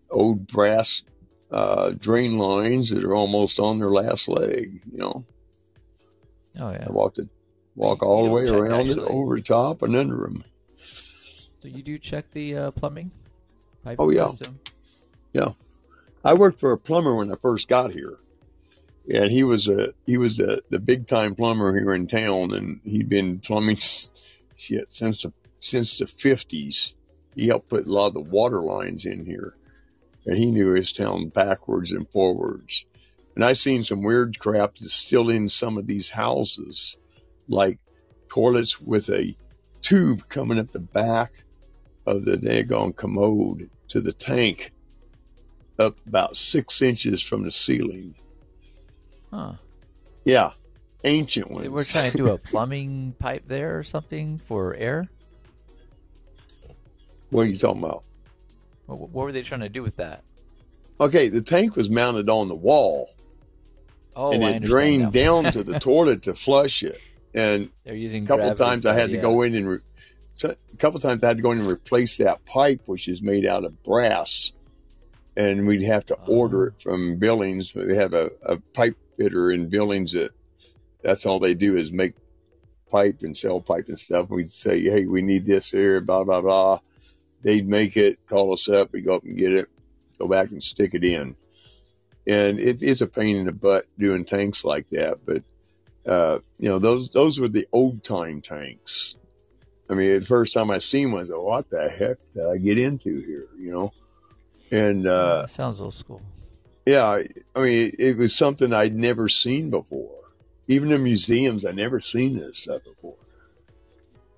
old 0.10 0.48
brass 0.48 1.04
uh, 1.52 1.92
drain 1.92 2.38
lines 2.38 2.90
that 2.90 3.04
are 3.04 3.14
almost 3.14 3.60
on 3.60 3.80
their 3.80 3.92
last 3.92 4.28
leg. 4.28 4.82
You 4.90 4.98
know, 4.98 5.26
Oh 6.60 6.72
yeah. 6.72 6.86
I 6.88 6.92
walked 6.92 7.20
it, 7.20 7.30
walk 7.76 8.02
You- 8.02 8.08
all 8.08 8.24
you 8.24 8.30
the 8.30 8.36
way 8.36 8.48
around 8.48 8.90
it, 8.90 9.00
over 9.00 9.40
top 9.40 9.82
and 9.82 9.96
under 9.96 10.18
them. 10.18 10.44
So 11.62 11.68
you 11.68 11.82
do 11.84 11.98
check 11.98 12.32
the 12.32 12.58
uh, 12.58 12.72
plumbing? 12.72 13.12
Oh, 13.98 14.10
yeah. 14.10 14.28
System? 14.28 14.60
I 16.26 16.34
worked 16.34 16.62
for 16.62 16.72
a 16.72 16.78
plumber 16.78 17.16
when 17.16 17.30
I 17.32 17.36
first 17.42 17.68
got 17.68 17.92
here, 17.92 18.18
and 19.12 19.32
he 19.32 19.44
was 19.44 19.68
a 19.68 19.94
he 20.06 20.18
was 20.18 20.38
the 20.38 20.62
the 20.70 20.80
big 20.80 21.08
time 21.08 21.36
plumber 21.36 21.78
here 21.78 21.94
in 21.94 22.08
town, 22.08 22.54
and 22.54 22.80
he'd 22.84 23.10
been 23.10 23.40
plumbing 23.40 23.78
shit 24.56 24.86
since 24.90 25.24
the 25.24 25.34
since 25.58 25.98
the 25.98 26.08
fifties. 26.08 26.94
He 27.36 27.48
helped 27.48 27.70
put 27.70 27.88
a 27.88 27.92
lot 27.92 28.08
of 28.08 28.14
the 28.14 28.22
water 28.22 28.62
lines 28.62 29.06
in 29.06 29.26
here, 29.26 29.56
and 30.26 30.38
he 30.38 30.52
knew 30.52 30.74
his 30.74 30.92
town 30.92 31.30
backwards 31.30 31.92
and 31.92 32.10
forwards. 32.10 32.86
And 33.36 33.44
I 33.44 33.54
seen 33.54 33.84
some 33.84 34.04
weird 34.04 34.38
crap 34.38 34.76
that's 34.76 34.94
still 34.94 35.30
in 35.30 35.50
some 35.50 35.78
of 35.78 35.88
these 35.88 36.10
houses, 36.10 36.98
like 37.48 37.80
toilets 38.30 38.80
with 38.80 39.10
a 39.10 39.36
tube 39.82 40.30
coming 40.30 40.60
up 40.60 40.72
the 40.72 40.80
back 40.80 41.44
of 42.06 42.26
the 42.26 42.38
daggone 42.38 42.96
commode 42.96 43.70
to 43.88 44.02
the 44.02 44.14
tank 44.14 44.72
up 45.80 45.98
about 46.08 46.38
six 46.38 46.82
inches 46.82 47.22
from 47.22 47.44
the 47.44 47.52
ceiling. 47.52 48.16
Huh. 49.34 49.54
Yeah, 50.26 50.52
ancient 51.04 51.50
ones. 51.50 51.68
Were 51.70 51.84
trying 51.84 52.12
to 52.12 52.18
do 52.18 52.30
a 52.32 52.38
plumbing 52.52 53.16
pipe 53.18 53.44
there 53.48 53.78
or 53.80 53.84
something 53.84 54.38
for 54.38 54.76
air. 54.76 55.10
what 57.30 57.44
are 57.48 57.50
you 57.50 57.56
talking 57.56 57.84
about? 57.84 58.04
What, 58.86 59.00
what 59.10 59.24
were 59.26 59.32
they 59.32 59.42
trying 59.42 59.62
to 59.62 59.70
do 59.70 59.82
with 59.82 59.96
that? 59.98 60.24
Okay, 61.02 61.30
the 61.30 61.42
tank 61.42 61.76
was 61.76 61.90
mounted 61.90 62.30
on 62.30 62.48
the 62.48 62.56
wall, 62.56 63.10
Oh, 64.16 64.32
and 64.32 64.44
it 64.44 64.64
drained 64.64 65.12
down 65.12 65.46
to 65.46 65.64
the 65.64 65.80
toilet 65.80 66.24
to 66.24 66.36
flush 66.36 66.84
it. 66.84 67.00
And 67.34 67.72
They're 67.84 67.96
using 67.96 68.26
a 68.26 68.28
couple 68.28 68.54
times 68.54 68.86
I 68.86 68.94
had 68.94 69.10
to 69.10 69.16
yeah. 69.16 69.22
go 69.22 69.42
in 69.42 69.56
and 69.56 69.68
re- 69.68 69.78
so 70.36 70.56
a 70.72 70.78
couple 70.78 71.00
times 71.00 71.24
I 71.24 71.28
had 71.30 71.38
to 71.38 71.44
go 71.44 71.52
in 71.52 71.60
and 71.60 71.68
replace 71.70 72.18
that 72.18 72.46
pipe, 72.46 72.82
which 72.86 73.08
is 73.08 73.24
made 73.24 73.46
out 73.48 73.64
of 73.64 73.82
brass, 73.84 74.52
and 75.36 75.66
we'd 75.66 75.82
have 75.82 76.06
to 76.08 76.16
Oh. 76.28 76.38
order 76.38 76.68
it 76.68 76.74
from 76.82 77.18
Billings. 77.18 77.74
They 77.74 77.96
have 77.96 78.14
a, 78.14 78.30
a 78.44 78.58
pipe 78.76 78.96
fitter 79.18 79.52
in 79.52 79.70
Billings 79.70 80.14
that 80.14 80.32
that's 81.02 81.26
all 81.26 81.40
they 81.40 81.54
do 81.54 81.76
is 81.76 81.92
make 81.92 82.14
pipe 82.90 83.22
and 83.22 83.36
sell 83.36 83.60
pipe 83.60 83.88
and 83.88 84.00
stuff. 84.00 84.30
We'd 84.30 84.50
say, 84.50 84.82
hey, 84.82 85.06
we 85.06 85.22
need 85.22 85.46
this 85.46 85.72
here, 85.72 86.02
blah 86.02 86.24
blah 86.24 86.42
blah. 86.42 86.80
They'd 87.42 87.68
make 87.68 87.98
it, 87.98 88.26
call 88.28 88.54
us 88.54 88.70
up, 88.70 88.94
we 88.94 89.02
go 89.02 89.16
up 89.16 89.24
and 89.24 89.38
get 89.38 89.52
it, 89.52 89.68
go 90.18 90.28
back 90.28 90.52
and 90.52 90.64
stick 90.64 90.94
it 90.94 91.04
in. 91.04 91.36
And 92.26 92.58
it, 92.58 92.82
it's 92.82 93.02
a 93.02 93.08
pain 93.08 93.36
in 93.36 93.46
the 93.46 93.52
butt 93.52 93.86
doing 93.98 94.24
tanks 94.24 94.64
like 94.64 94.90
that, 94.92 95.20
but 95.26 95.44
uh, 96.06 96.40
you 96.58 96.70
know, 96.70 96.80
those 96.80 97.10
those 97.10 97.40
were 97.40 97.48
the 97.48 97.68
old 97.72 98.04
time 98.04 98.42
tanks. 98.42 99.16
I 99.90 99.96
mean, 99.96 100.20
the 100.20 100.26
first 100.26 100.54
time 100.54 100.72
I 100.72 100.80
seen 100.80 101.12
one, 101.12 101.24
I 101.24 101.28
said, 101.28 101.36
"What 101.36 101.70
the 101.70 101.90
heck 101.90 102.18
did 102.34 102.46
I 102.46 102.58
get 102.58 102.78
into 102.78 103.20
here?" 103.20 103.48
You 103.58 103.72
know, 103.72 103.94
and 104.72 105.08
uh, 105.08 105.48
Sounds 105.48 105.80
old 105.82 105.94
school. 105.94 106.22
Yeah, 106.86 107.22
I 107.56 107.60
mean, 107.62 107.92
it 108.00 108.18
was 108.18 108.36
something 108.36 108.74
I'd 108.74 108.96
never 108.96 109.30
seen 109.30 109.70
before. 109.70 110.10
Even 110.68 110.92
in 110.92 111.04
museums, 111.04 111.66
I 111.66 111.72
never 111.72 112.00
seen 112.00 112.38
this 112.38 112.60
stuff 112.60 112.84
before. 112.84 113.16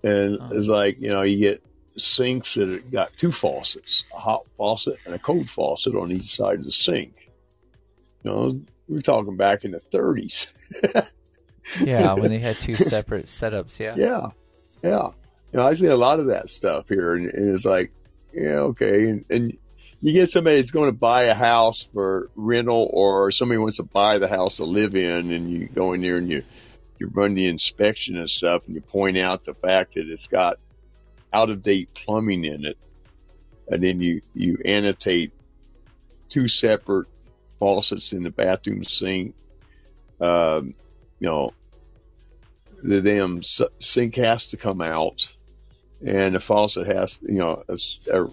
And 0.03 0.37
Oh. 0.39 0.49
it's 0.51 0.67
like 0.67 1.01
you 1.01 1.09
know, 1.09 1.21
you 1.23 1.37
get 1.39 1.63
sinks 1.97 2.55
that 2.55 2.67
have 2.67 2.91
got 2.91 3.11
two 3.17 3.31
faucets, 3.31 4.03
a 4.13 4.19
hot 4.19 4.45
faucet 4.57 4.97
and 5.05 5.15
a 5.15 5.19
cold 5.19 5.49
faucet 5.49 5.95
on 5.95 6.11
each 6.11 6.35
side 6.35 6.59
of 6.59 6.65
the 6.65 6.71
sink. 6.71 7.31
You 8.23 8.31
know, 8.31 8.61
we're 8.87 9.01
talking 9.01 9.37
back 9.37 9.63
in 9.65 9.71
the 9.71 9.79
30s. 9.79 10.51
Yeah, 11.81 12.13
when 12.13 12.29
they 12.29 12.37
had 12.37 12.57
two 12.61 12.75
separate 12.75 13.25
setups. 13.25 13.79
Yeah. 13.79 13.95
Yeah, 13.97 14.27
yeah. 14.83 15.07
You 15.51 15.59
know, 15.59 15.67
I 15.67 15.73
see 15.73 15.87
a 15.87 15.95
lot 15.97 16.19
of 16.19 16.27
that 16.27 16.47
stuff 16.49 16.87
here, 16.87 17.15
and, 17.15 17.25
and 17.31 17.55
it's 17.55 17.65
like, 17.65 17.91
yeah, 18.31 18.59
okay. 18.69 19.09
And, 19.09 19.25
and 19.31 19.57
you 20.01 20.13
get 20.13 20.29
somebody 20.29 20.57
that's 20.57 20.71
going 20.71 20.91
to 20.91 20.97
buy 20.97 21.23
a 21.23 21.33
house 21.33 21.89
for 21.93 22.29
rental, 22.35 22.89
or 22.93 23.31
somebody 23.31 23.57
wants 23.57 23.77
to 23.77 23.83
buy 23.83 24.17
the 24.17 24.27
house 24.27 24.57
to 24.57 24.63
live 24.63 24.95
in, 24.95 25.31
and 25.31 25.49
you 25.49 25.67
go 25.67 25.93
in 25.93 26.01
there 26.01 26.17
and 26.17 26.29
you 26.29 26.43
you 26.99 27.07
run 27.07 27.33
the 27.33 27.47
inspection 27.47 28.17
and 28.17 28.29
stuff, 28.29 28.65
and 28.65 28.75
you 28.75 28.81
point 28.81 29.17
out 29.17 29.45
the 29.45 29.53
fact 29.53 29.95
that 29.95 30.07
it's 30.07 30.27
got 30.27 30.57
out 31.33 31.49
of 31.49 31.63
date 31.63 31.93
plumbing 31.93 32.45
in 32.45 32.65
it, 32.65 32.77
and 33.67 33.83
then 33.83 33.99
you 33.99 34.21
you 34.33 34.57
annotate 34.65 35.31
two 36.29 36.47
separate 36.47 37.07
faucets 37.59 38.13
in 38.13 38.23
the 38.23 38.31
bathroom 38.31 38.83
sink. 38.83 39.35
Um, 40.19 40.73
you 41.19 41.27
know, 41.27 41.53
the 42.83 43.01
damn 43.01 43.41
sink 43.41 44.15
has 44.15 44.47
to 44.47 44.57
come 44.57 44.81
out, 44.81 45.35
and 46.05 46.35
the 46.35 46.39
faucet 46.39 46.87
has, 46.87 47.19
you 47.21 47.39
know, 47.39 47.63
a, 47.67 47.77
a 48.13 48.27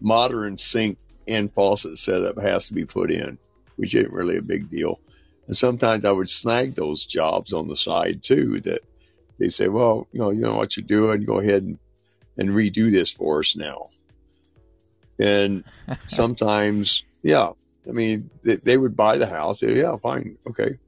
modern 0.00 0.56
sink 0.56 0.98
and 1.26 1.52
faucet 1.52 1.98
setup 1.98 2.40
has 2.40 2.68
to 2.68 2.74
be 2.74 2.84
put 2.84 3.10
in, 3.10 3.38
which 3.76 3.94
isn't 3.94 4.12
really 4.12 4.36
a 4.36 4.42
big 4.42 4.70
deal. 4.70 5.00
And 5.46 5.56
sometimes 5.56 6.04
I 6.04 6.12
would 6.12 6.28
snag 6.30 6.74
those 6.74 7.04
jobs 7.04 7.52
on 7.52 7.68
the 7.68 7.76
side 7.76 8.22
too. 8.22 8.60
That 8.60 8.80
they 9.38 9.48
say, 9.48 9.68
well, 9.68 10.06
you 10.12 10.20
know, 10.20 10.30
you 10.30 10.40
know 10.42 10.56
what 10.56 10.76
you're 10.76 10.86
doing. 10.86 11.24
Go 11.24 11.40
ahead 11.40 11.62
and, 11.62 11.78
and 12.36 12.50
redo 12.50 12.90
this 12.90 13.10
for 13.10 13.40
us 13.40 13.56
now. 13.56 13.88
And 15.18 15.64
sometimes, 16.06 17.04
yeah, 17.22 17.50
I 17.88 17.92
mean, 17.92 18.30
they, 18.42 18.56
they 18.56 18.76
would 18.76 18.96
buy 18.96 19.16
the 19.16 19.26
house. 19.26 19.60
They, 19.60 19.80
yeah, 19.80 19.96
fine, 19.96 20.36
okay, 20.48 20.78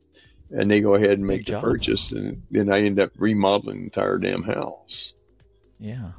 and 0.50 0.70
they 0.70 0.80
go 0.80 0.94
ahead 0.94 1.12
and 1.12 1.26
make 1.26 1.40
Big 1.40 1.46
the 1.46 1.52
job. 1.52 1.62
purchase, 1.62 2.12
and 2.12 2.42
then 2.50 2.70
I 2.70 2.80
end 2.80 3.00
up 3.00 3.12
remodeling 3.16 3.78
the 3.78 3.84
entire 3.84 4.18
damn 4.18 4.42
house. 4.42 5.14
Yeah. 5.78 6.12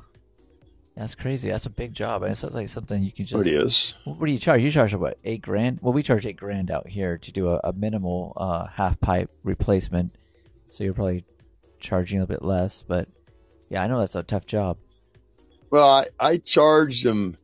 That's 0.96 1.16
crazy. 1.16 1.50
That's 1.50 1.66
a 1.66 1.72
big 1.72 1.94
job. 1.94 2.24
It 2.24 2.36
sounds 2.36 2.54
like 2.54 2.70
something 2.70 3.02
you 3.02 3.12
can 3.12 3.26
just. 3.26 3.48
It 3.48 3.52
is. 3.52 3.94
What 4.04 4.26
do 4.26 4.32
you 4.32 4.40
charge? 4.40 4.62
You 4.62 4.72
charge 4.72 4.94
what 4.94 5.18
eight 5.24 5.42
grand? 5.42 5.80
Well, 5.82 5.94
we 5.94 6.04
charge 6.04 6.26
eight 6.26 6.38
grand 6.38 6.70
out 6.70 6.88
here 6.88 7.18
to 7.18 7.32
do 7.32 7.50
a, 7.50 7.62
a 7.64 7.74
minimal 7.74 8.34
uh, 8.36 8.68
half 8.68 9.00
pipe 9.00 9.32
replacement. 9.44 10.16
So 10.70 10.84
you're 10.84 10.94
probably 10.94 11.24
charging 11.80 12.22
a 12.22 12.28
bit 12.28 12.44
less, 12.44 12.84
but 12.88 13.08
yeah, 13.70 13.84
I 13.84 13.88
know 13.88 14.00
that's 14.00 14.16
a 14.16 14.24
tough 14.24 14.46
job. 14.46 14.78
Well, 15.70 15.88
I, 15.88 16.06
I 16.20 16.38
charged 16.38 17.06
them 17.06 17.38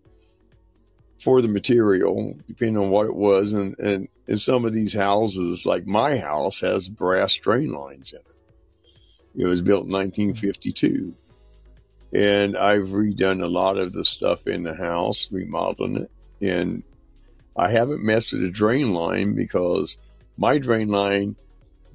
for 1.24 1.42
the 1.42 1.48
material, 1.48 2.36
depending 2.48 2.78
on 2.78 2.90
what 2.90 3.08
it 3.08 3.16
was, 3.16 3.54
and, 3.54 3.78
and 3.80 4.08
in 4.28 4.38
some 4.38 4.66
of 4.66 4.74
these 4.74 4.94
houses, 4.94 5.66
like 5.66 5.88
my 5.88 6.18
house, 6.18 6.62
has 6.62 6.90
brass 6.90 7.34
drain 7.36 7.72
lines 7.72 8.14
in 8.14 8.20
it. 8.20 9.44
It 9.44 9.48
was 9.48 9.62
built 9.62 9.86
in 9.86 9.92
1952. 9.92 11.16
And 12.14 12.58
I've 12.58 12.88
redone 12.88 13.44
a 13.44 13.48
lot 13.48 13.78
of 13.78 13.94
the 13.94 14.06
stuff 14.06 14.48
in 14.48 14.64
the 14.64 14.76
house, 14.76 15.28
remodeling 15.32 15.98
it. 15.98 16.12
And 16.42 16.84
I 17.56 17.70
haven't 17.70 18.04
messed 18.04 18.32
with 18.32 18.42
the 18.42 18.50
drain 18.50 18.94
line 18.94 19.34
because 19.36 19.98
my 20.38 20.58
drain 20.58 20.90
line 20.90 21.36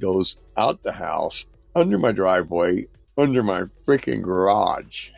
goes 0.01 0.37
out 0.57 0.83
the 0.83 0.93
house, 0.93 1.47
under 1.75 1.99
my 1.99 2.13
driveway, 2.13 2.87
under 3.17 3.43
my 3.43 3.63
freaking 3.87 4.23
garage. 4.23 5.11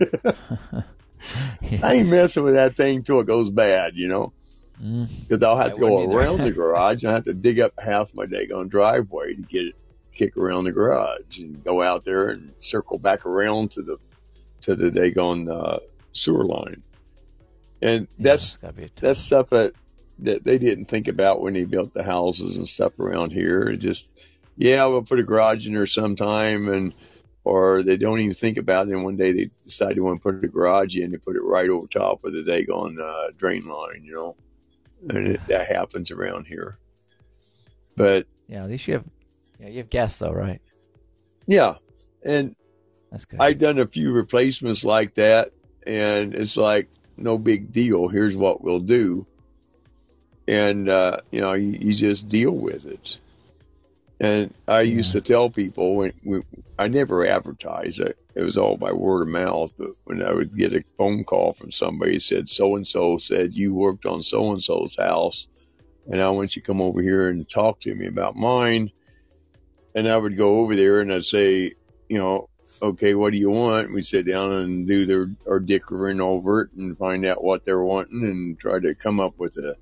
I 1.82 1.94
ain't 1.94 2.10
messing 2.10 2.42
with 2.42 2.54
that 2.54 2.76
thing 2.76 3.02
till 3.02 3.20
it 3.20 3.26
goes 3.26 3.50
bad, 3.50 3.94
you 3.94 4.08
know? 4.08 4.32
Because 4.72 5.38
mm, 5.38 5.44
I'll 5.44 5.58
have 5.58 5.72
I 5.72 5.74
to 5.74 5.80
go 5.80 6.12
around 6.12 6.38
the 6.42 6.50
garage 6.50 7.04
and 7.04 7.12
I 7.12 7.14
have 7.14 7.24
to 7.24 7.34
dig 7.34 7.60
up 7.60 7.72
half 7.78 8.12
my 8.14 8.26
daggone 8.26 8.68
driveway 8.68 9.34
to 9.34 9.42
get 9.42 9.66
it 9.66 9.76
kick 10.12 10.36
around 10.36 10.64
the 10.64 10.72
garage 10.72 11.38
and 11.38 11.62
go 11.64 11.82
out 11.82 12.04
there 12.04 12.28
and 12.28 12.52
circle 12.60 12.98
back 12.98 13.24
around 13.26 13.70
to 13.72 13.82
the 13.82 13.96
to 14.62 14.74
the 14.74 14.90
daggone 14.90 15.50
uh, 15.50 15.78
sewer 16.12 16.44
line. 16.44 16.82
And 17.82 18.06
that's 18.18 18.58
yeah, 18.62 18.86
that's 19.00 19.20
stuff 19.20 19.50
that 19.50 19.72
that 20.20 20.44
they 20.44 20.58
didn't 20.58 20.86
think 20.86 21.08
about 21.08 21.40
when 21.40 21.54
they 21.54 21.64
built 21.64 21.94
the 21.94 22.02
houses 22.02 22.56
and 22.56 22.68
stuff 22.68 22.98
around 22.98 23.32
here. 23.32 23.62
It 23.62 23.78
just 23.78 24.06
yeah, 24.56 24.86
we'll 24.86 25.02
put 25.02 25.18
a 25.18 25.24
garage 25.24 25.66
in 25.66 25.74
there 25.74 25.86
sometime 25.86 26.68
and 26.68 26.94
or 27.44 27.82
they 27.82 27.96
don't 27.96 28.20
even 28.20 28.34
think 28.34 28.56
about 28.56 28.88
it. 28.88 28.92
And 28.92 29.02
one 29.02 29.16
day 29.16 29.32
they 29.32 29.50
decide 29.64 29.96
they 29.96 30.00
want 30.00 30.20
to 30.20 30.22
put 30.22 30.44
a 30.44 30.48
garage 30.48 30.94
in, 30.94 31.10
they 31.10 31.18
put 31.18 31.36
it 31.36 31.42
right 31.42 31.68
over 31.68 31.86
top 31.88 32.24
of 32.24 32.32
the 32.32 32.42
daggone 32.42 33.00
uh, 33.00 33.32
drain 33.36 33.66
line, 33.66 34.04
you 34.04 34.14
know, 34.14 34.36
and 35.08 35.26
it, 35.26 35.40
that 35.48 35.66
happens 35.66 36.12
around 36.12 36.46
here. 36.46 36.78
But 37.96 38.26
yeah, 38.48 38.62
at 38.64 38.70
least 38.70 38.86
you 38.86 38.94
have 38.94 39.04
yeah, 39.58 39.68
you 39.68 39.78
have 39.78 39.90
gas 39.90 40.18
though, 40.18 40.32
right? 40.32 40.60
Yeah, 41.46 41.74
and 42.24 42.54
that's 43.12 43.26
good. 43.26 43.40
I've 43.40 43.58
done 43.58 43.78
a 43.78 43.86
few 43.86 44.12
replacements 44.12 44.84
like 44.84 45.14
that, 45.14 45.50
and 45.86 46.34
it's 46.34 46.56
like 46.56 46.88
no 47.16 47.38
big 47.38 47.72
deal. 47.72 48.08
Here's 48.08 48.34
what 48.34 48.62
we'll 48.62 48.80
do, 48.80 49.26
and 50.48 50.88
uh, 50.88 51.18
you 51.30 51.42
know, 51.42 51.52
you, 51.52 51.78
you, 51.80 51.94
just 51.94 52.26
deal 52.28 52.56
with 52.56 52.86
it. 52.86 53.20
And 54.18 54.54
I 54.66 54.80
yeah. 54.80 54.94
used 54.94 55.12
to 55.12 55.20
tell 55.20 55.50
people 55.50 55.96
when, 55.96 56.12
when 56.24 56.42
I 56.78 56.88
never 56.88 57.26
advertised 57.26 58.00
it; 58.00 58.18
it 58.34 58.42
was 58.42 58.56
all 58.56 58.78
by 58.78 58.92
word 58.92 59.22
of 59.22 59.28
mouth. 59.28 59.72
But 59.78 59.90
when 60.04 60.22
I 60.22 60.32
would 60.32 60.56
get 60.56 60.74
a 60.74 60.82
phone 60.96 61.22
call 61.22 61.52
from 61.52 61.70
somebody 61.70 62.18
said 62.18 62.48
so 62.48 62.76
and 62.76 62.86
so 62.86 63.18
said 63.18 63.52
you 63.52 63.74
worked 63.74 64.06
on 64.06 64.22
so 64.22 64.52
and 64.52 64.64
so's 64.64 64.96
house, 64.96 65.48
and 66.10 66.20
I 66.20 66.30
want 66.30 66.56
you 66.56 66.62
to 66.62 66.66
come 66.66 66.80
over 66.80 67.02
here 67.02 67.28
and 67.28 67.46
talk 67.46 67.80
to 67.80 67.94
me 67.94 68.06
about 68.06 68.36
mine 68.36 68.90
and 69.94 70.08
I 70.08 70.16
would 70.16 70.36
go 70.36 70.60
over 70.60 70.74
there 70.74 71.00
and 71.00 71.12
I'd 71.12 71.24
say, 71.24 71.72
you 72.08 72.18
know, 72.18 72.48
okay, 72.82 73.14
what 73.14 73.32
do 73.32 73.38
you 73.38 73.50
want? 73.50 73.92
We 73.92 74.02
sit 74.02 74.26
down 74.26 74.52
and 74.52 74.86
do 74.86 75.06
their 75.06 75.30
our 75.48 75.60
dickering 75.60 76.20
over 76.20 76.62
it 76.62 76.72
and 76.72 76.98
find 76.98 77.24
out 77.24 77.42
what 77.42 77.64
they're 77.64 77.82
wanting 77.82 78.24
and 78.24 78.58
try 78.58 78.80
to 78.80 78.94
come 78.94 79.20
up 79.20 79.38
with 79.38 79.56
a 79.56 79.76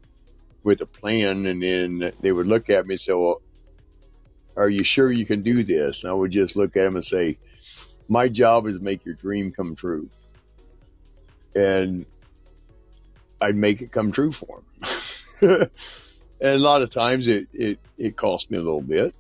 with 0.62 0.80
a 0.82 0.86
plan. 0.86 1.46
And 1.46 1.62
then 1.62 2.12
they 2.20 2.32
would 2.32 2.46
look 2.46 2.68
at 2.70 2.86
me 2.86 2.94
and 2.94 3.00
say, 3.00 3.12
well, 3.12 3.40
are 4.56 4.68
you 4.68 4.84
sure 4.84 5.10
you 5.10 5.26
can 5.26 5.42
do 5.42 5.62
this? 5.62 6.04
And 6.04 6.10
I 6.10 6.14
would 6.14 6.30
just 6.30 6.56
look 6.56 6.76
at 6.76 6.84
them 6.84 6.96
and 6.96 7.04
say, 7.04 7.38
my 8.08 8.28
job 8.28 8.66
is 8.66 8.76
to 8.76 8.84
make 8.84 9.04
your 9.04 9.14
dream 9.14 9.50
come 9.50 9.74
true. 9.74 10.08
And 11.56 12.04
I'd 13.40 13.56
make 13.56 13.80
it 13.80 13.90
come 13.90 14.12
true 14.12 14.32
for 14.32 14.60
them. 15.40 15.40
and 16.40 16.54
a 16.54 16.58
lot 16.58 16.82
of 16.82 16.90
times 16.90 17.26
it, 17.26 17.48
it, 17.52 17.80
it 17.96 18.16
cost 18.16 18.50
me 18.50 18.58
a 18.58 18.62
little 18.62 18.82
bit 18.82 19.14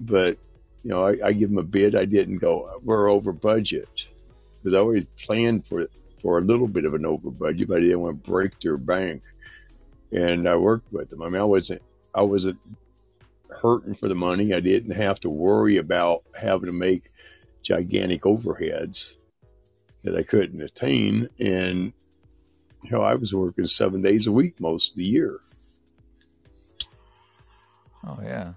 but 0.00 0.36
you 0.86 0.92
know, 0.92 1.04
I, 1.04 1.16
I 1.24 1.32
give 1.32 1.48
them 1.48 1.58
a 1.58 1.64
bid. 1.64 1.96
I 1.96 2.04
didn't 2.04 2.36
go. 2.36 2.80
We're 2.84 3.10
over 3.10 3.32
budget 3.32 4.06
because 4.62 4.76
I 4.76 4.78
always 4.78 5.04
planned 5.20 5.66
for 5.66 5.88
for 6.22 6.38
a 6.38 6.42
little 6.42 6.68
bit 6.68 6.84
of 6.84 6.94
an 6.94 7.04
over 7.04 7.28
budget, 7.28 7.66
but 7.66 7.78
I 7.78 7.80
didn't 7.80 8.02
want 8.02 8.22
to 8.22 8.30
break 8.30 8.60
their 8.60 8.76
bank. 8.76 9.24
And 10.12 10.48
I 10.48 10.54
worked 10.54 10.92
with 10.92 11.10
them. 11.10 11.22
I 11.22 11.28
mean, 11.28 11.40
I 11.40 11.44
wasn't 11.44 11.82
I 12.14 12.22
wasn't 12.22 12.60
hurting 13.50 13.96
for 13.96 14.06
the 14.06 14.14
money. 14.14 14.54
I 14.54 14.60
didn't 14.60 14.94
have 14.94 15.18
to 15.20 15.28
worry 15.28 15.78
about 15.78 16.22
having 16.40 16.66
to 16.66 16.72
make 16.72 17.10
gigantic 17.64 18.22
overheads 18.22 19.16
that 20.04 20.14
I 20.14 20.22
couldn't 20.22 20.62
attain. 20.62 21.28
And 21.40 21.92
you 22.84 22.90
know, 22.92 23.00
I 23.00 23.16
was 23.16 23.34
working 23.34 23.66
seven 23.66 24.02
days 24.02 24.28
a 24.28 24.32
week 24.32 24.60
most 24.60 24.90
of 24.90 24.98
the 24.98 25.04
year. 25.04 25.40
Oh 28.06 28.20
yeah. 28.22 28.52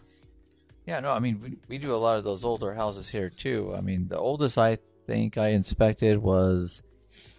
Yeah, 0.89 1.01
no, 1.01 1.11
I 1.11 1.19
mean, 1.19 1.39
we, 1.39 1.57
we 1.67 1.77
do 1.77 1.93
a 1.93 1.97
lot 1.97 2.17
of 2.17 2.23
those 2.23 2.43
older 2.43 2.73
houses 2.73 3.09
here 3.09 3.29
too. 3.29 3.75
I 3.77 3.81
mean, 3.81 4.07
the 4.07 4.17
oldest 4.17 4.57
I 4.57 4.79
think 5.05 5.37
I 5.37 5.49
inspected 5.49 6.17
was 6.17 6.81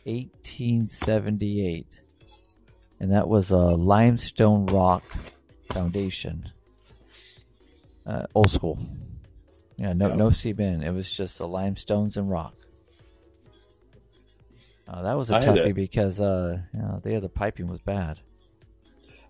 1878, 0.04 2.00
and 3.00 3.10
that 3.10 3.26
was 3.26 3.50
a 3.50 3.56
limestone 3.56 4.66
rock 4.66 5.02
foundation. 5.72 6.52
Uh, 8.06 8.26
old 8.36 8.52
school. 8.52 8.78
Yeah, 9.76 9.94
no, 9.94 10.10
yeah. 10.10 10.14
no 10.14 10.30
cement. 10.30 10.84
It 10.84 10.92
was 10.92 11.10
just 11.10 11.38
the 11.38 11.48
limestones 11.48 12.16
and 12.16 12.30
rock. 12.30 12.54
Uh, 14.86 15.02
that 15.02 15.16
was 15.16 15.28
a 15.28 15.40
toughie 15.40 15.70
a, 15.70 15.74
because 15.74 16.20
uh, 16.20 16.60
you 16.72 16.78
know, 16.78 17.00
the 17.02 17.16
other 17.16 17.28
piping 17.28 17.66
was 17.66 17.80
bad. 17.80 18.20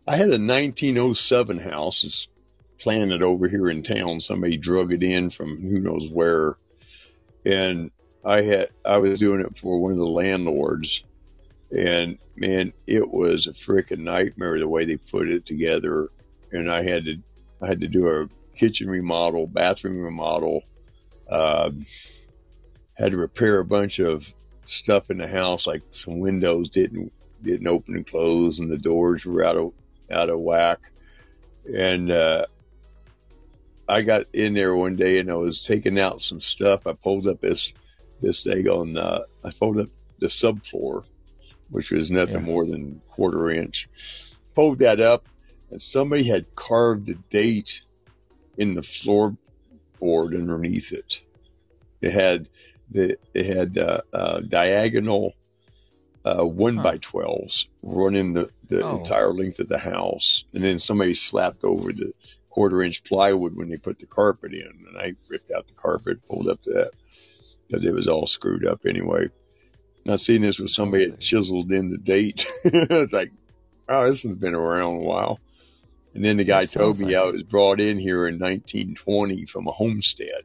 I 0.07 0.17
had 0.17 0.29
a 0.29 0.37
1907 0.37 1.61
house. 1.61 2.05
It's 2.05 2.29
planted 2.81 3.23
over 3.23 3.49
here 3.49 3.71
in 3.71 3.83
town. 3.83 4.21
Somebody 4.21 4.57
drug 4.57 4.93
it 4.93 5.03
in 5.03 5.31
from 5.31 5.61
who 5.61 5.79
knows 5.79 6.09
where, 6.09 6.57
and 7.45 7.91
I 8.25 8.43
had 8.43 8.69
I 8.85 8.99
was 8.99 9.21
doing 9.21 9.41
it 9.41 9.57
for 9.57 9.81
one 9.81 9.93
of 9.93 9.99
the 9.99 10.07
landlords, 10.07 11.05
and 11.77 12.19
man, 12.37 12.73
it 12.87 13.11
was 13.11 13.47
a 13.47 13.53
freaking 13.53 14.01
nightmare 14.01 14.59
the 14.59 14.69
way 14.69 14.85
they 14.85 14.97
put 14.97 15.29
it 15.29 15.47
together. 15.47 16.09
And 16.53 16.71
I 16.71 16.83
had 16.83 17.05
to 17.05 17.17
I 17.63 17.69
had 17.69 17.81
to 17.81 17.89
do 17.89 18.09
a 18.09 18.29
kitchen 18.57 18.89
remodel, 18.91 19.47
bathroom 19.47 20.03
remodel, 20.03 20.65
uh, 21.31 21.71
had 22.95 23.13
to 23.13 23.17
repair 23.17 23.61
a 23.61 23.65
bunch 23.65 23.99
of 23.99 24.33
stuff 24.65 25.11
in 25.11 25.19
the 25.19 25.29
house, 25.29 25.67
like 25.67 25.83
some 25.91 26.19
windows 26.19 26.69
didn't 26.69 27.13
didn't 27.43 27.69
open 27.69 27.95
and 27.95 28.07
close, 28.07 28.59
and 28.59 28.71
the 28.71 28.79
doors 28.79 29.25
were 29.25 29.45
out 29.45 29.57
of 29.57 29.73
out 30.11 30.31
of 30.31 30.41
whack. 30.41 30.81
And 31.75 32.11
uh, 32.11 32.47
I 33.91 34.03
got 34.03 34.27
in 34.33 34.55
there 34.55 34.77
one 34.77 34.95
day 34.95 35.19
and 35.19 35.31
I 35.31 35.35
was 35.35 35.63
taking 35.63 35.99
out 35.99 36.21
some 36.21 36.41
stuff. 36.41 36.87
I 36.87 36.93
pulled 36.93 37.27
up 37.27 37.41
this 37.41 37.75
this 38.21 38.45
thing 38.45 38.69
on 38.69 38.97
uh, 38.97 39.23
I 39.45 39.51
pulled 39.51 39.81
up 39.81 39.89
the 40.21 40.29
subfloor, 40.29 41.05
which 41.71 41.91
was 41.91 42.11
nothing 42.11 42.43
yeah. 42.43 42.53
more 42.53 42.65
than 42.65 43.03
quarter 43.09 43.51
inch. 43.51 43.89
Pulled 44.55 44.79
that 44.79 45.01
up, 45.01 45.27
and 45.71 45.83
somebody 45.83 46.23
had 46.23 46.55
carved 46.55 47.09
a 47.09 47.15
date 47.15 47.83
in 48.59 48.75
the 48.75 48.83
floorboard 48.83 49.37
underneath 50.01 50.93
it. 50.93 51.23
It 52.01 52.13
had 52.13 52.49
the 52.91 53.17
it 53.35 53.47
had 53.47 53.77
uh, 53.77 54.03
uh, 54.13 54.41
diagonal 54.41 55.35
uh, 56.25 56.47
one 56.47 56.77
huh. 56.77 56.83
by 56.85 56.99
twelves 56.99 57.67
running 57.83 58.35
the, 58.35 58.51
the 58.69 58.83
oh. 58.83 58.99
entire 58.99 59.33
length 59.33 59.59
of 59.59 59.69
the 59.69 59.79
house, 59.79 60.45
and 60.55 60.63
then 60.63 60.79
somebody 60.79 61.15
slapped 61.15 61.65
over 61.65 61.93
the 61.93 62.13
quarter 62.51 62.83
inch 62.83 63.03
plywood 63.05 63.57
when 63.57 63.71
they 63.71 63.77
put 63.77 63.99
the 63.99 64.07
carpet 64.07 64.53
in. 64.53 64.87
And 64.89 64.99
I 64.99 65.15
ripped 65.29 65.51
out 65.51 65.67
the 65.67 65.75
carpet, 65.75 66.27
pulled 66.29 66.49
up 66.49 66.63
to 66.63 66.71
that 66.73 66.91
because 67.67 67.85
it 67.87 67.95
was 67.95 68.09
all 68.09 68.27
screwed 68.27 68.67
up 68.67 68.85
anyway. 68.85 69.29
And 70.05 70.13
I 70.13 70.17
seen 70.17 70.43
this 70.43 70.59
with 70.59 70.71
somebody 70.71 71.07
that 71.07 71.21
chiseled 71.21 71.73
in 71.73 71.91
the 71.91 71.99
date. 71.99 72.51
it's 72.65 73.13
like, 73.13 73.33
oh, 73.89 74.09
this 74.09 74.23
has 74.25 74.35
been 74.35 74.55
around 74.55 74.97
a 74.97 75.01
while. 75.01 75.41
And 76.15 76.25
then 76.25 76.37
the 76.37 76.45
guy 76.45 76.67
told 76.67 76.99
me 76.99 77.15
I 77.15 77.25
was 77.25 77.45
brought 77.45 77.81
in 77.81 77.99
here 77.99 78.27
in 78.27 78.39
1920 78.39 79.47
from 79.47 79.69
a 79.69 79.73
homestead. 79.73 80.45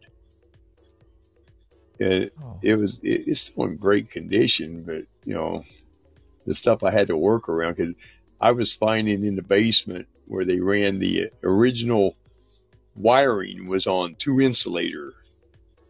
And 2.00 2.30
oh. 2.44 2.60
it 2.62 2.76
was, 2.76 3.00
it, 3.02 3.28
it's 3.28 3.42
still 3.42 3.64
in 3.64 3.78
great 3.78 4.12
condition, 4.12 4.84
but 4.84 5.06
you 5.24 5.34
know, 5.34 5.64
the 6.46 6.54
stuff 6.54 6.84
I 6.84 6.92
had 6.92 7.08
to 7.08 7.18
work 7.18 7.50
around 7.50 7.78
because 7.78 7.96
I 8.40 8.52
was 8.52 8.74
finding 8.74 9.26
in 9.26 9.36
the 9.36 9.42
basement 9.42 10.08
where 10.28 10.46
they 10.46 10.60
ran 10.60 11.00
the 11.00 11.30
original 11.44 12.16
wiring 12.96 13.68
was 13.68 13.88
on 13.88 14.16
two 14.16 14.42
insulator 14.42 15.14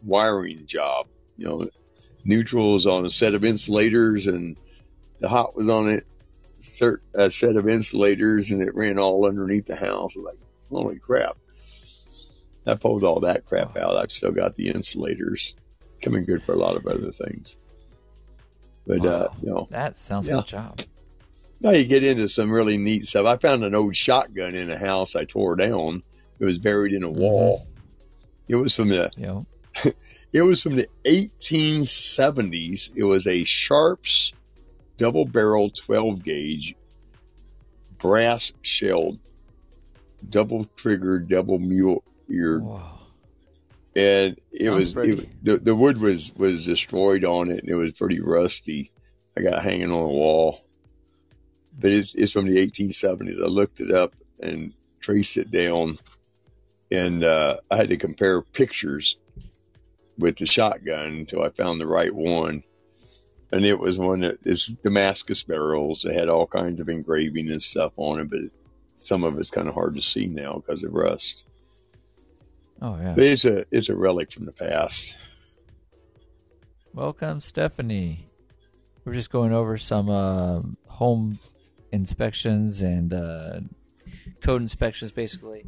wiring 0.03 0.65
job. 0.65 1.07
You 1.37 1.45
know, 1.47 1.69
neutrals 2.23 2.85
on 2.85 3.05
a 3.05 3.09
set 3.09 3.33
of 3.33 3.43
insulators 3.43 4.27
and 4.27 4.57
the 5.19 5.29
hot 5.29 5.55
was 5.55 5.69
on 5.69 5.89
it, 5.89 6.05
a 7.13 7.29
set 7.31 7.55
of 7.55 7.67
insulators, 7.67 8.51
and 8.51 8.61
it 8.61 8.75
ran 8.75 8.97
all 8.99 9.25
underneath 9.25 9.65
the 9.65 9.75
house. 9.75 10.13
I 10.15 10.19
was 10.19 10.25
like, 10.25 10.39
holy 10.69 10.99
crap! 10.99 11.37
I 12.67 12.75
pulled 12.75 13.03
all 13.03 13.19
that 13.21 13.45
crap 13.45 13.77
out. 13.77 13.95
I've 13.95 14.11
still 14.11 14.31
got 14.31 14.55
the 14.55 14.69
insulators. 14.69 15.55
Coming 16.01 16.25
good 16.25 16.43
for 16.43 16.53
a 16.53 16.57
lot 16.57 16.75
of 16.75 16.85
other 16.85 17.11
things. 17.11 17.57
But 18.85 19.05
uh, 19.05 19.29
you 19.41 19.49
know, 19.49 19.67
That 19.71 19.97
sounds 19.97 20.27
Yeah. 20.27 20.37
like 20.37 20.45
a 20.45 20.47
job. 20.49 20.81
Now 21.61 21.71
you 21.71 21.85
get 21.85 22.03
into 22.03 22.27
some 22.27 22.51
really 22.51 22.77
neat 22.77 23.05
stuff. 23.05 23.25
I 23.25 23.37
found 23.37 23.63
an 23.63 23.75
old 23.75 23.95
shotgun 23.95 24.55
in 24.55 24.69
a 24.69 24.77
house 24.77 25.15
I 25.15 25.25
tore 25.25 25.55
down. 25.55 26.03
It 26.39 26.45
was 26.45 26.57
buried 26.57 26.93
in 26.93 27.03
a 27.03 27.07
mm-hmm. 27.07 27.19
wall. 27.19 27.67
It 28.47 28.55
was 28.55 28.75
from 28.75 28.89
the 28.89 29.11
know, 29.17 29.45
it 30.33 30.41
was 30.41 30.61
from 30.61 30.75
the 30.75 30.87
1870s. 31.05 32.91
It 32.95 33.03
was 33.03 33.25
a 33.25 33.43
Sharps 33.43 34.33
double 34.97 35.25
barrel 35.25 35.69
12 35.69 36.23
gauge 36.23 36.75
brass 37.97 38.53
shelled 38.61 39.19
double 40.29 40.65
trigger 40.75 41.19
double 41.19 41.59
mule 41.59 42.03
ear. 42.29 42.59
wow. 42.59 42.99
and 43.95 44.37
it 44.51 44.67
Sounds 44.67 44.95
was 44.95 45.07
it, 45.07 45.29
the 45.43 45.57
the 45.57 45.75
wood 45.75 45.99
was 45.99 46.31
was 46.35 46.65
destroyed 46.65 47.23
on 47.23 47.49
it 47.49 47.61
and 47.61 47.69
it 47.69 47.75
was 47.75 47.93
pretty 47.93 48.19
rusty. 48.19 48.91
I 49.37 49.41
got 49.41 49.63
hanging 49.63 49.91
on 49.91 50.03
the 50.03 50.07
wall, 50.07 50.64
but 51.77 51.91
it's 51.91 52.13
it's 52.15 52.31
from 52.31 52.47
the 52.47 52.57
1870s. 52.57 53.41
I 53.41 53.47
looked 53.47 53.79
it 53.79 53.91
up 53.91 54.13
and 54.39 54.73
traced 54.99 55.37
it 55.37 55.51
down, 55.51 55.99
and 56.91 57.23
uh, 57.23 57.57
I 57.69 57.75
had 57.77 57.89
to 57.89 57.97
compare 57.97 58.41
pictures 58.41 59.17
with 60.17 60.37
the 60.37 60.45
shotgun 60.45 61.07
until 61.07 61.43
I 61.43 61.49
found 61.49 61.79
the 61.79 61.87
right 61.87 62.13
one. 62.13 62.63
And 63.51 63.65
it 63.65 63.79
was 63.79 63.97
one 63.97 64.21
that 64.21 64.39
is 64.43 64.75
Damascus 64.83 65.43
barrels. 65.43 66.03
It 66.03 66.13
had 66.13 66.29
all 66.29 66.47
kinds 66.47 66.79
of 66.79 66.89
engraving 66.89 67.49
and 67.49 67.61
stuff 67.61 67.93
on 67.95 68.19
it, 68.19 68.29
but 68.29 68.41
some 68.97 69.23
of 69.23 69.37
it's 69.37 69.51
kind 69.51 69.67
of 69.67 69.73
hard 69.73 69.95
to 69.95 70.01
see 70.01 70.27
now 70.27 70.55
because 70.55 70.83
of 70.83 70.93
rust. 70.93 71.45
Oh 72.81 72.97
yeah. 72.97 73.13
But 73.15 73.23
it's 73.23 73.45
a 73.45 73.65
it's 73.71 73.89
a 73.89 73.95
relic 73.95 74.31
from 74.31 74.45
the 74.45 74.51
past. 74.51 75.15
Welcome, 76.93 77.39
Stephanie. 77.39 78.29
We're 79.03 79.13
just 79.13 79.29
going 79.29 79.53
over 79.53 79.77
some 79.77 80.09
um 80.09 80.77
home 80.87 81.39
inspections 81.95 82.81
and 82.81 83.13
uh, 83.13 83.59
code 84.41 84.61
inspections, 84.61 85.11
basically, 85.11 85.65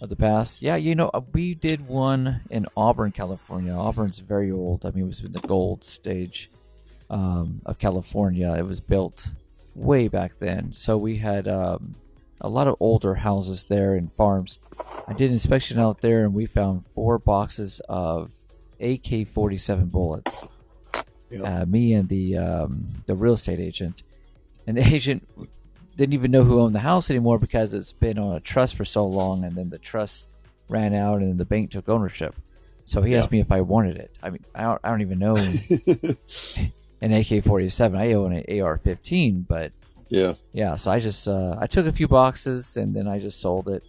of 0.00 0.08
the 0.08 0.16
past. 0.16 0.62
Yeah, 0.62 0.76
you 0.76 0.94
know, 0.94 1.10
uh, 1.14 1.20
we 1.32 1.54
did 1.54 1.88
one 1.88 2.42
in 2.50 2.66
Auburn, 2.76 3.12
California. 3.12 3.72
Auburn's 3.72 4.18
very 4.18 4.50
old. 4.50 4.84
I 4.84 4.90
mean, 4.90 5.04
it 5.04 5.06
was 5.06 5.20
in 5.20 5.32
the 5.32 5.40
gold 5.40 5.84
stage 5.84 6.50
um, 7.08 7.62
of 7.64 7.78
California. 7.78 8.54
It 8.58 8.66
was 8.66 8.80
built 8.80 9.30
way 9.74 10.08
back 10.08 10.38
then. 10.38 10.72
So 10.72 10.96
we 10.96 11.18
had 11.18 11.46
um, 11.48 11.94
a 12.40 12.48
lot 12.48 12.66
of 12.66 12.76
older 12.80 13.16
houses 13.16 13.64
there 13.68 13.94
and 13.94 14.12
farms. 14.12 14.58
I 15.08 15.12
did 15.12 15.28
an 15.28 15.34
inspection 15.34 15.78
out 15.78 16.00
there, 16.00 16.24
and 16.24 16.34
we 16.34 16.46
found 16.46 16.84
four 16.94 17.18
boxes 17.18 17.80
of 17.88 18.30
AK 18.80 19.28
47 19.28 19.86
bullets. 19.86 20.44
Yeah. 21.30 21.42
Uh, 21.42 21.66
me 21.66 21.92
and 21.92 22.08
the 22.08 22.36
um, 22.36 23.02
the 23.06 23.14
real 23.16 23.34
estate 23.34 23.58
agent, 23.58 24.04
and 24.66 24.76
the 24.76 24.82
agent 24.94 25.28
didn't 25.96 26.14
even 26.14 26.30
know 26.30 26.44
who 26.44 26.60
owned 26.60 26.74
the 26.74 26.80
house 26.80 27.08
anymore 27.10 27.38
because 27.38 27.72
it's 27.72 27.92
been 27.92 28.18
on 28.18 28.34
a 28.36 28.40
trust 28.40 28.74
for 28.76 28.84
so 28.84 29.06
long, 29.06 29.44
and 29.44 29.56
then 29.56 29.70
the 29.70 29.78
trust 29.78 30.28
ran 30.68 30.94
out, 30.94 31.20
and 31.20 31.30
then 31.30 31.36
the 31.38 31.44
bank 31.44 31.70
took 31.70 31.88
ownership. 31.88 32.34
So 32.84 33.02
he 33.02 33.12
Yeah. 33.12 33.20
asked 33.20 33.32
me 33.32 33.40
if 33.40 33.50
I 33.50 33.60
wanted 33.62 33.96
it. 33.96 34.10
I 34.22 34.30
mean, 34.30 34.44
I 34.54 34.62
don't, 34.62 34.80
I 34.84 34.90
don't 34.90 35.00
even 35.00 35.18
know 35.18 35.34
an 37.00 37.12
AK 37.12 37.44
47. 37.44 37.98
I 37.98 38.12
own 38.12 38.32
an 38.32 38.60
AR 38.60 38.76
15, 38.76 39.46
but 39.48 39.72
yeah. 40.08 40.34
yeah, 40.52 40.76
so 40.76 40.90
I 40.90 40.98
just 41.00 41.26
uh, 41.26 41.56
I 41.60 41.66
took 41.66 41.86
a 41.86 41.92
few 41.92 42.08
boxes 42.08 42.76
and 42.76 42.94
then 42.94 43.08
I 43.08 43.18
just 43.18 43.40
sold 43.40 43.68
it, 43.68 43.82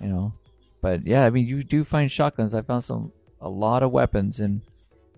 you 0.00 0.08
know. 0.08 0.32
But 0.80 1.06
yeah, 1.06 1.24
I 1.24 1.30
mean, 1.30 1.46
you 1.46 1.62
do 1.62 1.84
find 1.84 2.10
shotguns. 2.10 2.54
I 2.54 2.62
found 2.62 2.84
some 2.84 3.12
a 3.40 3.48
lot 3.48 3.82
of 3.82 3.90
weapons, 3.92 4.40
and 4.40 4.62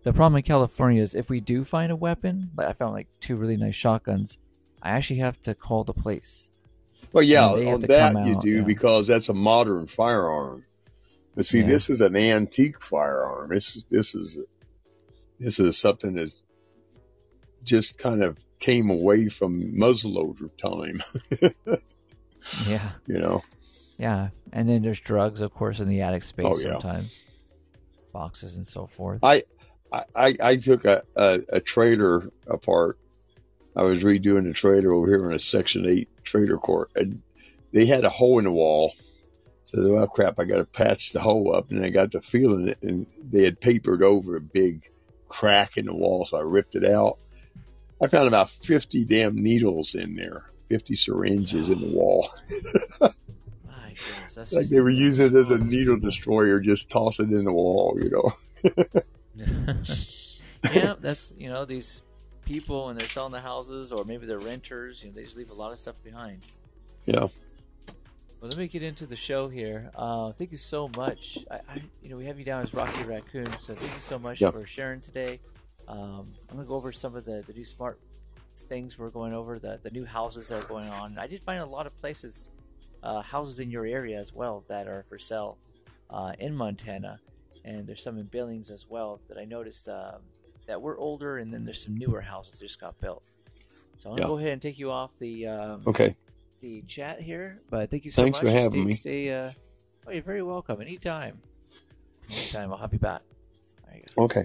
the 0.03 0.13
problem 0.13 0.37
in 0.37 0.43
California 0.43 1.03
is 1.03 1.15
if 1.15 1.29
we 1.31 1.41
do 1.41 1.65
find 1.65 1.91
a 1.91 1.97
weapon, 1.97 2.51
like 2.57 2.69
I 2.69 2.73
found 2.73 2.93
like 2.93 3.09
two 3.21 3.37
really 3.37 3.57
nice 3.57 3.75
shotguns, 3.75 4.39
I 4.87 4.91
actually 4.91 5.19
have 5.21 5.41
to 5.43 5.55
call 5.55 5.85
the 5.85 5.93
police. 5.93 6.51
Well, 7.13 7.23
yeah, 7.23 7.49
And 7.51 7.59
they 7.59 7.65
have 7.67 7.75
on 7.75 7.81
that 7.83 8.13
come 8.15 8.27
you 8.27 8.41
do 8.41 8.57
yeah. 8.59 8.63
because 8.63 9.07
that's 9.07 9.29
a 9.29 9.35
modern 9.35 9.87
firearm. 9.87 10.65
But 11.35 11.47
see, 11.47 11.61
Yeah. 11.61 11.67
this 11.67 11.91
is 11.91 12.01
an 12.01 12.17
antique 12.17 12.83
firearm. 12.83 13.51
This 13.51 13.77
is 13.77 13.85
this 13.91 14.15
is 14.15 14.39
this 15.41 15.59
is 15.61 15.77
something 15.79 16.15
that 16.15 16.31
just 17.65 17.99
kind 17.99 18.23
of 18.23 18.39
came 18.59 18.91
away 18.91 19.29
from 19.29 19.61
muzzleloader 19.75 20.51
time. 20.59 21.03
Yeah, 22.67 22.91
You 23.07 23.19
know, 23.19 23.43
yeah, 23.99 24.29
and 24.53 24.69
then 24.69 24.83
there's 24.83 25.01
drugs, 25.01 25.41
of 25.41 25.53
course, 25.53 25.81
in 25.81 25.89
the 25.89 26.01
attic 26.03 26.23
space 26.23 26.47
Oh, 26.49 26.59
yeah. 26.61 26.73
sometimes, 26.79 27.25
boxes 28.13 28.55
and 28.57 28.65
so 28.67 28.87
forth. 28.87 29.19
I 29.25 29.43
I, 29.93 30.35
I 30.41 30.57
took 30.57 30.85
a, 30.85 31.03
a, 31.17 31.41
a 31.55 31.61
trailer 31.61 32.29
apart. 32.47 32.99
I 33.77 33.83
was 33.83 33.99
redoing 33.99 34.45
the 34.45 34.55
trailer 34.55 34.93
over 34.93 35.07
here 35.07 35.29
in 35.29 35.37
a 35.37 35.39
Section 35.39 35.87
Eight 35.87 36.09
trailer 36.25 36.57
court, 36.57 36.91
and 36.97 37.23
they 37.73 37.85
had 37.85 38.05
a 38.05 38.11
hole 38.11 38.39
in 38.39 38.45
the 38.45 38.51
wall. 38.51 38.95
So, 39.65 39.93
well, 39.93 40.07
crap, 40.07 40.39
I 40.39 40.45
got 40.45 40.59
to 40.59 40.65
patch 40.65 41.13
the 41.13 41.21
hole 41.21 41.55
up, 41.55 41.71
and 41.71 41.85
I 41.85 41.91
got 41.91 42.13
to 42.13 42.21
feeling 42.21 42.69
it, 42.69 42.79
and 42.83 43.07
they 43.23 43.43
had 43.43 43.61
papered 43.61 44.03
over 44.03 44.37
a 44.37 44.41
big 44.41 44.89
crack 45.29 45.77
in 45.77 45.87
the 45.87 45.95
wall, 45.95 46.25
so 46.25 46.39
I 46.39 46.43
ripped 46.43 46.75
it 46.75 46.85
out. 46.85 47.19
I 48.03 48.07
found 48.09 48.29
about 48.29 48.51
fifty 48.51 49.05
damn 49.05 49.37
needles 49.37 49.95
in 49.95 50.17
there, 50.17 50.47
fifty 50.69 50.95
syringes 50.95 51.69
in 51.69 51.81
the 51.81 51.95
wall. 51.95 52.29
My 53.01 53.09
goodness, 53.69 54.35
that's 54.35 54.53
like 54.53 54.69
they 54.69 54.81
were 54.81 54.91
using 54.91 55.27
it 55.27 55.35
as 55.35 55.51
a 55.51 55.59
needle 55.59 55.99
destroyer, 55.99 56.61
just 56.61 56.89
toss 56.89 57.21
it 57.21 57.31
in 57.31 57.45
the 57.45 57.53
wall, 57.53 57.99
you 58.01 58.11
know. 58.11 59.03
yeah, 60.73 60.95
that's 61.01 61.33
you 61.37 61.49
know 61.49 61.65
these 61.65 62.03
people 62.47 62.89
and 62.89 62.99
they're 62.99 63.09
selling 63.09 63.33
the 63.33 63.41
houses 63.43 63.93
or 63.93 64.05
maybe 64.05 64.25
they're 64.27 64.39
renters. 64.39 65.03
You 65.03 65.11
know, 65.11 65.17
they 65.17 65.25
just 65.25 65.37
leave 65.37 65.51
a 65.51 65.55
lot 65.55 65.73
of 65.73 65.79
stuff 65.79 65.97
behind. 66.03 66.41
Yeah. 67.05 67.21
Well, 68.41 68.51
let 68.51 68.57
me 68.57 68.69
get 68.69 68.83
into 68.83 69.05
the 69.07 69.17
show 69.17 69.49
here. 69.49 69.91
Uh, 69.95 70.33
thank 70.33 70.53
you 70.53 70.59
so 70.59 70.89
much. 70.97 71.39
I, 71.51 71.57
I, 71.57 71.83
you 72.03 72.09
know, 72.11 72.17
we 72.17 72.27
have 72.27 72.39
you 72.39 72.45
down 72.45 72.63
as 72.65 72.73
Rocky 72.73 73.03
Raccoon, 73.05 73.47
so 73.59 73.75
thank 73.75 73.93
you 73.95 74.01
so 74.01 74.19
much 74.19 74.41
Yeah. 74.41 74.51
for 74.51 74.67
sharing 74.67 75.01
today. 75.01 75.41
Um, 75.89 76.33
I'm 76.51 76.57
gonna 76.57 76.67
go 76.69 76.75
over 76.75 76.93
some 76.93 77.15
of 77.17 77.25
the, 77.25 77.43
the 77.47 77.53
new 77.53 77.65
smart 77.65 77.99
things 78.69 78.99
we're 78.99 79.11
going 79.11 79.33
over, 79.35 79.59
the 79.59 79.79
the 79.83 79.91
new 79.91 80.05
houses 80.05 80.49
that 80.49 80.65
are 80.65 80.67
going 80.67 80.89
on. 80.89 81.17
I 81.19 81.27
did 81.27 81.43
find 81.43 81.61
a 81.61 81.67
lot 81.67 81.87
of 81.87 81.97
places, 82.01 82.51
uh, 83.03 83.23
houses 83.23 83.61
in 83.61 83.71
your 83.71 83.87
area 83.87 84.19
as 84.19 84.33
well 84.33 84.65
that 84.69 84.87
are 84.89 85.05
for 85.09 85.19
sale 85.19 85.59
uh, 86.11 86.33
in 86.39 86.57
Montana, 86.57 87.21
and 87.65 87.87
there's 87.87 88.03
some 88.03 88.19
in 88.19 88.27
Billings 88.27 88.71
as 88.71 88.87
well 88.89 89.21
that 89.29 89.39
I 89.39 89.45
noticed 89.45 89.89
um, 89.89 90.21
that 90.67 90.81
were 90.81 90.99
older, 90.99 91.39
and 91.39 91.53
then 91.53 91.65
there's 91.65 91.83
some 91.83 91.97
newer 91.97 92.21
houses 92.21 92.61
just 92.61 92.81
got 92.81 93.01
built. 93.01 93.23
So 93.99 94.11
I'm 94.11 94.17
gonna 94.17 94.29
go 94.29 94.39
ahead 94.39 94.51
and 94.51 94.63
take 94.63 94.79
you 94.79 94.91
off 94.91 95.11
the 95.19 95.47
um, 95.47 95.83
Okay. 95.87 96.15
the 96.61 96.83
chat 96.83 97.21
here, 97.21 97.59
but 97.71 97.91
thank 97.91 98.05
you 98.05 98.11
so 98.11 98.23
Thanks 98.23 98.43
much. 98.43 98.51
for 98.53 98.59
having 98.59 98.83
stay, 98.83 98.85
me. 98.85 98.95
Stay, 98.95 99.33
uh, 99.33 99.51
oh, 100.07 100.11
you're 100.11 100.23
very 100.23 100.43
welcome. 100.43 100.81
Anytime. 100.81 101.41
Anytime. 102.31 102.73
I'll 102.73 102.79
have 102.79 102.93
you 102.93 102.99
back. 102.99 103.23
You. 103.95 104.03
Okay. 104.25 104.43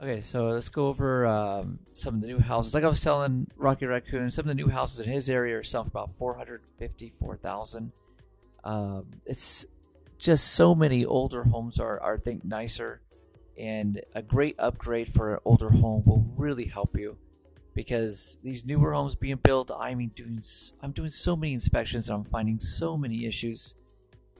Okay, 0.00 0.20
so 0.20 0.46
let's 0.46 0.68
go 0.68 0.88
over 0.88 1.26
um, 1.26 1.78
some 1.92 2.16
of 2.16 2.20
the 2.22 2.26
new 2.26 2.40
houses. 2.40 2.74
Like 2.74 2.82
I 2.82 2.88
was 2.88 3.00
telling 3.00 3.46
Rocky 3.56 3.86
Raccoon, 3.86 4.30
some 4.30 4.44
of 4.44 4.48
the 4.48 4.54
new 4.54 4.68
houses 4.68 4.98
in 4.98 5.12
his 5.12 5.30
area 5.30 5.58
are 5.58 5.62
selling 5.62 5.90
for 5.90 5.98
about 5.98 6.16
four 6.18 6.36
hundred 6.36 6.62
fifty-four 6.78 7.36
thousand. 7.36 7.92
Um, 8.64 9.06
it's 9.26 9.66
just 10.18 10.54
so 10.54 10.74
many 10.74 11.04
older 11.04 11.44
homes 11.44 11.78
are, 11.78 12.00
are 12.00 12.14
I 12.14 12.18
think 12.18 12.44
nicer, 12.44 13.00
and 13.58 14.00
a 14.14 14.22
great 14.22 14.56
upgrade 14.58 15.12
for 15.12 15.34
an 15.34 15.40
older 15.44 15.70
home 15.70 16.02
will 16.04 16.26
really 16.36 16.66
help 16.66 16.96
you 16.96 17.16
because 17.74 18.38
these 18.42 18.64
newer 18.64 18.92
homes 18.92 19.14
being 19.14 19.36
built, 19.36 19.70
I 19.70 19.94
mean, 19.94 20.10
doing 20.14 20.42
I'm 20.82 20.92
doing 20.92 21.10
so 21.10 21.36
many 21.36 21.54
inspections 21.54 22.08
I'm 22.10 22.24
finding 22.24 22.58
so 22.58 22.96
many 22.96 23.26
issues, 23.26 23.76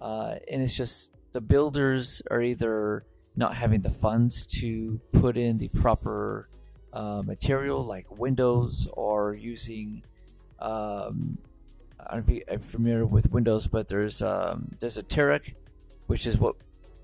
uh, 0.01 0.37
and 0.51 0.63
it's 0.63 0.77
just 0.77 1.13
the 1.33 1.41
builders 1.41 2.23
are 2.31 2.43
either 2.43 3.05
not 3.35 3.55
having 3.57 3.81
the 3.81 3.91
funds 3.91 4.47
to 4.47 5.01
put 5.13 5.37
in 5.39 5.57
the 5.59 5.69
proper 5.69 6.49
uh, 6.93 7.23
material 7.25 7.83
like 7.85 8.11
windows 8.11 8.87
or 8.93 9.35
using 9.35 10.03
um, 10.59 11.39
I 11.99 12.17
don't 12.17 12.29
know 12.29 12.35
if 12.35 12.39
you- 12.39 12.45
I'm 12.53 12.61
familiar 12.61 13.07
with 13.07 13.31
windows, 13.31 13.67
but 13.67 13.89
there's 13.89 14.21
um, 14.21 14.77
there's 14.81 14.99
a 14.99 15.03
Terek, 15.03 15.55
which 16.07 16.27
is 16.27 16.37
what 16.37 16.57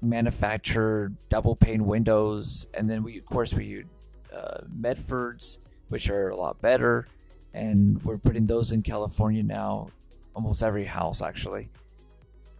manufacture 0.03 1.13
double 1.29 1.57
pane 1.57 1.87
windows, 1.87 2.69
and 2.75 2.89
then 2.89 3.03
we 3.03 3.19
of 3.19 3.27
course 3.27 3.53
we 3.55 3.65
use 3.65 3.87
uh, 4.35 4.59
Medfords, 4.81 5.59
which 5.89 6.09
are 6.11 6.29
a 6.29 6.37
lot 6.37 6.61
better, 6.61 7.07
and 7.55 8.03
we're 8.05 8.19
putting 8.19 8.47
those 8.47 8.73
in 8.73 8.83
California 8.83 9.43
now, 9.43 9.91
almost 10.35 10.63
every 10.63 10.85
house 10.85 11.21
actually. 11.23 11.71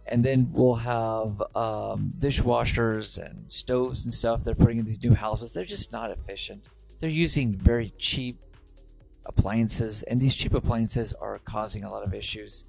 And 0.05 0.25
then 0.25 0.49
we'll 0.51 0.75
have 0.75 1.41
um, 1.55 2.13
dishwashers 2.17 3.17
and 3.23 3.51
stoves 3.51 4.05
and 4.05 4.13
stuff 4.13 4.43
they're 4.43 4.55
putting 4.55 4.79
in 4.79 4.85
these 4.85 5.01
new 5.03 5.13
houses. 5.13 5.53
They're 5.53 5.63
just 5.65 5.91
not 5.91 6.09
efficient. 6.09 6.65
they're 6.99 7.09
using 7.09 7.53
very 7.53 7.93
cheap 7.97 8.37
appliances, 9.25 10.03
and 10.03 10.19
these 10.19 10.35
cheap 10.35 10.53
appliances 10.53 11.13
are 11.13 11.39
causing 11.39 11.83
a 11.83 11.91
lot 11.91 12.03
of 12.03 12.13
issues. 12.13 12.65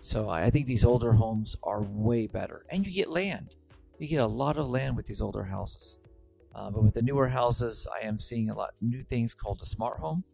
So 0.00 0.28
I 0.28 0.50
think 0.50 0.66
these 0.66 0.84
older 0.84 1.12
homes 1.12 1.56
are 1.62 1.80
way 1.82 2.26
better, 2.26 2.64
and 2.68 2.86
you 2.86 2.92
get 2.92 3.08
land. 3.08 3.54
You 4.02 4.08
get 4.08 4.16
a 4.16 4.26
lot 4.26 4.56
of 4.56 4.68
land 4.68 4.96
with 4.96 5.06
these 5.06 5.20
older 5.20 5.44
houses. 5.44 6.00
Uh, 6.52 6.72
but 6.72 6.82
with 6.82 6.94
the 6.94 7.02
newer 7.02 7.28
houses, 7.28 7.86
I 7.86 8.04
am 8.04 8.18
seeing 8.18 8.50
a 8.50 8.54
lot 8.54 8.70
new 8.80 9.00
things 9.00 9.32
called 9.32 9.62
a 9.62 9.64
smart 9.64 10.00
home. 10.00 10.24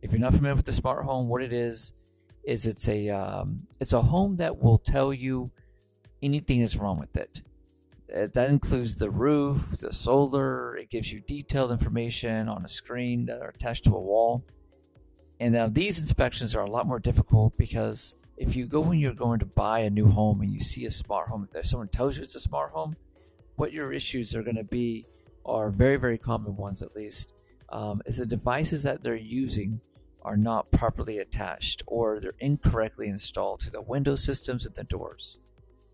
If 0.00 0.12
you're 0.12 0.20
not 0.20 0.32
familiar 0.32 0.54
with 0.54 0.64
the 0.64 0.72
smart 0.72 1.04
home, 1.04 1.26
what 1.26 1.42
it 1.42 1.52
is 1.52 1.92
is 2.44 2.66
it's 2.66 2.86
a 2.86 3.08
um, 3.08 3.66
it's 3.80 3.92
a 3.92 4.00
home 4.00 4.36
that 4.36 4.62
will 4.62 4.78
tell 4.78 5.12
you 5.12 5.50
anything 6.22 6.60
that's 6.60 6.76
wrong 6.76 7.00
with 7.00 7.16
it. 7.16 7.42
Uh, 8.14 8.28
that 8.32 8.48
includes 8.48 8.94
the 8.94 9.10
roof, 9.10 9.78
the 9.80 9.92
solar. 9.92 10.76
It 10.76 10.88
gives 10.88 11.12
you 11.12 11.20
detailed 11.20 11.72
information 11.72 12.48
on 12.48 12.64
a 12.64 12.68
screen 12.68 13.26
that 13.26 13.42
are 13.42 13.48
attached 13.48 13.82
to 13.84 13.90
a 13.96 14.00
wall. 14.00 14.44
And 15.40 15.52
now 15.52 15.66
these 15.66 15.98
inspections 15.98 16.54
are 16.54 16.64
a 16.64 16.70
lot 16.70 16.86
more 16.86 17.00
difficult 17.00 17.58
because 17.58 18.14
if 18.40 18.56
you 18.56 18.64
go 18.64 18.80
when 18.80 18.98
you're 18.98 19.12
going 19.12 19.38
to 19.38 19.44
buy 19.44 19.80
a 19.80 19.90
new 19.90 20.08
home 20.08 20.40
and 20.40 20.50
you 20.50 20.60
see 20.60 20.86
a 20.86 20.90
smart 20.90 21.28
home, 21.28 21.46
if 21.54 21.66
someone 21.66 21.88
tells 21.88 22.16
you 22.16 22.22
it's 22.22 22.34
a 22.34 22.40
smart 22.40 22.72
home, 22.72 22.96
what 23.56 23.70
your 23.70 23.92
issues 23.92 24.34
are 24.34 24.42
going 24.42 24.56
to 24.56 24.64
be 24.64 25.04
are 25.44 25.68
very, 25.68 25.96
very 25.96 26.16
common 26.16 26.56
ones 26.56 26.80
at 26.80 26.96
least. 26.96 27.34
Um, 27.68 28.00
is 28.06 28.16
the 28.16 28.24
devices 28.24 28.82
that 28.82 29.02
they're 29.02 29.14
using 29.14 29.82
are 30.22 30.38
not 30.38 30.70
properly 30.70 31.18
attached 31.18 31.82
or 31.86 32.18
they're 32.18 32.32
incorrectly 32.40 33.08
installed 33.08 33.60
to 33.60 33.70
the 33.70 33.82
window 33.82 34.16
systems 34.16 34.64
and 34.64 34.74
the 34.74 34.84
doors. 34.84 35.36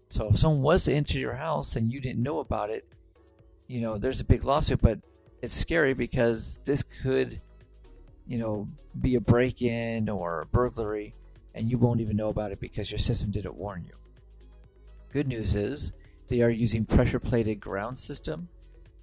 So 0.07 0.28
if 0.28 0.38
someone 0.38 0.62
was 0.62 0.84
to 0.84 0.94
enter 0.94 1.18
your 1.18 1.34
house 1.34 1.74
and 1.74 1.92
you 1.92 2.01
didn't 2.01 2.22
know 2.22 2.38
about 2.38 2.70
it, 2.70 2.86
you 3.66 3.80
know, 3.80 3.99
there's 3.99 4.20
a 4.20 4.24
big 4.24 4.44
lawsuit, 4.44 4.80
but 4.80 5.01
it's 5.42 5.53
scary 5.53 5.94
because 5.94 6.61
this 6.64 6.84
could, 7.03 7.42
you 8.24 8.38
know, 8.38 8.68
be 9.01 9.16
a 9.16 9.20
break 9.20 9.62
in 9.62 10.09
or 10.09 10.42
a 10.42 10.47
burglary 10.47 11.12
and 11.57 11.68
you 11.68 11.78
won't 11.78 12.00
even 12.00 12.16
know 12.16 12.28
about 12.28 12.52
it 12.52 12.61
because 12.61 12.90
your 12.90 12.98
system 12.98 13.32
didn't 13.32 13.57
warn 13.57 13.84
you. 13.84 13.94
Good 15.12 15.26
news 15.26 15.57
is 15.57 15.92
they 16.28 16.42
are 16.42 16.50
using 16.50 16.84
pressure 16.84 17.18
plated 17.18 17.59
ground 17.59 17.98
system 17.98 18.48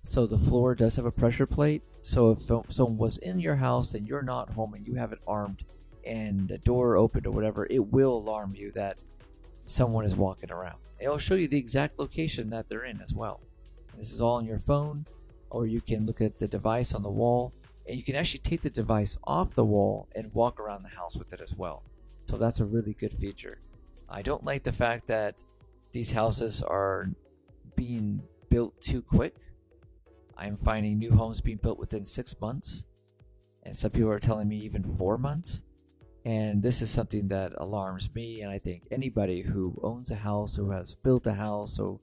so 0.03 0.25
the 0.25 0.37
floor 0.37 0.75
does 0.75 0.97
have 0.97 1.05
a 1.05 1.11
pressure 1.11 1.47
plate. 1.47 1.81
So 2.01 2.31
if 2.31 2.71
someone 2.71 2.97
was 2.97 3.17
in 3.17 3.39
your 3.39 3.55
house 3.55 3.93
and 3.93 4.07
you're 4.07 4.21
not 4.21 4.51
home 4.51 4.73
and 4.73 4.85
you 4.85 4.95
have 4.95 5.13
it 5.13 5.21
armed 5.25 5.63
and 6.05 6.49
the 6.49 6.57
door 6.57 6.97
opened 6.97 7.25
or 7.25 7.31
whatever, 7.31 7.65
it 7.69 7.91
will 7.91 8.17
alarm 8.17 8.53
you 8.53 8.71
that 8.73 8.97
someone 9.65 10.05
is 10.05 10.15
walking 10.15 10.51
around. 10.51 10.77
It'll 10.99 11.17
show 11.17 11.35
you 11.35 11.47
the 11.47 11.57
exact 11.57 11.97
location 11.97 12.49
that 12.49 12.67
they're 12.67 12.83
in 12.83 13.01
as 13.01 13.13
well. 13.13 13.39
This 13.97 14.11
is 14.11 14.19
all 14.19 14.35
on 14.35 14.45
your 14.45 14.59
phone, 14.59 15.05
or 15.49 15.65
you 15.65 15.79
can 15.79 16.05
look 16.05 16.19
at 16.19 16.39
the 16.39 16.47
device 16.47 16.93
on 16.93 17.03
the 17.03 17.09
wall, 17.09 17.53
and 17.87 17.95
you 17.95 18.03
can 18.03 18.15
actually 18.15 18.39
take 18.39 18.61
the 18.61 18.69
device 18.69 19.17
off 19.23 19.55
the 19.55 19.63
wall 19.63 20.09
and 20.13 20.33
walk 20.33 20.59
around 20.59 20.83
the 20.83 20.89
house 20.89 21.15
with 21.15 21.31
it 21.31 21.39
as 21.39 21.55
well. 21.55 21.83
So 22.23 22.37
that's 22.37 22.59
a 22.59 22.65
really 22.65 22.93
good 22.93 23.13
feature. 23.13 23.59
I 24.09 24.21
don't 24.21 24.43
like 24.43 24.63
the 24.63 24.71
fact 24.71 25.07
that 25.07 25.35
these 25.91 26.11
houses 26.11 26.61
are 26.63 27.09
being 27.75 28.21
built 28.49 28.79
too 28.81 29.01
quick 29.01 29.35
I'm 30.37 30.57
finding 30.57 30.97
new 30.97 31.11
homes 31.11 31.41
being 31.41 31.57
built 31.57 31.79
within 31.79 32.05
six 32.05 32.35
months, 32.41 32.85
and 33.63 33.75
some 33.75 33.91
people 33.91 34.09
are 34.09 34.19
telling 34.19 34.47
me 34.47 34.57
even 34.57 34.83
four 34.97 35.17
months. 35.17 35.63
And 36.25 36.63
this 36.63 36.81
is 36.81 36.89
something 36.89 37.27
that 37.27 37.53
alarms 37.57 38.09
me, 38.15 38.41
and 38.41 38.51
I 38.51 38.57
think 38.57 38.83
anybody 38.91 39.41
who 39.41 39.79
owns 39.83 40.09
a 40.09 40.15
house, 40.15 40.55
who 40.55 40.71
has 40.71 40.95
built 40.95 41.27
a 41.27 41.33
house, 41.33 41.79
or 41.79 41.99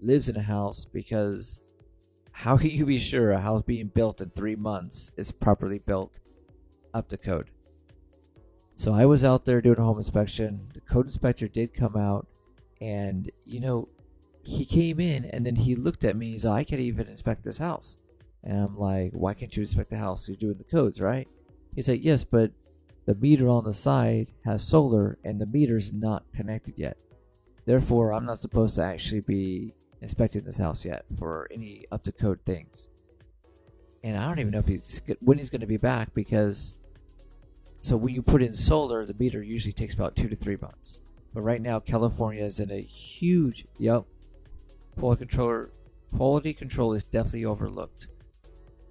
lives 0.00 0.28
in 0.28 0.36
a 0.36 0.42
house, 0.42 0.84
because 0.84 1.62
how 2.32 2.56
can 2.58 2.70
you 2.70 2.86
be 2.86 2.98
sure 2.98 3.32
a 3.32 3.40
house 3.40 3.62
being 3.62 3.88
built 3.88 4.20
in 4.20 4.30
three 4.30 4.56
months 4.56 5.10
is 5.16 5.32
properly 5.32 5.78
built 5.78 6.20
up 6.94 7.08
to 7.08 7.16
code? 7.16 7.50
So 8.78 8.94
I 8.94 9.06
was 9.06 9.24
out 9.24 9.44
there 9.44 9.60
doing 9.60 9.78
a 9.78 9.82
home 9.82 9.98
inspection. 9.98 10.68
The 10.72 10.80
code 10.80 11.06
inspector 11.06 11.48
did 11.48 11.74
come 11.74 11.96
out, 11.96 12.28
and 12.80 13.28
you 13.44 13.58
know, 13.58 13.88
he 14.44 14.64
came 14.64 15.00
in 15.00 15.24
and 15.24 15.44
then 15.44 15.56
he 15.56 15.74
looked 15.74 16.04
at 16.04 16.16
me. 16.16 16.30
He's 16.30 16.44
like, 16.44 16.60
I 16.60 16.64
can't 16.64 16.80
even 16.80 17.08
inspect 17.08 17.42
this 17.42 17.58
house. 17.58 17.98
And 18.44 18.56
I'm 18.56 18.78
like, 18.78 19.10
why 19.12 19.34
can't 19.34 19.54
you 19.54 19.64
inspect 19.64 19.90
the 19.90 19.98
house? 19.98 20.28
You're 20.28 20.36
doing 20.36 20.58
the 20.58 20.64
codes, 20.64 21.00
right? 21.00 21.26
He's 21.74 21.88
like, 21.88 22.04
yes, 22.04 22.22
but 22.22 22.52
the 23.04 23.16
meter 23.16 23.48
on 23.48 23.64
the 23.64 23.74
side 23.74 24.28
has 24.44 24.62
solar 24.62 25.18
and 25.24 25.40
the 25.40 25.46
meter's 25.46 25.92
not 25.92 26.24
connected 26.32 26.78
yet. 26.78 26.96
Therefore, 27.66 28.12
I'm 28.12 28.24
not 28.24 28.38
supposed 28.38 28.76
to 28.76 28.84
actually 28.84 29.22
be 29.22 29.74
inspecting 30.00 30.44
this 30.44 30.58
house 30.58 30.84
yet 30.84 31.04
for 31.18 31.48
any 31.52 31.84
up 31.90 32.04
to 32.04 32.12
code 32.12 32.38
things. 32.46 32.90
And 34.04 34.16
I 34.16 34.28
don't 34.28 34.38
even 34.38 34.52
know 34.52 34.60
if 34.60 34.68
he's 34.68 35.02
when 35.18 35.36
he's 35.38 35.50
going 35.50 35.62
to 35.62 35.66
be 35.66 35.78
back 35.78 36.14
because 36.14 36.76
so 37.80 37.96
when 37.96 38.14
you 38.14 38.22
put 38.22 38.42
in 38.42 38.54
solar, 38.54 39.06
the 39.06 39.14
meter 39.14 39.42
usually 39.42 39.72
takes 39.72 39.94
about 39.94 40.16
two 40.16 40.28
to 40.28 40.36
three 40.36 40.56
months. 40.60 41.00
But 41.34 41.42
right 41.42 41.60
now, 41.60 41.78
California 41.80 42.44
is 42.44 42.58
in 42.58 42.70
a 42.70 42.80
huge, 42.80 43.66
yep, 43.78 44.04
quality 44.96 45.20
controller 45.20 45.70
quality 46.16 46.54
control 46.54 46.94
is 46.94 47.04
definitely 47.04 47.44
overlooked, 47.44 48.06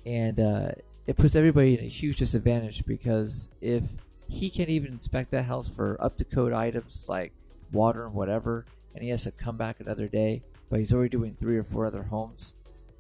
and 0.05 0.39
uh, 0.39 0.71
it 1.05 1.17
puts 1.17 1.35
everybody 1.35 1.77
in 1.77 1.83
a 1.83 1.87
huge 1.87 2.17
disadvantage 2.17 2.85
because 2.85 3.49
if 3.61 3.83
he 4.27 4.49
can't 4.49 4.69
even 4.69 4.93
inspect 4.93 5.31
that 5.31 5.45
house 5.45 5.67
for 5.67 6.01
up 6.01 6.17
to 6.17 6.23
code 6.23 6.53
items 6.53 7.07
like 7.07 7.33
water 7.71 8.05
and 8.05 8.13
whatever, 8.13 8.65
and 8.93 9.03
he 9.03 9.09
has 9.09 9.23
to 9.23 9.31
come 9.31 9.57
back 9.57 9.79
another 9.79 10.07
day, 10.07 10.43
but 10.69 10.79
he's 10.79 10.93
already 10.93 11.09
doing 11.09 11.35
three 11.39 11.57
or 11.57 11.63
four 11.63 11.85
other 11.85 12.03
homes. 12.03 12.53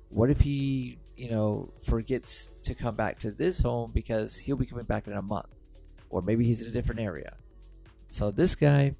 What 0.09 0.29
if 0.29 0.41
he, 0.41 0.99
you 1.17 1.29
know, 1.29 1.73
forgets 1.83 2.49
to 2.63 2.73
come 2.73 2.95
back 2.95 3.19
to 3.19 3.31
this 3.31 3.61
home 3.61 3.91
because 3.93 4.37
he'll 4.37 4.55
be 4.55 4.65
coming 4.65 4.85
back 4.85 5.07
in 5.07 5.13
a 5.13 5.21
month, 5.21 5.47
or 6.09 6.21
maybe 6.21 6.45
he's 6.45 6.61
in 6.61 6.67
a 6.67 6.71
different 6.71 7.01
area. 7.01 7.35
So 8.09 8.31
this 8.31 8.55
guy 8.55 8.95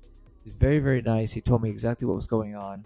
is 0.46 0.54
very, 0.54 0.80
very 0.80 1.02
nice. 1.02 1.34
He 1.34 1.42
told 1.42 1.62
me 1.62 1.70
exactly 1.70 2.08
what 2.08 2.16
was 2.16 2.28
going 2.28 2.56
on. 2.56 2.86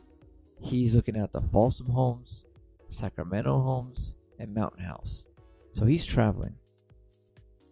He's 0.59 0.95
looking 0.95 1.17
at 1.17 1.32
the 1.32 1.41
Folsom 1.41 1.89
Homes, 1.89 2.45
Sacramento 2.89 3.61
Homes, 3.61 4.15
and 4.38 4.53
Mountain 4.53 4.84
House. 4.84 5.28
So 5.72 5.86
he's 5.86 6.05
traveling. 6.05 6.55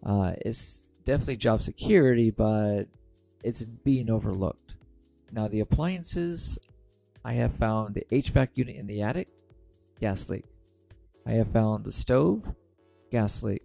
Uh, 0.04 0.32
it's 0.40 0.88
definitely 1.04 1.36
job 1.36 1.62
security, 1.62 2.30
but 2.30 2.84
it's 3.42 3.62
being 3.62 4.10
overlooked. 4.10 4.74
Now, 5.32 5.48
the 5.48 5.60
appliances, 5.60 6.58
I 7.24 7.34
have 7.34 7.54
found 7.54 7.94
the 7.94 8.06
HVAC 8.10 8.48
unit 8.54 8.76
in 8.76 8.86
the 8.86 9.02
attic, 9.02 9.28
gas 10.00 10.28
leak. 10.28 10.44
I 11.26 11.32
have 11.32 11.52
found 11.52 11.84
the 11.84 11.92
stove, 11.92 12.54
gas 13.10 13.42
leak. 13.42 13.59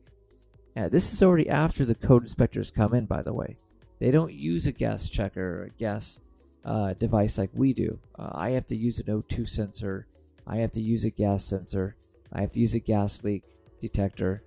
Yeah, 0.76 0.89
this 0.89 1.13
is 1.13 1.23
already 1.23 1.49
after 1.49 1.86
the 1.86 1.95
code 1.95 2.23
inspectors 2.23 2.69
come 2.69 2.93
in, 2.93 3.05
by 3.05 3.21
the 3.21 3.34
way. 3.34 3.57
They 3.99 4.11
don't 4.11 4.34
use 4.34 4.67
a 4.67 4.73
gas 4.73 5.07
checker 5.07 5.61
or 5.61 5.63
a 5.65 5.69
gas 5.69 6.19
uh, 6.65 6.93
device 6.93 7.38
like 7.38 7.51
we 7.53 7.73
do. 7.73 7.99
Uh, 8.19 8.32
I 8.34 8.49
have 8.51 8.65
to 8.67 8.76
use 8.76 8.99
an 8.99 9.05
O2 9.05 9.47
sensor. 9.47 10.07
I 10.45 10.57
have 10.57 10.71
to 10.73 10.82
use 10.82 11.05
a 11.05 11.09
gas 11.09 11.45
sensor. 11.45 11.95
I 12.34 12.41
have 12.41 12.51
to 12.51 12.59
use 12.59 12.73
a 12.73 12.80
gas 12.80 13.23
leak 13.23 13.43
detector. 13.82 14.43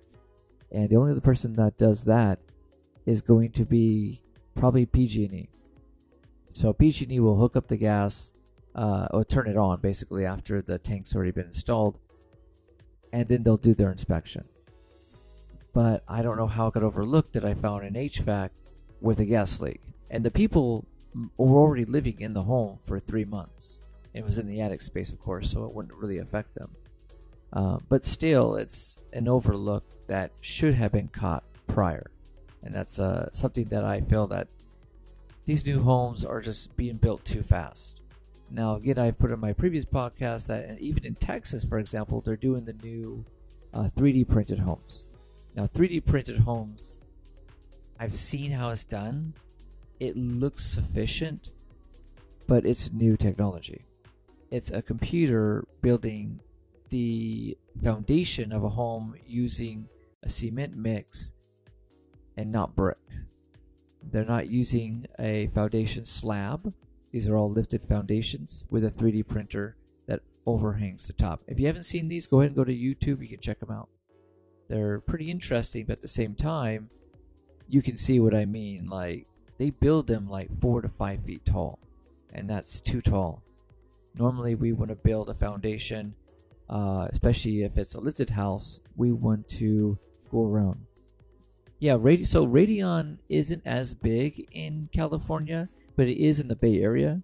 And 0.71 0.89
the 0.89 0.97
only 0.97 1.11
other 1.11 1.21
person 1.21 1.55
that 1.55 1.77
does 1.77 2.03
that 2.03 2.39
is 3.05 3.21
going 3.21 3.51
to 3.53 3.65
be 3.65 4.21
probably 4.53 4.85
PG&E. 4.85 5.49
So 6.53 6.73
PG&E 6.73 7.19
will 7.19 7.37
hook 7.37 7.55
up 7.55 7.69
the 7.69 7.77
gas 7.77 8.33
uh, 8.75 9.07
or 9.11 9.25
turn 9.25 9.47
it 9.47 9.57
on 9.57 9.79
basically 9.81 10.25
after 10.25 10.61
the 10.61 10.77
tank's 10.77 11.15
already 11.15 11.31
been 11.31 11.47
installed, 11.47 11.97
and 13.11 13.27
then 13.27 13.41
they'll 13.41 13.57
do 13.57 13.73
their 13.73 13.91
inspection. 13.91 14.45
But 15.73 16.03
I 16.07 16.21
don't 16.21 16.37
know 16.37 16.47
how 16.47 16.67
it 16.67 16.73
got 16.73 16.83
overlooked 16.83 17.33
that 17.33 17.45
I 17.45 17.53
found 17.53 17.83
an 17.83 17.93
HVAC 17.93 18.49
with 19.01 19.19
a 19.19 19.25
gas 19.25 19.61
leak, 19.61 19.81
and 20.09 20.23
the 20.23 20.31
people 20.31 20.85
were 21.37 21.59
already 21.59 21.85
living 21.85 22.19
in 22.19 22.33
the 22.33 22.43
home 22.43 22.79
for 22.85 22.99
three 22.99 23.25
months. 23.25 23.81
It 24.13 24.25
was 24.25 24.37
in 24.37 24.47
the 24.47 24.61
attic 24.61 24.81
space, 24.81 25.11
of 25.11 25.19
course, 25.19 25.51
so 25.51 25.65
it 25.65 25.73
wouldn't 25.73 25.97
really 25.97 26.17
affect 26.17 26.55
them. 26.55 26.75
Uh, 27.53 27.77
but 27.87 28.03
still, 28.03 28.55
it's 28.55 28.99
an 29.13 29.27
overlook 29.27 29.83
that 30.07 30.31
should 30.41 30.75
have 30.75 30.91
been 30.91 31.07
caught 31.07 31.43
prior, 31.67 32.09
and 32.63 32.73
that's 32.73 32.99
uh, 32.99 33.29
something 33.31 33.65
that 33.65 33.83
I 33.83 34.01
feel 34.01 34.27
that 34.27 34.47
these 35.45 35.65
new 35.65 35.81
homes 35.81 36.23
are 36.25 36.41
just 36.41 36.75
being 36.77 36.97
built 36.97 37.25
too 37.25 37.41
fast. 37.41 38.01
Now, 38.51 38.75
again, 38.75 38.97
I've 38.97 39.19
put 39.19 39.31
in 39.31 39.39
my 39.39 39.53
previous 39.53 39.85
podcast 39.85 40.47
that 40.47 40.79
even 40.79 41.05
in 41.05 41.15
Texas, 41.15 41.63
for 41.63 41.77
example, 41.77 42.21
they're 42.21 42.35
doing 42.35 42.65
the 42.65 42.73
new 42.73 43.25
uh, 43.73 43.89
3D 43.95 44.27
printed 44.27 44.59
homes. 44.59 45.05
Now, 45.59 45.67
3D 45.67 46.05
printed 46.05 46.39
homes, 46.39 47.01
I've 47.99 48.13
seen 48.13 48.51
how 48.51 48.69
it's 48.69 48.85
done, 48.85 49.33
it 49.99 50.15
looks 50.15 50.63
sufficient, 50.63 51.49
but 52.47 52.65
it's 52.65 52.93
new 52.93 53.17
technology. 53.17 53.83
It's 54.51 54.71
a 54.71 54.81
computer 54.81 55.67
building 55.81 56.39
the 56.87 57.57
foundation 57.83 58.53
of 58.53 58.63
a 58.63 58.69
home 58.69 59.15
using 59.27 59.89
a 60.23 60.29
cement 60.29 60.77
mix 60.77 61.33
and 62.37 62.53
not 62.53 62.73
brick. 62.73 62.97
They're 64.01 64.23
not 64.23 64.47
using 64.47 65.07
a 65.19 65.47
foundation 65.47 66.05
slab. 66.05 66.73
These 67.11 67.27
are 67.27 67.35
all 67.35 67.51
lifted 67.51 67.83
foundations 67.83 68.63
with 68.69 68.85
a 68.85 68.91
3D 68.91 69.27
printer 69.27 69.75
that 70.07 70.21
overhangs 70.45 71.07
the 71.07 71.11
top. 71.11 71.41
If 71.47 71.59
you 71.59 71.67
haven't 71.67 71.83
seen 71.83 72.07
these, 72.07 72.27
go 72.27 72.39
ahead 72.39 72.51
and 72.51 72.55
go 72.55 72.63
to 72.63 72.71
YouTube. 72.71 73.21
You 73.21 73.27
can 73.27 73.41
check 73.41 73.59
them 73.59 73.71
out. 73.71 73.89
They're 74.69 74.99
pretty 74.99 75.29
interesting, 75.29 75.85
but 75.85 75.93
at 75.93 76.01
the 76.01 76.07
same 76.07 76.35
time, 76.35 76.89
you 77.67 77.81
can 77.81 77.95
see 77.95 78.19
what 78.19 78.33
I 78.33 78.45
mean. 78.45 78.87
Like 78.87 79.27
they 79.57 79.71
build 79.71 80.07
them 80.07 80.29
like 80.29 80.49
four 80.61 80.81
to 80.81 80.87
five 80.87 81.25
feet 81.25 81.43
tall, 81.45 81.79
and 82.31 82.49
that's 82.49 82.79
too 82.79 83.01
tall. 83.01 83.43
Normally, 84.15 84.55
we 84.55 84.71
want 84.71 84.89
to 84.89 84.95
build 84.95 85.29
a 85.29 85.33
foundation, 85.33 86.15
uh, 86.69 87.07
especially 87.11 87.63
if 87.63 87.77
it's 87.77 87.95
a 87.95 87.99
lifted 87.99 88.31
house. 88.31 88.79
We 88.95 89.11
want 89.11 89.49
to 89.49 89.97
go 90.31 90.45
around. 90.45 90.85
Yeah, 91.79 91.93
Radi- 91.93 92.27
so 92.27 92.45
Radion 92.45 93.19
isn't 93.29 93.61
as 93.65 93.93
big 93.93 94.47
in 94.51 94.89
California, 94.93 95.69
but 95.95 96.07
it 96.07 96.21
is 96.21 96.39
in 96.39 96.47
the 96.47 96.55
Bay 96.55 96.81
Area. 96.81 97.21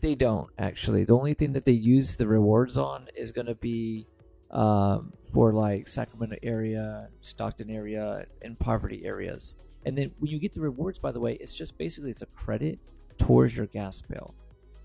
They 0.00 0.14
don't 0.14 0.50
actually. 0.58 1.04
The 1.04 1.16
only 1.16 1.34
thing 1.34 1.52
that 1.52 1.64
they 1.64 1.72
use 1.72 2.16
the 2.16 2.26
rewards 2.26 2.76
on 2.76 3.08
is 3.16 3.32
going 3.32 3.46
to 3.46 3.54
be 3.54 4.06
um, 4.50 5.12
for 5.32 5.52
like 5.52 5.88
Sacramento 5.88 6.36
area, 6.42 7.08
Stockton 7.20 7.70
area, 7.70 8.26
and 8.42 8.58
poverty 8.58 9.04
areas. 9.04 9.56
And 9.86 9.96
then 9.96 10.12
when 10.18 10.30
you 10.30 10.38
get 10.38 10.52
the 10.52 10.60
rewards, 10.60 10.98
by 10.98 11.12
the 11.12 11.20
way, 11.20 11.34
it's 11.34 11.56
just 11.56 11.78
basically 11.78 12.10
it's 12.10 12.22
a 12.22 12.26
credit 12.26 12.78
towards 13.18 13.56
your 13.56 13.66
gas 13.66 14.02
bill, 14.02 14.34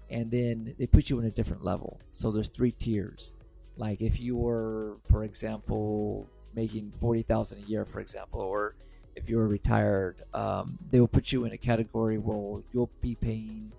and 0.09 0.32
then 0.32 0.76
they 0.78 0.88
put 0.88 1.09
you 1.09 1.20
in 1.20 1.26
a 1.26 1.32
different 1.32 1.63
level. 1.63 1.99
So 2.11 2.32
there's 2.32 2.47
three 2.47 2.72
tiers. 2.72 3.34
Like 3.78 4.01
if 4.01 4.20
you 4.20 4.38
were, 4.38 4.97
for 5.09 5.24
example, 5.24 6.30
making 6.53 6.93
forty 6.99 7.24
thousand 7.24 7.63
a 7.63 7.68
year, 7.68 7.86
for 7.86 7.99
example, 7.99 8.39
or 8.41 8.76
if 9.16 9.30
you 9.30 9.38
were 9.38 9.47
retired, 9.47 10.24
um, 10.34 10.78
they 10.91 10.99
will 10.99 11.07
put 11.07 11.32
you 11.32 11.45
in 11.45 11.51
a 11.51 11.57
category 11.57 12.18
where 12.18 12.61
you'll 12.72 12.91
be 13.01 13.16
paying 13.16 13.72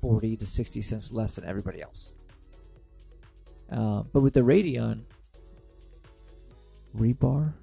forty 0.00 0.36
to 0.36 0.46
sixty 0.46 0.80
cents 0.80 1.12
less 1.12 1.34
than 1.34 1.44
everybody 1.44 1.82
else. 1.82 2.14
Uh, 3.70 4.02
but 4.12 4.20
with 4.20 4.34
the 4.34 4.40
Radion, 4.42 5.04
rebar. 6.96 7.54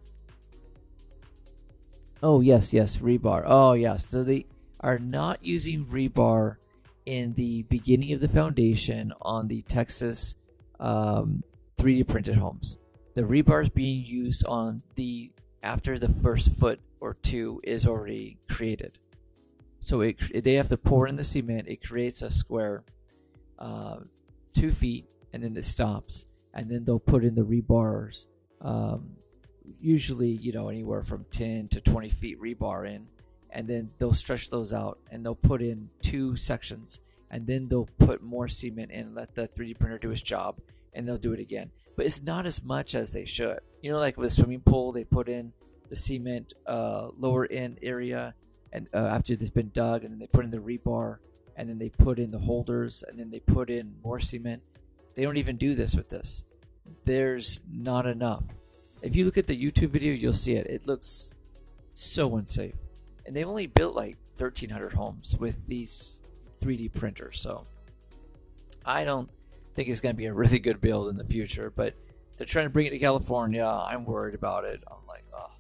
Oh 2.23 2.41
yes, 2.41 2.73
yes, 2.73 2.97
rebar. 2.97 3.43
Oh 3.45 3.73
yes. 3.73 4.07
So 4.07 4.23
they 4.23 4.45
are 4.79 4.99
not 4.99 5.43
using 5.43 5.85
rebar 5.85 6.57
in 7.05 7.33
the 7.33 7.63
beginning 7.63 8.13
of 8.13 8.19
the 8.19 8.27
foundation 8.27 9.13
on 9.21 9.47
the 9.47 9.61
Texas 9.63 10.35
um, 10.79 11.43
3D 11.77 12.07
printed 12.07 12.35
homes. 12.35 12.77
The 13.15 13.23
rebar 13.23 13.63
is 13.63 13.69
being 13.69 14.05
used 14.05 14.45
on 14.45 14.81
the 14.95 15.31
after 15.63 15.97
the 15.99 16.09
first 16.09 16.53
foot 16.53 16.79
or 16.99 17.15
two 17.15 17.59
is 17.63 17.85
already 17.85 18.37
created. 18.49 18.97
So 19.79 20.01
it, 20.01 20.43
they 20.43 20.53
have 20.53 20.69
to 20.69 20.77
pour 20.77 21.07
in 21.07 21.15
the 21.15 21.23
cement. 21.23 21.67
It 21.67 21.83
creates 21.83 22.21
a 22.21 22.29
square, 22.29 22.83
uh, 23.57 23.97
two 24.53 24.71
feet 24.71 25.07
and 25.34 25.43
then 25.43 25.55
it 25.55 25.65
stops, 25.65 26.25
and 26.53 26.69
then 26.69 26.86
they'll 26.86 26.99
put 26.99 27.23
in 27.23 27.36
the 27.36 27.43
rebars. 27.43 28.25
Um, 28.61 29.15
usually, 29.79 30.29
you 30.29 30.51
know, 30.51 30.69
anywhere 30.69 31.03
from 31.03 31.25
10 31.32 31.69
to 31.69 31.82
20 31.82 32.09
feet 32.09 32.41
rebar 32.41 32.88
in, 32.88 33.07
and 33.49 33.67
then 33.67 33.91
they'll 33.97 34.13
stretch 34.13 34.49
those 34.49 34.71
out 34.71 34.99
and 35.11 35.25
they'll 35.25 35.36
put 35.36 35.61
in 35.61 35.89
two 36.01 36.36
sections, 36.36 36.99
and 37.29 37.47
then 37.47 37.67
they'll 37.67 37.89
put 37.97 38.21
more 38.21 38.47
cement 38.47 38.91
in, 38.91 39.15
let 39.15 39.36
the 39.36 39.47
3D 39.47 39.79
printer 39.79 39.97
do 39.97 40.11
its 40.11 40.21
job, 40.21 40.59
and 40.93 41.07
they'll 41.07 41.17
do 41.17 41.34
it 41.34 41.39
again. 41.39 41.71
But 41.95 42.05
it's 42.05 42.21
not 42.21 42.45
as 42.45 42.63
much 42.63 42.95
as 42.95 43.13
they 43.13 43.25
should. 43.25 43.59
You 43.82 43.91
know, 43.91 43.99
like 43.99 44.17
with 44.17 44.32
a 44.32 44.34
swimming 44.34 44.61
pool, 44.61 44.91
they 44.91 45.03
put 45.03 45.27
in 45.29 45.53
the 45.89 45.95
cement 45.95 46.53
uh, 46.65 47.09
lower 47.17 47.45
end 47.49 47.79
area, 47.82 48.34
and 48.71 48.88
uh, 48.93 48.97
after 48.97 49.34
it's 49.34 49.49
been 49.49 49.71
dug, 49.73 50.03
and 50.03 50.13
then 50.13 50.19
they 50.19 50.27
put 50.27 50.45
in 50.45 50.51
the 50.51 50.57
rebar, 50.57 51.17
and 51.55 51.69
then 51.69 51.77
they 51.77 51.89
put 51.89 52.19
in 52.19 52.32
the 52.32 52.39
holders, 52.39 53.03
and 53.07 53.19
then 53.19 53.29
they 53.29 53.39
put 53.39 53.69
in 53.69 53.95
more 54.03 54.19
cement 54.19 54.61
they 55.16 55.24
don't 55.24 55.38
even 55.38 55.57
do 55.57 55.76
this 55.76 55.95
with 55.95 56.09
this. 56.09 56.43
There's 57.05 57.59
not 57.70 58.05
enough. 58.05 58.43
If 59.01 59.16
you 59.16 59.26
look 59.26 59.38
at 59.38 59.47
the 59.47 59.57
YouTube 59.57 59.89
video, 59.89 60.14
you'll 60.14 60.34
see 60.34 60.53
it. 60.53 60.68
It 60.68 60.88
looks 60.88 61.34
so 61.93 62.36
unsafe. 62.36 62.76
And 63.26 63.36
they've 63.36 63.47
only 63.47 63.68
built 63.68 63.95
like 63.95 64.18
1,300 64.38 64.93
homes 64.93 65.36
with 65.38 65.68
these 65.68 66.22
3D 66.62 66.93
printers. 66.93 67.39
So 67.39 67.66
I 68.86 69.03
don't 69.03 69.30
think 69.76 69.89
it's 69.89 70.01
going 70.01 70.14
to 70.14 70.18
be 70.18 70.26
a 70.26 70.34
really 70.34 70.59
good 70.59 70.82
build 70.82 71.09
in 71.09 71.18
the 71.18 71.24
future. 71.24 71.72
But 71.76 71.95
they're 72.38 72.47
trying 72.47 72.66
to 72.66 72.70
bring 72.70 72.88
it 72.88 72.91
to 72.91 72.99
California. 72.99 73.66
I'm 73.66 74.05
worried 74.05 74.36
about 74.36 74.66
it. 74.66 74.84
I'm 74.89 75.05
like, 75.07 75.24
oh, 75.34 75.51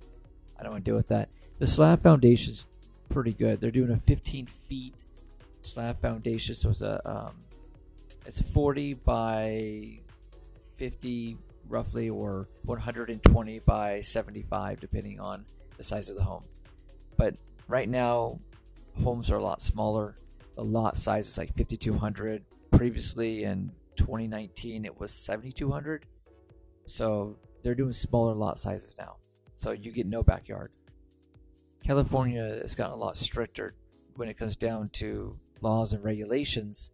I 0.59 0.63
don't 0.63 0.73
want 0.73 0.85
to 0.85 0.91
deal 0.91 0.97
with 0.97 1.09
that. 1.09 1.29
The 1.59 1.67
slab 1.67 2.01
foundation's 2.01 2.67
pretty 3.09 3.33
good. 3.33 3.61
They're 3.61 3.71
doing 3.71 3.91
a 3.91 3.97
15 3.97 4.47
feet 4.47 4.95
slab 5.61 6.01
foundation. 6.01 6.55
So 6.55 6.69
it's 6.69 6.81
a 6.81 7.01
um, 7.07 7.33
it's 8.25 8.41
40 8.41 8.95
by 8.95 9.99
50 10.77 11.37
roughly 11.67 12.09
or 12.09 12.47
120 12.63 13.59
by 13.59 14.01
75 14.01 14.79
depending 14.79 15.19
on 15.19 15.45
the 15.77 15.83
size 15.83 16.09
of 16.09 16.15
the 16.15 16.23
home. 16.23 16.43
But 17.17 17.35
right 17.67 17.89
now 17.89 18.39
homes 19.03 19.31
are 19.31 19.37
a 19.37 19.43
lot 19.43 19.61
smaller. 19.61 20.15
The 20.55 20.63
lot 20.63 20.97
size 20.97 21.27
is 21.27 21.37
like 21.37 21.53
5200 21.55 22.43
previously 22.71 23.43
in 23.43 23.71
2019 23.97 24.85
it 24.85 24.99
was 24.99 25.11
7200 25.11 26.05
so 26.85 27.37
they're 27.61 27.75
doing 27.75 27.93
smaller 27.93 28.33
lot 28.33 28.57
sizes 28.57 28.95
now. 28.97 29.17
So 29.55 29.71
you 29.71 29.91
get 29.91 30.07
no 30.07 30.23
backyard. 30.23 30.71
California 31.85 32.59
has 32.61 32.75
gotten 32.75 32.93
a 32.93 32.97
lot 32.97 33.17
stricter 33.17 33.75
when 34.15 34.29
it 34.29 34.37
comes 34.37 34.55
down 34.55 34.89
to 34.89 35.37
laws 35.61 35.93
and 35.93 36.03
regulations 36.03 36.91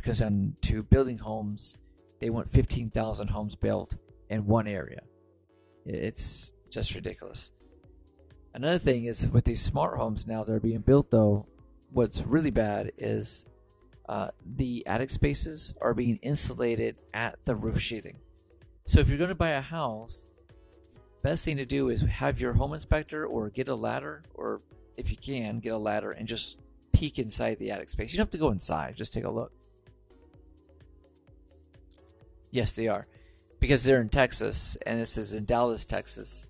comes 0.00 0.22
to 0.62 0.82
building 0.82 1.18
homes, 1.18 1.76
they 2.20 2.30
want 2.30 2.50
15,000 2.50 3.28
homes 3.28 3.54
built 3.54 3.96
in 4.30 4.46
one 4.46 4.66
area. 4.66 5.00
It's 5.84 6.52
just 6.70 6.94
ridiculous. 6.94 7.52
Another 8.54 8.78
thing 8.78 9.06
is 9.06 9.28
with 9.28 9.44
these 9.44 9.60
smart 9.60 9.98
homes 9.98 10.26
now 10.26 10.44
that 10.44 10.52
are 10.52 10.60
being 10.60 10.80
built, 10.80 11.10
though, 11.10 11.46
what's 11.90 12.22
really 12.22 12.50
bad 12.50 12.92
is 12.96 13.46
uh, 14.08 14.28
the 14.56 14.86
attic 14.86 15.10
spaces 15.10 15.74
are 15.80 15.94
being 15.94 16.18
insulated 16.22 16.96
at 17.12 17.38
the 17.44 17.54
roof 17.54 17.80
sheathing. 17.80 18.18
So 18.86 19.00
if 19.00 19.08
you're 19.08 19.18
going 19.18 19.28
to 19.28 19.34
buy 19.34 19.50
a 19.50 19.60
house, 19.60 20.26
best 21.22 21.44
thing 21.44 21.56
to 21.56 21.64
do 21.64 21.88
is 21.88 22.02
have 22.02 22.40
your 22.40 22.52
home 22.52 22.74
inspector 22.74 23.26
or 23.26 23.48
get 23.48 23.68
a 23.68 23.74
ladder, 23.74 24.22
or 24.34 24.60
if 24.96 25.10
you 25.10 25.16
can, 25.16 25.58
get 25.58 25.72
a 25.72 25.78
ladder 25.78 26.12
and 26.12 26.28
just 26.28 26.58
peek 26.92 27.18
inside 27.18 27.58
the 27.58 27.70
attic 27.70 27.90
space. 27.90 28.12
You 28.12 28.18
don't 28.18 28.26
have 28.26 28.32
to 28.32 28.38
go 28.38 28.50
inside, 28.50 28.94
just 28.96 29.12
take 29.12 29.24
a 29.24 29.30
look. 29.30 29.52
Yes, 32.54 32.74
they 32.74 32.86
are, 32.86 33.08
because 33.58 33.82
they're 33.82 34.00
in 34.00 34.10
Texas, 34.10 34.76
and 34.86 35.00
this 35.00 35.18
is 35.18 35.32
in 35.32 35.44
Dallas, 35.44 35.84
Texas, 35.84 36.48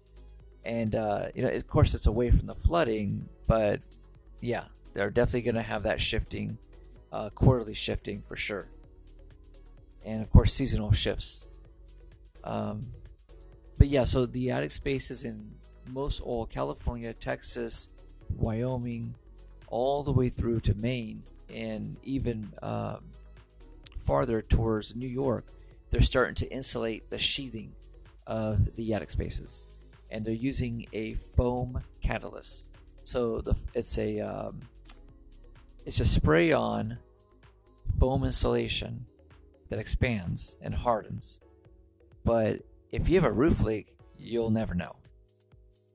and 0.63 0.95
uh, 0.95 1.29
you 1.35 1.41
know, 1.41 1.49
of 1.49 1.67
course, 1.67 1.95
it's 1.95 2.05
away 2.05 2.31
from 2.31 2.45
the 2.45 2.55
flooding, 2.55 3.27
but 3.47 3.81
yeah, 4.43 4.65
they're 4.93 5.09
definitely 5.09 5.41
going 5.41 5.55
to 5.55 5.63
have 5.63 5.85
that 5.85 6.03
shifting, 6.03 6.59
uh, 7.11 7.31
quarterly 7.31 7.73
shifting 7.73 8.21
for 8.21 8.37
sure, 8.37 8.69
and 10.05 10.21
of 10.21 10.31
course, 10.31 10.53
seasonal 10.53 10.93
shifts. 10.93 11.47
Um, 12.45 12.89
but 13.79 13.89
yeah, 13.89 14.05
so 14.05 14.27
the 14.27 14.51
attic 14.51 14.73
spaces 14.73 15.25
in 15.25 15.53
most 15.89 16.21
all 16.21 16.45
California, 16.45 17.15
Texas, 17.15 17.89
Wyoming, 18.29 19.15
all 19.69 20.03
the 20.03 20.13
way 20.13 20.29
through 20.29 20.61
to 20.61 20.75
Maine, 20.75 21.23
and 21.49 21.97
even 22.03 22.53
um, 22.63 23.05
farther 24.05 24.43
towards 24.43 24.95
New 24.95 25.09
York 25.09 25.47
they're 25.95 26.03
starting 26.03 26.35
to 26.35 26.53
insulate 26.53 27.09
the 27.09 27.19
sheathing 27.19 27.73
of 28.27 28.75
the 28.75 28.93
attic 28.95 29.13
spaces, 29.13 29.69
and 30.11 30.25
they're 30.25 30.35
using 30.35 30.87
a 30.93 31.15
foam 31.15 31.81
catalyst. 32.03 32.67
So 33.03 33.41
the 33.41 33.55
it's 33.75 33.97
a 33.97 34.19
um, 34.19 34.63
it's 35.87 36.01
a 36.01 36.05
spray 36.05 36.51
on 36.51 36.99
foam 38.01 38.25
insulation 38.25 39.07
that 39.69 39.79
expands 39.79 40.57
and 40.61 40.75
hardens. 40.75 41.39
But 42.25 42.63
if 42.91 43.09
you 43.09 43.15
have 43.15 43.25
a 43.25 43.31
roof 43.33 43.61
leak, 43.61 43.95
you'll 44.19 44.51
never 44.51 44.75
know. 44.75 44.97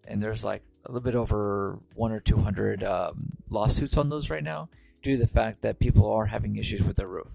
And 0.08 0.24
there's 0.24 0.45
like 0.45 0.64
a 0.86 0.93
little 0.93 1.04
bit 1.04 1.16
over 1.16 1.78
one 1.93 2.14
or 2.14 2.22
two 2.22 2.38
hundred 2.38 2.86
um, 2.86 3.34
lawsuits 3.50 3.97
on 3.97 4.08
those 4.08 4.30
right 4.30 4.45
now 4.45 4.70
due 5.02 5.18
to 5.18 5.22
the 5.22 5.28
fact 5.28 5.62
that 5.64 5.78
people 5.78 6.10
are 6.10 6.28
having 6.28 6.56
issues 6.56 6.84
with 6.84 6.95
their 6.95 7.10
roof. 7.10 7.32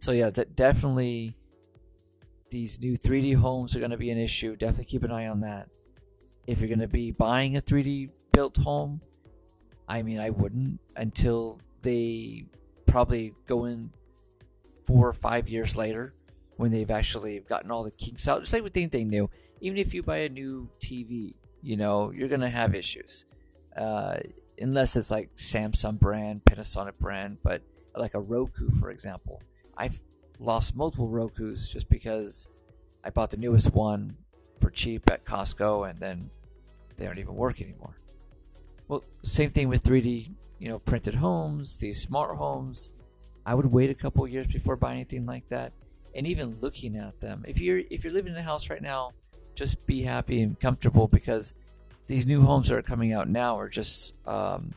So 0.00 0.10
yeah, 0.10 0.30
that 0.30 0.56
definitely 0.56 1.36
these 2.50 2.80
new 2.80 2.96
3D 2.96 3.36
homes 3.36 3.74
are 3.74 3.78
going 3.78 3.90
to 3.90 3.96
be 3.96 4.10
an 4.10 4.18
issue. 4.18 4.56
Definitely 4.56 4.84
keep 4.86 5.02
an 5.02 5.12
eye 5.12 5.26
on 5.26 5.40
that. 5.40 5.68
If 6.46 6.60
you're 6.60 6.68
going 6.68 6.80
to 6.80 6.88
be 6.88 7.10
buying 7.10 7.56
a 7.56 7.60
3D 7.60 8.10
built 8.32 8.56
home, 8.56 9.00
I 9.88 10.02
mean, 10.02 10.20
I 10.20 10.30
wouldn't 10.30 10.80
until 10.96 11.60
they 11.82 12.46
probably 12.86 13.34
go 13.46 13.64
in 13.64 13.90
four 14.84 15.08
or 15.08 15.12
five 15.12 15.48
years 15.48 15.76
later 15.76 16.14
when 16.56 16.70
they've 16.70 16.90
actually 16.90 17.40
gotten 17.40 17.70
all 17.70 17.84
the 17.84 17.90
kinks 17.90 18.28
out. 18.28 18.40
Just 18.40 18.52
like 18.52 18.62
with 18.62 18.76
anything 18.76 19.08
new, 19.08 19.28
even 19.60 19.78
if 19.78 19.92
you 19.92 20.02
buy 20.02 20.18
a 20.18 20.28
new 20.28 20.68
TV, 20.80 21.34
you 21.62 21.76
know, 21.76 22.10
you're 22.10 22.28
going 22.28 22.40
to 22.40 22.48
have 22.48 22.74
issues. 22.74 23.26
Uh, 23.76 24.18
unless 24.58 24.96
it's 24.96 25.10
like 25.10 25.34
Samsung 25.36 25.98
brand, 25.98 26.42
Panasonic 26.44 26.98
brand, 26.98 27.38
but 27.42 27.62
like 27.96 28.14
a 28.14 28.20
Roku, 28.20 28.70
for 28.78 28.90
example. 28.90 29.42
I've 29.76 29.98
lost 30.38 30.76
multiple 30.76 31.08
Roku's 31.08 31.68
just 31.68 31.88
because 31.88 32.48
I 33.04 33.10
bought 33.10 33.30
the 33.30 33.36
newest 33.36 33.72
one 33.72 34.16
for 34.60 34.70
cheap 34.70 35.10
at 35.10 35.24
Costco 35.24 35.88
and 35.88 36.00
then 36.00 36.30
they 36.96 37.04
don't 37.04 37.18
even 37.18 37.34
work 37.34 37.60
anymore. 37.60 37.96
Well, 38.88 39.04
same 39.22 39.50
thing 39.50 39.68
with 39.68 39.82
3D, 39.82 40.30
you 40.58 40.68
know, 40.68 40.78
printed 40.78 41.14
homes, 41.16 41.78
these 41.78 42.00
smart 42.00 42.36
homes. 42.36 42.92
I 43.44 43.54
would 43.54 43.66
wait 43.66 43.90
a 43.90 43.94
couple 43.94 44.26
years 44.26 44.46
before 44.46 44.76
buying 44.76 44.96
anything 44.96 45.26
like 45.26 45.48
that, 45.50 45.72
and 46.14 46.26
even 46.26 46.58
looking 46.60 46.96
at 46.96 47.20
them. 47.20 47.44
If 47.46 47.60
you're 47.60 47.82
if 47.90 48.02
you're 48.02 48.12
living 48.12 48.32
in 48.32 48.38
a 48.38 48.42
house 48.42 48.70
right 48.70 48.82
now, 48.82 49.12
just 49.54 49.86
be 49.86 50.02
happy 50.02 50.42
and 50.42 50.58
comfortable 50.58 51.06
because 51.06 51.54
these 52.06 52.26
new 52.26 52.42
homes 52.42 52.68
that 52.68 52.76
are 52.76 52.82
coming 52.82 53.12
out 53.12 53.28
now 53.28 53.58
are 53.58 53.68
just 53.68 54.14
um, 54.26 54.74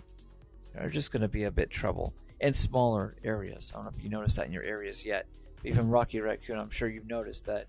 are 0.77 0.89
just 0.89 1.11
going 1.11 1.21
to 1.21 1.27
be 1.27 1.43
a 1.43 1.51
bit 1.51 1.69
trouble 1.69 2.13
in 2.39 2.53
smaller 2.53 3.15
areas. 3.23 3.71
I 3.73 3.77
don't 3.77 3.85
know 3.85 3.91
if 3.95 4.03
you 4.03 4.09
noticed 4.09 4.35
that 4.37 4.47
in 4.47 4.53
your 4.53 4.63
areas 4.63 5.05
yet. 5.05 5.25
Even 5.63 5.89
Rocky 5.89 6.19
Raccoon, 6.19 6.57
I'm 6.57 6.69
sure 6.69 6.87
you've 6.89 7.07
noticed 7.07 7.45
that 7.45 7.67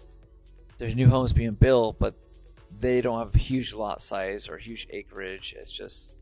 there's 0.78 0.94
new 0.94 1.08
homes 1.08 1.32
being 1.32 1.52
built, 1.52 1.98
but 1.98 2.14
they 2.78 3.00
don't 3.00 3.18
have 3.18 3.34
huge 3.34 3.74
lot 3.74 4.00
size 4.00 4.48
or 4.48 4.56
huge 4.58 4.86
acreage. 4.90 5.54
It's 5.58 5.72
just 5.72 6.16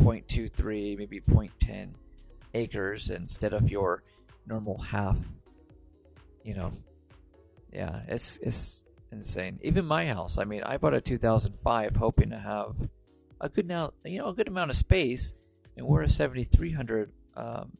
0.23, 0.00 0.96
maybe 0.96 1.20
0.10 1.20 1.90
acres 2.54 3.10
instead 3.10 3.52
of 3.52 3.70
your 3.70 4.02
normal 4.46 4.78
half. 4.78 5.18
You 6.44 6.54
know, 6.54 6.72
yeah, 7.72 8.00
it's 8.08 8.38
it's 8.38 8.84
insane. 9.12 9.58
Even 9.62 9.84
my 9.84 10.06
house. 10.06 10.38
I 10.38 10.44
mean, 10.44 10.62
I 10.62 10.76
bought 10.78 10.94
a 10.94 11.00
2005 11.00 11.96
hoping 11.96 12.30
to 12.30 12.38
have 12.38 12.88
a 13.40 13.48
good 13.48 13.66
now, 13.66 13.92
you 14.04 14.18
know, 14.18 14.28
a 14.28 14.34
good 14.34 14.48
amount 14.48 14.70
of 14.70 14.76
space, 14.76 15.32
and 15.76 15.86
we're 15.86 16.02
a 16.02 16.08
7,300 16.08 17.12
um, 17.36 17.72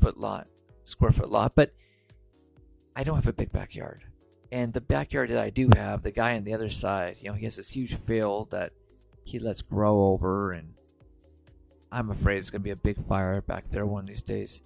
foot 0.00 0.16
lot, 0.16 0.46
square 0.84 1.10
foot 1.10 1.30
lot, 1.30 1.54
but 1.54 1.72
I 2.96 3.04
don't 3.04 3.16
have 3.16 3.26
a 3.26 3.32
big 3.32 3.52
backyard. 3.52 4.04
And 4.52 4.72
the 4.72 4.80
backyard 4.80 5.30
that 5.30 5.38
I 5.38 5.50
do 5.50 5.68
have, 5.74 6.02
the 6.02 6.12
guy 6.12 6.36
on 6.36 6.44
the 6.44 6.54
other 6.54 6.70
side, 6.70 7.16
you 7.20 7.28
know, 7.28 7.34
he 7.34 7.44
has 7.44 7.56
this 7.56 7.70
huge 7.70 7.94
field 7.96 8.50
that 8.50 8.72
he 9.24 9.38
lets 9.38 9.62
grow 9.62 10.06
over, 10.06 10.52
and 10.52 10.74
I'm 11.90 12.10
afraid 12.10 12.38
it's 12.38 12.50
gonna 12.50 12.62
be 12.62 12.70
a 12.70 12.76
big 12.76 13.04
fire 13.06 13.40
back 13.40 13.70
there 13.70 13.86
one 13.86 14.04
of 14.04 14.08
these 14.08 14.22
days. 14.22 14.62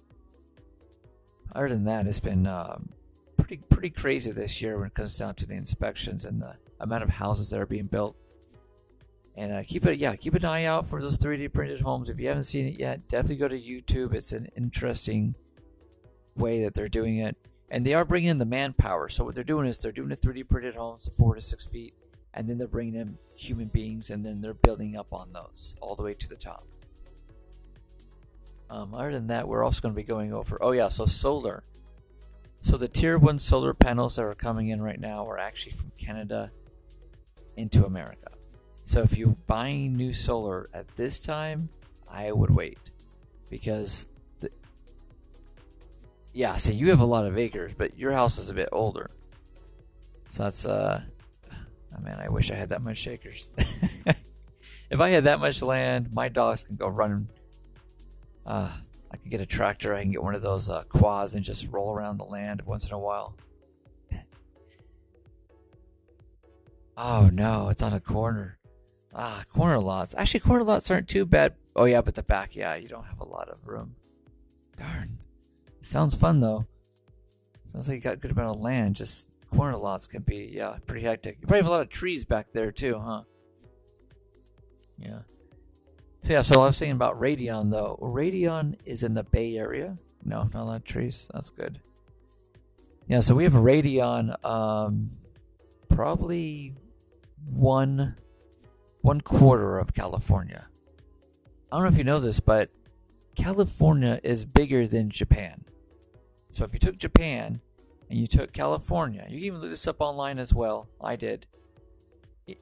Other 1.55 1.69
than 1.69 1.85
that, 1.85 2.05
it's 2.05 2.19
been 2.19 2.45
um, 2.45 2.89
pretty 3.37 3.57
pretty 3.69 3.89
crazy 3.89 4.31
this 4.31 4.61
year 4.61 4.77
when 4.77 4.87
it 4.87 4.93
comes 4.93 5.17
down 5.17 5.33
to 5.35 5.47
the 5.47 5.55
inspections 5.55 6.25
and 6.25 6.41
the 6.41 6.55
amount 6.79 7.03
of 7.03 7.09
houses 7.09 7.49
that 7.49 7.59
are 7.59 7.65
being 7.65 7.87
built. 7.87 8.15
And 9.35 9.53
uh, 9.53 9.63
keep 9.63 9.85
it, 9.85 9.99
yeah, 9.99 10.15
keep 10.15 10.35
an 10.35 10.45
eye 10.45 10.65
out 10.65 10.87
for 10.87 11.01
those 11.01 11.17
3D 11.17 11.53
printed 11.53 11.81
homes. 11.81 12.09
If 12.09 12.19
you 12.19 12.27
haven't 12.27 12.43
seen 12.43 12.67
it 12.67 12.79
yet, 12.79 13.07
definitely 13.07 13.37
go 13.37 13.47
to 13.47 13.59
YouTube. 13.59 14.13
It's 14.13 14.33
an 14.33 14.49
interesting 14.55 15.33
way 16.35 16.63
that 16.63 16.73
they're 16.73 16.89
doing 16.89 17.17
it, 17.19 17.37
and 17.71 17.85
they 17.85 17.93
are 17.93 18.05
bringing 18.05 18.29
in 18.29 18.37
the 18.37 18.45
manpower. 18.45 19.09
So 19.09 19.23
what 19.23 19.35
they're 19.35 19.43
doing 19.43 19.67
is 19.67 19.77
they're 19.77 19.91
doing 19.91 20.09
the 20.09 20.15
3D 20.15 20.47
printed 20.49 20.75
homes, 20.75 21.09
four 21.17 21.35
to 21.35 21.41
six 21.41 21.65
feet, 21.65 21.93
and 22.33 22.49
then 22.49 22.57
they're 22.57 22.67
bringing 22.67 22.95
in 22.95 23.17
human 23.35 23.67
beings, 23.67 24.09
and 24.09 24.25
then 24.25 24.41
they're 24.41 24.53
building 24.53 24.95
up 24.95 25.13
on 25.13 25.33
those 25.33 25.75
all 25.81 25.95
the 25.95 26.03
way 26.03 26.13
to 26.13 26.27
the 26.27 26.35
top. 26.35 26.65
Um, 28.69 28.93
other 28.93 29.11
than 29.11 29.27
that, 29.27 29.47
we're 29.47 29.63
also 29.63 29.81
going 29.81 29.93
to 29.93 29.95
be 29.95 30.03
going 30.03 30.33
over. 30.33 30.57
Oh 30.61 30.71
yeah, 30.71 30.89
so 30.89 31.05
solar. 31.05 31.63
So 32.61 32.77
the 32.77 32.87
tier 32.87 33.17
one 33.17 33.39
solar 33.39 33.73
panels 33.73 34.17
that 34.17 34.23
are 34.23 34.35
coming 34.35 34.69
in 34.69 34.81
right 34.81 34.99
now 34.99 35.27
are 35.27 35.39
actually 35.39 35.71
from 35.71 35.91
Canada 35.97 36.51
into 37.55 37.85
America. 37.85 38.31
So 38.83 39.01
if 39.01 39.17
you're 39.17 39.35
buying 39.47 39.95
new 39.95 40.13
solar 40.13 40.69
at 40.73 40.87
this 40.95 41.19
time, 41.19 41.69
I 42.09 42.31
would 42.31 42.51
wait 42.51 42.79
because 43.49 44.07
yeah, 46.33 46.55
so 46.55 46.71
you 46.71 46.89
have 46.89 46.99
a 46.99 47.05
lot 47.05 47.25
of 47.25 47.37
acres, 47.37 47.73
but 47.77 47.97
your 47.97 48.11
house 48.11 48.37
is 48.37 48.49
a 48.49 48.53
bit 48.53 48.69
older. 48.71 49.09
So 50.29 50.43
that's 50.43 50.65
uh 50.65 51.01
oh 51.51 52.01
man, 52.01 52.19
I 52.19 52.29
wish 52.29 52.51
I 52.51 52.55
had 52.55 52.69
that 52.69 52.81
much 52.81 53.07
acres. 53.07 53.49
if 53.57 54.99
I 54.99 55.09
had 55.09 55.25
that 55.25 55.39
much 55.39 55.61
land, 55.61 56.13
my 56.13 56.29
dogs 56.29 56.63
can 56.63 56.75
go 56.75 56.87
run 56.87 57.29
uh 58.45 58.71
I 59.11 59.17
could 59.17 59.31
get 59.31 59.41
a 59.41 59.45
tractor, 59.45 59.95
I 59.95 60.03
can 60.03 60.11
get 60.11 60.23
one 60.23 60.35
of 60.35 60.43
those 60.43 60.69
uh, 60.69 60.83
quads 60.83 61.33
and 61.33 61.43
just 61.43 61.67
roll 61.71 61.91
around 61.91 62.17
the 62.17 62.25
land 62.25 62.61
once 62.61 62.85
in 62.85 62.93
a 62.93 62.99
while. 62.99 63.35
oh 66.97 67.29
no, 67.33 67.69
it's 67.69 67.81
on 67.81 67.93
a 67.93 67.99
corner. 67.99 68.59
Ah, 69.13 69.43
corner 69.51 69.79
lots. 69.79 70.13
Actually, 70.15 70.41
corner 70.41 70.63
lots 70.63 70.91
aren't 70.91 71.07
too 71.07 71.25
bad. 71.25 71.55
Oh 71.75 71.85
yeah, 71.85 72.01
but 72.01 72.13
the 72.13 72.21
back, 72.21 72.55
yeah, 72.55 72.75
you 72.75 72.87
don't 72.87 73.05
have 73.05 73.19
a 73.19 73.27
lot 73.27 73.49
of 73.49 73.65
room. 73.65 73.95
Darn. 74.77 75.17
Sounds 75.81 76.15
fun 76.15 76.39
though. 76.39 76.65
Sounds 77.65 77.87
like 77.87 77.95
you 77.95 78.01
got 78.01 78.13
a 78.13 78.17
good 78.17 78.31
amount 78.31 78.55
of 78.55 78.61
land. 78.61 78.95
Just 78.95 79.29
corner 79.53 79.77
lots 79.77 80.07
can 80.07 80.21
be, 80.21 80.51
yeah, 80.53 80.77
pretty 80.85 81.05
hectic. 81.05 81.37
You 81.41 81.47
probably 81.47 81.59
have 81.59 81.67
a 81.67 81.71
lot 81.71 81.81
of 81.81 81.89
trees 81.89 82.25
back 82.25 82.47
there 82.53 82.71
too, 82.71 82.99
huh? 82.99 83.23
Yeah. 84.97 85.19
So 86.23 86.33
yeah, 86.33 86.41
so 86.41 86.61
I 86.61 86.65
was 86.65 86.77
saying 86.77 86.91
about 86.91 87.19
Radion 87.19 87.69
though. 87.69 87.97
Radion 88.01 88.75
is 88.85 89.03
in 89.03 89.13
the 89.13 89.23
Bay 89.23 89.55
Area. 89.57 89.97
No, 90.23 90.49
not 90.53 90.55
a 90.55 90.63
lot 90.63 90.75
of 90.77 90.83
trees. 90.83 91.27
That's 91.33 91.49
good. 91.49 91.79
Yeah, 93.07 93.21
so 93.21 93.33
we 93.35 93.45
have 93.45 93.53
Radion, 93.53 94.35
um, 94.45 95.11
probably 95.87 96.75
one 97.45 98.15
one 99.01 99.21
quarter 99.21 99.79
of 99.79 99.93
California. 99.93 100.67
I 101.71 101.77
don't 101.77 101.85
know 101.85 101.91
if 101.91 101.97
you 101.97 102.03
know 102.03 102.19
this, 102.19 102.39
but 102.39 102.69
California 103.39 104.19
is 104.21 104.43
bigger 104.43 104.85
than 104.85 105.09
Japan. 105.09 105.63
So 106.51 106.65
if 106.65 106.73
you 106.73 106.79
took 106.79 106.97
Japan 106.97 107.61
and 108.09 108.19
you 108.19 108.27
took 108.27 108.51
California, 108.51 109.25
you 109.29 109.37
can 109.37 109.45
even 109.45 109.61
look 109.61 109.69
this 109.69 109.87
up 109.87 110.01
online 110.01 110.39
as 110.39 110.53
well. 110.53 110.89
I 110.99 111.15
did. 111.15 111.45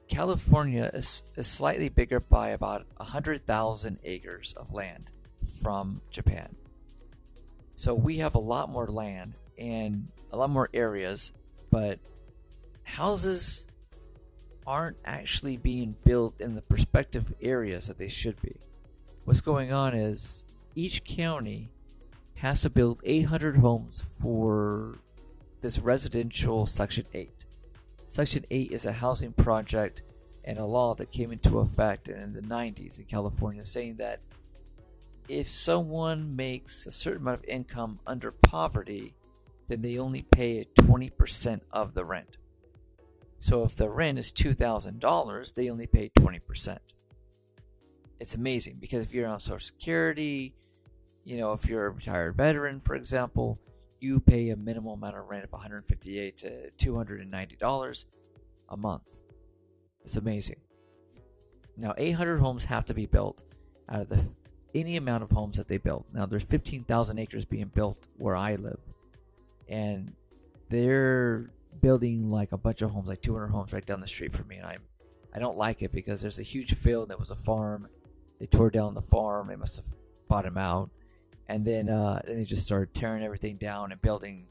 California 0.08 0.88
is, 0.94 1.24
is 1.34 1.48
slightly 1.48 1.88
bigger 1.88 2.20
by 2.20 2.50
about 2.50 2.86
100,000 2.98 3.98
acres 4.04 4.54
of 4.56 4.72
land 4.72 5.10
from 5.60 6.00
Japan. 6.12 6.54
So 7.74 7.92
we 7.92 8.18
have 8.18 8.36
a 8.36 8.40
lot 8.40 8.70
more 8.70 8.86
land 8.86 9.34
and 9.58 10.06
a 10.30 10.36
lot 10.36 10.48
more 10.48 10.70
areas, 10.72 11.32
but 11.72 11.98
houses 12.84 13.66
aren't 14.64 14.98
actually 15.04 15.56
being 15.56 15.96
built 16.04 16.40
in 16.40 16.54
the 16.54 16.62
prospective 16.62 17.34
areas 17.42 17.88
that 17.88 17.98
they 17.98 18.08
should 18.08 18.40
be. 18.40 18.60
What's 19.24 19.40
going 19.40 19.72
on 19.72 19.94
is 19.94 20.44
each 20.78 21.02
county 21.02 21.72
has 22.36 22.60
to 22.60 22.70
build 22.70 23.00
800 23.02 23.56
homes 23.56 24.00
for 24.22 25.00
this 25.60 25.80
residential 25.80 26.66
Section 26.66 27.04
8. 27.12 27.32
Section 28.06 28.44
8 28.48 28.70
is 28.70 28.86
a 28.86 28.92
housing 28.92 29.32
project 29.32 30.02
and 30.44 30.56
a 30.56 30.64
law 30.64 30.94
that 30.94 31.10
came 31.10 31.32
into 31.32 31.58
effect 31.58 32.06
in 32.06 32.32
the 32.32 32.40
90s 32.40 32.96
in 32.96 33.06
California 33.06 33.66
saying 33.66 33.96
that 33.96 34.20
if 35.28 35.48
someone 35.48 36.36
makes 36.36 36.86
a 36.86 36.92
certain 36.92 37.22
amount 37.22 37.40
of 37.40 37.44
income 37.46 37.98
under 38.06 38.30
poverty, 38.30 39.16
then 39.66 39.82
they 39.82 39.98
only 39.98 40.22
pay 40.22 40.64
20% 40.76 41.60
of 41.72 41.94
the 41.94 42.04
rent. 42.04 42.36
So 43.40 43.64
if 43.64 43.74
the 43.74 43.90
rent 43.90 44.16
is 44.16 44.30
$2,000, 44.30 45.54
they 45.54 45.70
only 45.70 45.88
pay 45.88 46.12
20%. 46.16 46.78
It's 48.20 48.36
amazing 48.36 48.76
because 48.78 49.04
if 49.04 49.12
you're 49.12 49.26
on 49.26 49.40
Social 49.40 49.58
Security, 49.58 50.54
you 51.28 51.36
know, 51.36 51.52
if 51.52 51.66
you're 51.66 51.86
a 51.86 51.90
retired 51.90 52.36
veteran, 52.36 52.80
for 52.80 52.94
example, 52.94 53.58
you 54.00 54.18
pay 54.18 54.48
a 54.48 54.56
minimal 54.56 54.94
amount 54.94 55.14
of 55.14 55.28
rent 55.28 55.44
of 55.44 55.52
158 55.52 56.38
to 56.38 56.70
$290 56.78 58.04
a 58.70 58.76
month. 58.78 59.02
It's 60.02 60.16
amazing. 60.16 60.56
Now, 61.76 61.92
800 61.98 62.38
homes 62.38 62.64
have 62.64 62.86
to 62.86 62.94
be 62.94 63.04
built 63.04 63.42
out 63.90 64.00
of 64.00 64.08
the 64.08 64.26
any 64.74 64.96
amount 64.96 65.22
of 65.22 65.30
homes 65.30 65.58
that 65.58 65.68
they 65.68 65.76
build. 65.76 66.06
Now, 66.14 66.24
there's 66.24 66.44
15,000 66.44 67.18
acres 67.18 67.44
being 67.44 67.70
built 67.74 67.98
where 68.16 68.34
I 68.34 68.54
live, 68.54 68.80
and 69.68 70.14
they're 70.70 71.50
building 71.82 72.30
like 72.30 72.52
a 72.52 72.58
bunch 72.58 72.80
of 72.80 72.90
homes, 72.90 73.06
like 73.06 73.20
200 73.20 73.48
homes 73.48 73.74
right 73.74 73.84
down 73.84 74.00
the 74.00 74.06
street 74.06 74.32
from 74.32 74.48
me, 74.48 74.56
and 74.56 74.66
I'm 74.66 74.82
I 75.34 75.40
don't 75.40 75.58
like 75.58 75.82
it 75.82 75.92
because 75.92 76.22
there's 76.22 76.38
a 76.38 76.42
huge 76.42 76.74
field 76.74 77.10
that 77.10 77.18
was 77.18 77.30
a 77.30 77.36
farm. 77.36 77.88
They 78.40 78.46
tore 78.46 78.70
down 78.70 78.94
the 78.94 79.02
farm. 79.02 79.48
They 79.48 79.56
must 79.56 79.76
have 79.76 79.84
bought 80.26 80.46
him 80.46 80.56
out, 80.56 80.90
and 81.48 81.64
then 81.64 81.88
uh, 81.88 82.20
then 82.26 82.36
they 82.36 82.44
just 82.44 82.64
started 82.64 82.94
tearing 82.94 83.24
everything 83.24 83.56
down 83.56 83.92
and 83.92 84.00
building 84.00 84.46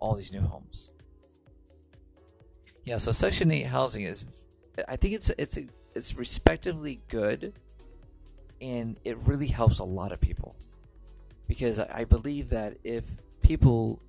all 0.00 0.14
these 0.14 0.32
new 0.32 0.40
homes. 0.40 0.90
Yeah, 2.84 2.98
so 2.98 3.10
Section 3.12 3.50
Eight 3.50 3.66
housing 3.66 4.04
is, 4.04 4.24
I 4.88 4.96
think 4.96 5.14
it's 5.14 5.30
it's 5.36 5.58
it's 5.94 6.14
respectively 6.14 7.00
good, 7.08 7.54
and 8.60 8.98
it 9.04 9.18
really 9.18 9.48
helps 9.48 9.80
a 9.80 9.84
lot 9.84 10.12
of 10.12 10.20
people, 10.20 10.56
because 11.48 11.78
I 11.80 12.04
believe 12.04 12.50
that 12.50 12.76
if 12.84 13.04
people 13.42 14.00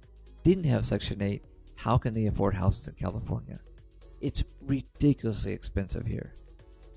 didn't 0.43 0.65
have 0.65 0.85
Section 0.85 1.21
Eight, 1.21 1.43
how 1.75 1.97
can 1.97 2.13
they 2.13 2.27
afford 2.27 2.55
houses 2.55 2.87
in 2.87 2.93
California? 2.93 3.59
It's 4.21 4.43
ridiculously 4.61 5.53
expensive 5.53 6.05
here. 6.05 6.33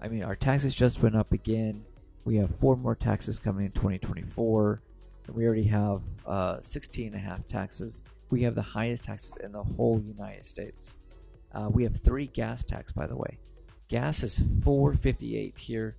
I 0.03 0.09
mean, 0.09 0.22
our 0.22 0.36
taxes 0.36 0.74
just 0.74 1.03
went 1.03 1.16
up 1.16 1.32
again. 1.32 1.84
We 2.24 2.36
have 2.36 2.55
four 2.57 2.76
more 2.76 2.95
taxes 2.95 3.38
coming 3.38 3.66
in 3.66 3.72
2024. 3.72 4.82
We 5.35 5.47
already 5.47 5.64
have 5.64 6.03
uh, 6.26 6.59
16 6.62 7.09
and 7.09 7.16
a 7.16 7.18
half 7.18 7.47
taxes. 7.49 8.03
We 8.31 8.43
have 8.43 8.55
the 8.55 8.62
highest 8.62 9.05
taxes 9.05 9.37
in 9.43 9.53
the 9.53 9.62
whole 9.62 10.01
United 10.01 10.47
States. 10.47 10.97
Uh, 11.53 11.68
we 11.70 11.83
have 11.83 11.97
three 12.01 12.26
gas 12.26 12.62
tax, 12.62 12.93
by 12.93 13.07
the 13.07 13.16
way. 13.16 13.39
gas 13.89 14.22
is 14.22 14.43
458 14.64 15.59
here 15.59 15.97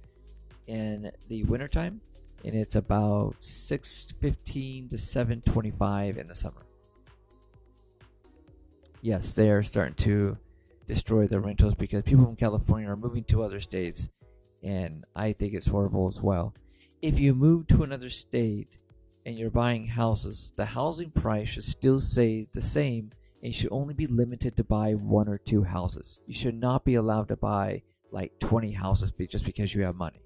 in 0.67 1.11
the 1.27 1.43
wintertime, 1.43 2.01
and 2.45 2.55
it's 2.55 2.75
about 2.75 3.35
615 3.41 4.89
to 4.89 4.97
725 4.97 6.17
in 6.17 6.27
the 6.27 6.35
summer. 6.35 6.65
Yes, 9.01 9.33
they 9.33 9.49
are 9.49 9.63
starting 9.63 9.95
to 9.95 10.37
destroy 10.87 11.27
the 11.27 11.39
rentals 11.39 11.75
because 11.75 12.03
people 12.03 12.25
from 12.25 12.35
California 12.35 12.89
are 12.89 12.95
moving 12.95 13.23
to 13.25 13.43
other 13.43 13.59
states, 13.59 14.09
and 14.63 15.05
I 15.15 15.33
think 15.33 15.53
it's 15.53 15.67
horrible 15.67 16.07
as 16.07 16.21
well. 16.21 16.53
If 17.01 17.19
you 17.19 17.33
move 17.33 17.67
to 17.67 17.83
another 17.83 18.09
state 18.09 18.67
and 19.25 19.37
you're 19.37 19.49
buying 19.49 19.87
houses, 19.87 20.53
the 20.55 20.65
housing 20.65 21.11
price 21.11 21.49
should 21.49 21.63
still 21.63 21.99
stay 21.99 22.47
the 22.53 22.61
same 22.61 23.11
and 23.41 23.53
you 23.53 23.59
should 23.59 23.71
only 23.71 23.93
be 23.93 24.07
limited 24.07 24.55
to 24.57 24.63
buy 24.63 24.93
one 24.93 25.27
or 25.27 25.37
two 25.37 25.63
houses. 25.63 26.19
You 26.27 26.33
should 26.33 26.59
not 26.59 26.85
be 26.85 26.95
allowed 26.95 27.27
to 27.29 27.35
buy 27.35 27.81
like 28.11 28.39
20 28.39 28.73
houses 28.73 29.11
just 29.29 29.45
because 29.45 29.73
you 29.73 29.83
have 29.83 29.95
money. 29.95 30.21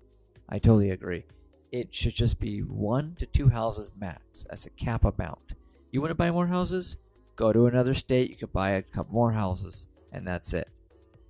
I 0.50 0.60
totally 0.60 0.92
agree. 0.92 1.26
It 1.72 1.94
should 1.94 2.16
just 2.16 2.40
be 2.40 2.60
one 2.60 3.16
to 3.20 3.26
two 3.26 3.50
houses 3.50 3.92
max 3.98 4.46
as 4.50 4.66
a 4.66 4.70
cap 4.70 5.04
amount. 5.06 5.54
You 5.92 6.02
want 6.02 6.12
to 6.12 6.16
buy 6.16 6.32
more 6.32 6.48
houses? 6.48 6.98
Go 7.36 7.52
to 7.52 7.68
another 7.68 7.94
state, 7.94 8.30
you 8.30 8.38
could 8.38 8.54
buy 8.54 8.72
a 8.72 8.82
couple 8.82 9.14
more 9.14 9.32
houses, 9.34 9.88
and 10.12 10.26
that's 10.26 10.54
it. 10.54 10.70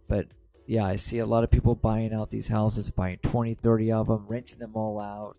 But 0.07 0.27
yeah, 0.67 0.85
I 0.85 0.97
see 0.97 1.19
a 1.19 1.25
lot 1.25 1.43
of 1.43 1.51
people 1.51 1.75
buying 1.75 2.13
out 2.13 2.29
these 2.29 2.47
houses, 2.47 2.91
buying 2.91 3.17
20, 3.23 3.55
30 3.55 3.91
of 3.91 4.07
them, 4.07 4.25
renting 4.27 4.59
them 4.59 4.75
all 4.75 4.99
out, 4.99 5.35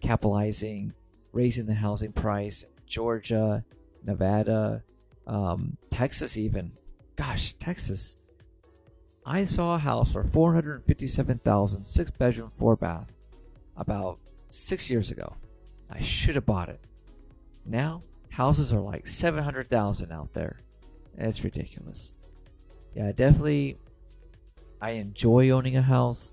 capitalizing, 0.00 0.92
raising 1.32 1.66
the 1.66 1.74
housing 1.74 2.12
price. 2.12 2.64
Georgia, 2.86 3.64
Nevada, 4.04 4.82
um, 5.26 5.76
Texas, 5.90 6.36
even. 6.36 6.72
Gosh, 7.16 7.52
Texas. 7.54 8.16
I 9.26 9.44
saw 9.44 9.74
a 9.74 9.78
house 9.78 10.12
for 10.12 10.24
457,000, 10.24 11.84
six 11.84 12.10
bedroom, 12.10 12.50
four 12.56 12.76
bath, 12.76 13.12
about 13.76 14.18
six 14.48 14.88
years 14.88 15.10
ago. 15.10 15.36
I 15.90 16.00
should 16.00 16.34
have 16.34 16.46
bought 16.46 16.70
it. 16.70 16.80
Now, 17.66 18.02
houses 18.30 18.72
are 18.72 18.80
like 18.80 19.06
700,000 19.06 20.12
out 20.12 20.32
there. 20.32 20.60
It's 21.16 21.44
ridiculous. 21.44 22.14
Yeah, 22.94 23.12
definitely. 23.12 23.76
I 24.80 24.92
enjoy 24.92 25.50
owning 25.50 25.76
a 25.76 25.82
house, 25.82 26.32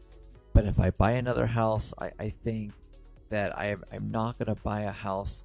but 0.54 0.66
if 0.66 0.80
I 0.80 0.92
buy 0.92 1.12
another 1.12 1.48
house, 1.48 1.94
I, 2.00 2.12
I 2.20 2.30
think 2.30 2.74
that 3.30 3.58
I, 3.58 3.76
I'm 3.92 4.12
not 4.12 4.38
going 4.38 4.54
to 4.54 4.62
buy 4.62 4.82
a 4.82 4.92
house 4.92 5.44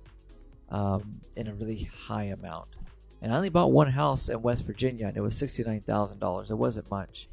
um, 0.68 1.20
in 1.36 1.48
a 1.48 1.54
really 1.54 1.90
high 2.06 2.24
amount. 2.24 2.68
And 3.22 3.32
I 3.32 3.36
only 3.36 3.48
bought 3.48 3.72
one 3.72 3.90
house 3.90 4.28
in 4.28 4.40
West 4.42 4.64
Virginia, 4.64 5.08
and 5.08 5.16
it 5.16 5.20
was 5.20 5.34
$69,000. 5.34 6.50
It 6.50 6.54
wasn't 6.54 6.90
much. 6.90 7.28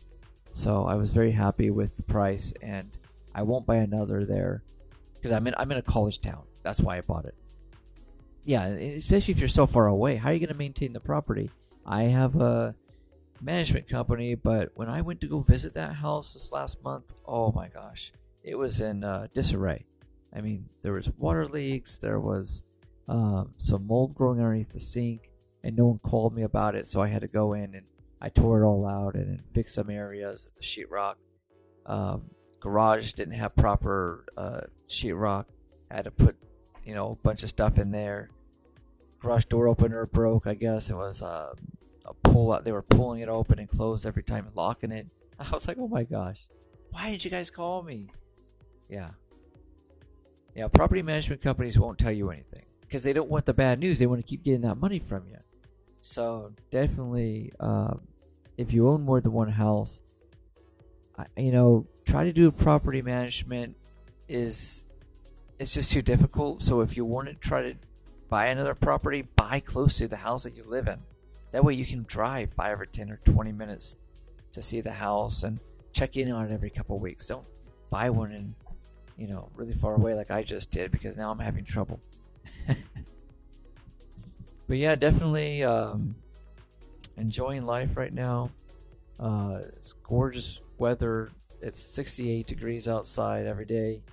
So 0.54 0.86
I 0.86 0.96
was 0.96 1.12
very 1.12 1.32
happy 1.32 1.70
with 1.70 1.96
the 1.96 2.04
price, 2.04 2.54
and 2.62 2.90
I 3.34 3.44
won't 3.44 3.66
buy 3.66 3.78
another 3.78 4.26
there 4.26 4.64
because 5.14 5.32
I'm 5.32 5.48
in, 5.48 5.54
I'm 5.58 5.72
in 5.72 5.78
a 5.78 5.84
college 5.84 6.22
town. 6.22 6.44
That's 6.64 6.82
why 6.82 6.98
I 6.98 7.02
bought 7.02 7.26
it. 7.26 7.36
Yeah, 8.44 8.66
especially 8.66 9.34
if 9.34 9.40
you're 9.40 9.50
so 9.50 9.68
far 9.68 9.88
away. 9.88 10.16
How 10.16 10.30
are 10.30 10.34
you 10.34 10.40
going 10.40 10.50
to 10.50 10.56
maintain 10.56 10.94
the 10.94 11.00
property? 11.00 11.52
I 11.86 12.04
have 12.04 12.36
a 12.36 12.76
management 13.42 13.88
company, 13.88 14.36
but 14.36 14.72
when 14.76 14.90
I 14.90 15.02
went 15.02 15.22
to 15.22 15.28
go 15.28 15.40
visit 15.40 15.74
that 15.76 15.96
house 15.96 16.34
this 16.34 16.52
last 16.52 16.84
month, 16.84 17.14
oh 17.26 17.52
my 17.52 17.68
gosh, 17.68 18.12
it 18.44 18.56
was 18.56 18.82
in 18.82 19.04
uh, 19.04 19.28
disarray. 19.34 19.86
I 20.38 20.42
mean, 20.42 20.70
there 20.84 20.94
was 20.94 21.10
water 21.18 21.48
leaks, 21.48 21.98
there 21.98 22.20
was 22.20 22.64
um, 23.08 23.54
some 23.58 23.88
mold 23.88 24.14
growing 24.14 24.40
underneath 24.40 24.72
the 24.72 24.80
sink, 24.80 25.32
and 25.64 25.76
no 25.76 25.88
one 25.88 26.00
called 26.00 26.36
me 26.36 26.44
about 26.44 26.76
it, 26.76 26.88
so 26.88 27.02
I 27.02 27.08
had 27.08 27.22
to 27.22 27.28
go 27.28 27.54
in 27.54 27.74
and 27.74 27.86
I 28.22 28.30
tore 28.30 28.62
it 28.62 28.66
all 28.66 28.86
out 28.86 29.16
and, 29.16 29.40
and 29.40 29.44
fix 29.54 29.74
some 29.74 29.90
areas. 29.90 30.52
The 30.56 30.62
sheetrock 30.62 31.16
um, 31.88 32.30
garage 32.60 33.14
didn't 33.14 33.34
have 33.34 33.56
proper 33.56 34.26
uh, 34.38 34.62
sheetrock. 34.88 35.46
I 35.90 35.96
had 35.96 36.06
to 36.06 36.12
put, 36.12 36.36
you 36.86 36.94
know, 36.94 37.12
a 37.12 37.16
bunch 37.16 37.42
of 37.42 37.50
stuff 37.50 37.80
in 37.80 37.90
there. 37.90 38.30
Garage 39.20 39.46
door 39.46 39.68
opener 39.68 40.06
broke. 40.06 40.46
I 40.46 40.54
guess 40.54 40.92
it 40.92 40.96
was 40.96 41.24
uh, 41.24 41.54
a 42.06 42.14
pull 42.14 42.52
out. 42.52 42.64
They 42.64 42.72
were 42.72 42.84
pulling 42.84 43.22
it 43.22 43.30
open 43.30 43.58
and 43.58 43.68
closed 43.68 44.06
every 44.06 44.24
time, 44.24 44.48
locking 44.54 44.92
it. 44.92 45.08
I 45.40 45.50
was 45.50 45.68
like, 45.68 45.78
oh 45.80 45.88
my 45.88 46.04
gosh, 46.04 46.46
why 46.92 47.10
did 47.10 47.26
you 47.26 47.32
guys 47.32 47.50
call 47.50 47.82
me? 47.82 48.12
Yeah, 48.88 49.10
yeah. 50.58 50.68
Property 50.68 51.02
management 51.04 51.42
companies 51.42 51.78
won't 51.80 52.00
tell 52.00 52.12
you 52.12 52.32
anything 52.32 52.66
because 52.82 53.04
they 53.04 53.14
don't 53.14 53.30
want 53.30 53.46
the 53.46 53.54
bad 53.54 53.80
news. 53.80 54.00
They 54.00 54.08
want 54.08 54.22
to 54.22 54.28
keep 54.28 54.44
getting 54.44 54.62
that 54.62 54.76
money 54.76 55.00
from 55.00 55.28
you. 55.28 55.38
So 56.02 56.54
definitely, 56.72 57.54
um, 57.60 58.02
if 58.58 58.74
you 58.74 58.90
own 58.90 59.04
more 59.04 59.22
than 59.22 59.34
one 59.34 59.52
house, 59.52 60.02
you 61.38 61.52
know, 61.52 61.86
try 62.06 62.24
to 62.24 62.34
do 62.34 62.52
property 62.52 63.02
management 63.02 63.76
is 64.28 64.84
it's 65.60 65.74
just 65.74 65.92
too 65.92 66.02
difficult. 66.02 66.62
So 66.62 66.82
if 66.82 66.98
you 66.98 67.06
want 67.06 67.28
to 67.28 67.36
try 67.36 67.62
to 67.62 67.76
buy 68.30 68.48
another 68.48 68.76
property, 68.76 69.22
buy 69.36 69.60
close 69.60 69.98
to 69.98 70.08
the 70.08 70.18
house 70.18 70.44
that 70.44 70.56
you 70.56 70.64
live 70.66 70.88
in. 70.88 71.00
That 71.52 71.64
way 71.64 71.74
you 71.76 71.86
can 71.86 72.04
drive 72.04 72.52
five 72.52 72.80
or 72.80 72.86
ten 72.86 73.12
or 73.12 73.20
twenty 73.26 73.52
minutes 73.52 73.96
to 74.52 74.62
see 74.62 74.82
the 74.82 74.94
house 74.94 75.44
and 75.44 75.60
check 75.94 76.18
in 76.18 76.32
on 76.32 76.46
it 76.46 76.54
every 76.54 76.70
couple 76.70 77.00
weeks. 77.00 77.28
Don't 77.28 77.46
buy 77.90 78.10
one 78.10 78.32
in, 78.32 78.56
you 79.18 79.28
know, 79.28 79.50
really 79.56 79.74
far 79.74 79.96
away 79.96 80.14
like 80.14 80.32
I 80.32 80.44
just 80.44 80.72
did 80.72 80.92
because 80.92 81.18
now 81.18 81.32
I'm 81.32 81.40
having 81.40 81.66
trouble. 81.66 82.00
but 82.68 82.78
yeah, 84.78 84.96
definitely 84.96 85.64
um, 85.64 86.16
enjoying 87.18 87.66
life 87.66 87.98
right 87.98 88.14
now. 88.14 88.52
Uh, 89.20 89.62
it's 89.76 89.94
gorgeous 89.94 90.62
weather. 90.78 91.32
It's 91.62 91.82
68 91.82 92.46
degrees 92.46 92.88
outside 92.88 93.48
every 93.48 93.66
day. 93.66 94.04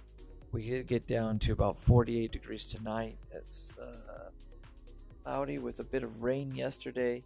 We 0.52 0.70
did 0.70 0.86
get 0.86 1.06
down 1.06 1.38
to 1.40 1.52
about 1.52 1.78
48 1.78 2.32
degrees 2.32 2.66
tonight. 2.66 3.18
It's 3.30 3.76
uh, 3.76 4.30
cloudy 5.22 5.58
with 5.58 5.80
a 5.80 5.84
bit 5.84 6.02
of 6.02 6.22
rain 6.22 6.54
yesterday. 6.54 7.24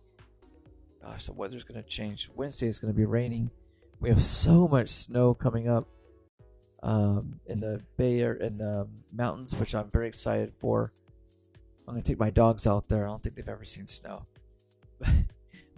Gosh, 1.03 1.27
the 1.27 1.33
weather's 1.33 1.63
going 1.63 1.81
to 1.81 1.89
change. 1.89 2.29
Wednesday 2.35 2.67
is 2.67 2.81
going 2.81 2.93
to 2.93 2.97
be 2.97 3.05
raining. 3.05 3.51
We 4.01 4.09
have 4.09 4.23
so 4.23 4.67
much 4.67 4.89
snow 4.89 5.35
coming 5.35 5.69
up 5.69 5.87
um, 6.83 7.41
in 7.47 7.61
the 7.61 7.83
Bay 7.97 8.21
Area, 8.21 8.47
in 8.47 8.59
the 8.59 8.89
mountains, 9.13 9.55
which 9.55 9.75
I'm 9.75 9.91
very 9.91 10.09
excited 10.09 10.53
for. 10.55 10.93
I'm 11.87 11.95
gonna 11.95 12.03
take 12.03 12.19
my 12.19 12.31
dogs 12.31 12.67
out 12.67 12.89
there. 12.89 13.07
I 13.07 13.11
don't 13.11 13.23
think 13.23 13.37
they've 13.37 13.49
ever 13.49 13.65
seen 13.65 13.87
snow. 13.87 14.27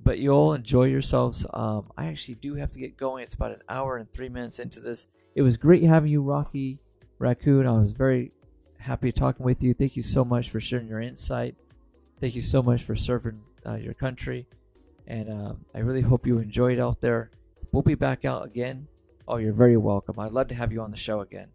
but 0.03 0.18
you 0.18 0.30
all 0.30 0.55
enjoy 0.55 0.84
yourselves. 0.84 1.46
Um, 1.53 1.90
I 1.96 2.07
actually 2.07 2.34
do 2.34 2.55
have 2.55 2.72
to 2.72 2.78
get 2.78 2.96
going. 2.96 3.22
It's 3.22 3.34
about 3.34 3.53
an 3.53 3.62
hour 3.68 3.96
and 3.96 4.11
three 4.12 4.28
minutes 4.28 4.59
into 4.59 4.80
this. 4.80 5.07
It 5.34 5.42
was 5.42 5.57
great 5.57 5.82
having 5.82 6.11
you, 6.11 6.22
Rocky 6.22 6.80
Raccoon. 7.18 7.66
I 7.66 7.72
was 7.72 7.92
very 7.92 8.32
happy 8.78 9.12
talking 9.12 9.44
with 9.44 9.62
you. 9.62 9.74
Thank 9.74 9.96
you 9.96 10.03
so 10.03 10.24
much 10.24 10.51
for 10.51 10.59
sharing 10.59 10.88
your 10.88 11.01
insight. 11.01 11.55
Thank 12.18 12.34
you 12.34 12.42
so 12.42 12.62
much 12.62 12.82
for 12.82 12.96
serving 12.96 13.40
uh, 13.64 13.76
your 13.76 13.94
country. 13.94 14.46
And 15.07 15.30
um, 15.30 15.64
I 15.74 15.78
really 15.78 16.03
hope 16.03 16.26
you 16.26 16.38
enjoyed 16.38 16.78
out 16.78 17.01
there. 17.01 17.30
We'll 17.72 17.82
be 17.82 17.94
back 17.94 18.24
out 18.24 18.44
again. 18.44 18.88
Oh, 19.31 19.37
you're 19.37 19.53
very 19.53 19.76
welcome. 19.76 20.18
I'd 20.18 20.33
love 20.33 20.49
to 20.49 20.57
have 20.57 20.72
you 20.72 20.81
on 20.83 20.91
the 20.91 20.97
show 20.97 21.20
again. 21.20 21.51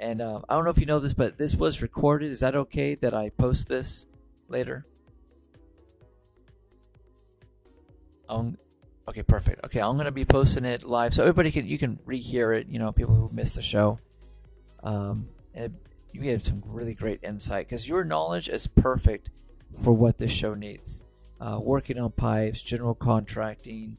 And 0.00 0.22
uh, 0.22 0.40
I 0.48 0.54
don't 0.54 0.64
know 0.64 0.70
if 0.70 0.78
you 0.78 0.86
know 0.86 1.00
this, 1.00 1.12
but 1.12 1.36
this 1.36 1.54
was 1.54 1.82
recorded. 1.82 2.30
Is 2.30 2.40
that 2.40 2.56
okay 2.56 2.94
that 2.94 3.12
I 3.12 3.28
post 3.28 3.68
this 3.68 4.06
later? 4.48 4.86
Um, 8.26 8.56
okay, 9.06 9.22
perfect. 9.22 9.62
Okay, 9.66 9.80
I'm 9.82 9.98
gonna 9.98 10.10
be 10.10 10.24
posting 10.24 10.64
it 10.64 10.82
live, 10.82 11.12
so 11.12 11.20
everybody 11.20 11.50
can 11.50 11.66
you 11.66 11.76
can 11.76 11.96
rehear 12.06 12.58
it. 12.58 12.68
You 12.70 12.78
know, 12.78 12.90
people 12.90 13.14
who 13.14 13.28
missed 13.30 13.56
the 13.56 13.60
show. 13.60 13.98
Um, 14.82 15.28
you 15.54 16.22
get 16.22 16.42
some 16.42 16.62
really 16.64 16.94
great 16.94 17.20
insight 17.22 17.68
because 17.68 17.86
your 17.86 18.02
knowledge 18.02 18.48
is 18.48 18.66
perfect 18.66 19.28
for 19.82 19.92
what 19.92 20.16
this 20.16 20.32
show 20.32 20.54
needs. 20.54 21.02
Uh, 21.38 21.60
working 21.60 21.98
on 21.98 22.12
pipes, 22.12 22.62
general 22.62 22.94
contracting. 22.94 23.98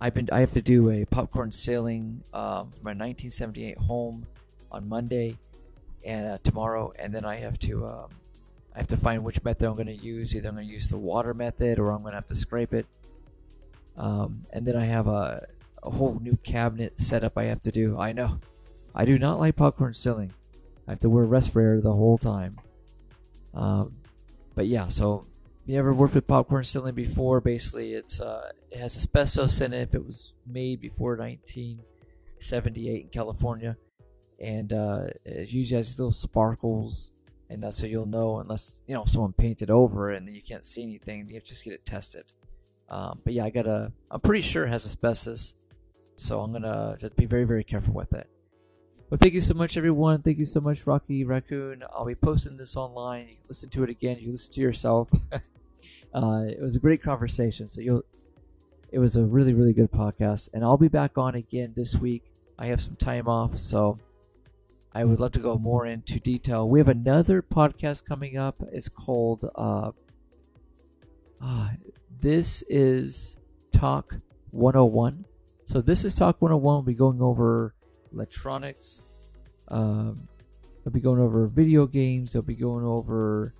I've 0.00 0.14
been 0.14 0.28
I 0.30 0.40
have 0.40 0.52
to 0.54 0.62
do 0.62 0.90
a 0.90 1.04
popcorn 1.04 1.50
ceiling 1.52 2.22
um, 2.32 2.70
for 2.70 2.84
my 2.84 2.90
1978 2.90 3.78
home 3.78 4.26
on 4.70 4.88
Monday 4.88 5.36
and 6.04 6.26
uh, 6.26 6.38
tomorrow, 6.44 6.92
and 6.98 7.14
then 7.14 7.24
I 7.24 7.36
have 7.36 7.58
to 7.60 7.86
um, 7.86 8.10
I 8.74 8.78
have 8.78 8.88
to 8.88 8.96
find 8.96 9.24
which 9.24 9.42
method 9.42 9.66
I'm 9.66 9.74
going 9.74 9.86
to 9.86 9.96
use. 9.96 10.36
Either 10.36 10.48
I'm 10.48 10.54
going 10.54 10.68
to 10.68 10.72
use 10.72 10.88
the 10.88 10.98
water 10.98 11.34
method, 11.34 11.78
or 11.78 11.90
I'm 11.90 12.02
going 12.02 12.12
to 12.12 12.18
have 12.18 12.28
to 12.28 12.36
scrape 12.36 12.72
it. 12.72 12.86
Um, 13.96 14.42
and 14.52 14.64
then 14.64 14.76
I 14.76 14.84
have 14.84 15.08
a, 15.08 15.48
a 15.82 15.90
whole 15.90 16.20
new 16.22 16.36
cabinet 16.44 17.00
setup 17.00 17.36
I 17.36 17.44
have 17.44 17.60
to 17.62 17.72
do. 17.72 17.98
I 17.98 18.12
know, 18.12 18.38
I 18.94 19.04
do 19.04 19.18
not 19.18 19.40
like 19.40 19.56
popcorn 19.56 19.94
ceiling. 19.94 20.32
I 20.86 20.92
have 20.92 21.00
to 21.00 21.10
wear 21.10 21.24
a 21.24 21.26
respirator 21.26 21.80
the 21.80 21.92
whole 21.92 22.18
time. 22.18 22.58
Um, 23.52 23.96
but 24.54 24.68
yeah, 24.68 24.88
so 24.88 25.26
you 25.68 25.78
ever 25.78 25.92
worked 25.92 26.14
with 26.14 26.26
popcorn 26.26 26.64
ceiling 26.64 26.94
before, 26.94 27.40
basically 27.40 27.92
it's 27.92 28.20
uh, 28.20 28.50
it 28.70 28.78
has 28.78 28.96
asbestos 28.96 29.60
in 29.60 29.74
it. 29.74 29.82
If 29.82 29.94
it 29.94 30.04
was 30.04 30.32
made 30.46 30.80
before 30.80 31.16
1978 31.16 33.02
in 33.02 33.08
California, 33.10 33.76
and 34.40 34.72
uh, 34.72 35.02
it 35.26 35.50
usually 35.50 35.76
has 35.76 35.98
little 35.98 36.10
sparkles, 36.10 37.12
and 37.50 37.62
that's 37.62 37.76
so 37.76 37.86
you'll 37.86 38.06
know 38.06 38.38
unless 38.38 38.80
you 38.86 38.94
know 38.94 39.04
someone 39.04 39.34
painted 39.34 39.70
over 39.70 40.10
it 40.10 40.16
and 40.16 40.34
you 40.34 40.42
can't 40.42 40.64
see 40.64 40.82
anything. 40.82 41.28
You 41.28 41.34
have 41.34 41.44
to 41.44 41.50
just 41.50 41.64
get 41.64 41.74
it 41.74 41.84
tested. 41.84 42.24
Um, 42.88 43.20
but 43.22 43.34
yeah, 43.34 43.44
I 43.44 43.50
got 43.50 43.66
a. 43.66 43.92
I'm 44.10 44.20
pretty 44.20 44.42
sure 44.42 44.64
it 44.64 44.70
has 44.70 44.86
asbestos, 44.86 45.54
So 46.16 46.40
I'm 46.40 46.52
gonna 46.52 46.96
just 46.98 47.14
be 47.14 47.26
very, 47.26 47.44
very 47.44 47.64
careful 47.64 47.92
with 47.92 48.14
it. 48.14 48.26
But 49.10 49.20
thank 49.20 49.34
you 49.34 49.42
so 49.42 49.54
much, 49.54 49.76
everyone. 49.76 50.22
Thank 50.22 50.38
you 50.38 50.46
so 50.46 50.60
much, 50.60 50.86
Rocky 50.86 51.24
Raccoon. 51.24 51.82
I'll 51.92 52.06
be 52.06 52.14
posting 52.14 52.56
this 52.56 52.76
online. 52.76 53.28
You 53.28 53.34
can 53.36 53.44
listen 53.48 53.70
to 53.70 53.84
it 53.84 53.90
again. 53.90 54.16
You 54.16 54.24
can 54.24 54.32
listen 54.32 54.54
to 54.54 54.60
yourself. 54.60 55.10
uh, 56.14 56.44
it 56.48 56.60
was 56.60 56.76
a 56.76 56.78
great 56.78 57.02
conversation. 57.02 57.68
So 57.68 57.80
you'll. 57.80 58.02
It 58.90 59.00
was 59.00 59.16
a 59.16 59.22
really, 59.22 59.52
really 59.52 59.74
good 59.74 59.92
podcast, 59.92 60.48
and 60.54 60.64
I'll 60.64 60.78
be 60.78 60.88
back 60.88 61.18
on 61.18 61.34
again 61.34 61.74
this 61.76 61.94
week. 61.94 62.22
I 62.58 62.68
have 62.68 62.80
some 62.80 62.96
time 62.96 63.28
off, 63.28 63.58
so 63.58 63.98
I 64.94 65.04
would 65.04 65.20
love 65.20 65.32
to 65.32 65.38
go 65.40 65.58
more 65.58 65.84
into 65.86 66.18
detail. 66.18 66.68
We 66.68 66.80
have 66.80 66.88
another 66.88 67.42
podcast 67.42 68.06
coming 68.06 68.38
up. 68.38 68.56
It's 68.72 68.88
called 68.88 69.48
uh, 69.54 69.92
uh, 71.40 71.68
This 72.20 72.64
is 72.68 73.36
Talk 73.72 74.16
101. 74.50 75.26
So 75.66 75.80
this 75.82 76.04
is 76.04 76.16
Talk 76.16 76.40
101. 76.40 76.74
We'll 76.74 76.82
be 76.82 76.94
going 76.94 77.20
over 77.20 77.74
electronics. 78.12 79.02
Um, 79.68 80.26
we'll 80.84 80.92
be 80.92 81.00
going 81.00 81.20
over 81.20 81.46
video 81.46 81.86
games. 81.86 82.32
We'll 82.32 82.42
be 82.42 82.56
going 82.56 82.84
over 82.84 83.52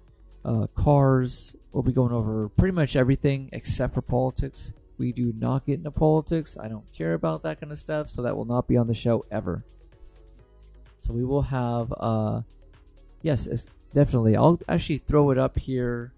uh, 0.45 0.67
cars. 0.75 1.55
We'll 1.73 1.83
be 1.83 1.93
going 1.93 2.13
over 2.13 2.49
pretty 2.49 2.75
much 2.75 2.97
everything 2.97 3.51
except 3.53 3.95
for 3.95 4.03
politics. 4.03 4.73
We 4.99 5.13
do 5.13 5.33
not 5.37 5.67
get 5.67 5.79
into 5.79 5.91
politics. 5.91 6.57
I 6.61 6.69
don't 6.69 6.93
care 6.93 7.15
about 7.15 7.43
that 7.45 7.61
kind 7.61 7.73
of 7.73 7.79
stuff, 7.79 8.11
so 8.11 8.23
that 8.23 8.37
will 8.37 8.45
not 8.45 8.67
be 8.67 8.77
on 8.77 8.89
the 8.89 8.95
show 8.95 9.25
ever. 9.31 9.65
So 11.01 11.13
we 11.13 11.25
will 11.25 11.43
have, 11.43 11.95
uh, 11.99 12.43
yes, 13.23 13.47
it's 13.47 13.69
definitely. 13.95 14.37
I'll 14.37 14.61
actually 14.69 14.99
throw 14.99 15.31
it 15.31 15.39
up 15.39 15.59
here. 15.59 16.13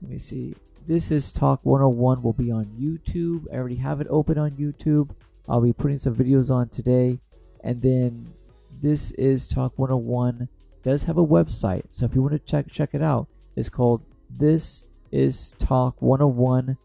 Let 0.00 0.10
me 0.10 0.18
see. 0.18 0.54
This 0.86 1.10
is 1.10 1.32
Talk 1.32 1.60
101 1.64 2.22
will 2.22 2.32
be 2.32 2.50
on 2.50 2.64
YouTube. 2.80 3.44
I 3.52 3.56
already 3.56 3.76
have 3.76 4.00
it 4.00 4.06
open 4.08 4.38
on 4.38 4.52
YouTube. 4.52 5.10
I'll 5.46 5.60
be 5.60 5.74
putting 5.74 5.98
some 5.98 6.14
videos 6.14 6.50
on 6.50 6.70
today. 6.70 7.18
And 7.62 7.82
then 7.82 8.32
this 8.80 9.10
is 9.12 9.48
Talk 9.48 9.78
101 9.78 10.48
does 10.82 11.02
have 11.02 11.18
a 11.18 11.26
website. 11.26 11.84
So 11.90 12.06
if 12.06 12.14
you 12.14 12.22
want 12.22 12.32
to 12.32 12.38
check 12.38 12.70
check 12.70 12.90
it 12.94 13.02
out, 13.02 13.28
it's 13.58 13.68
called 13.68 14.02
this 14.30 14.84
is 15.10 15.52
talk 15.58 16.00
101.com. 16.00 16.76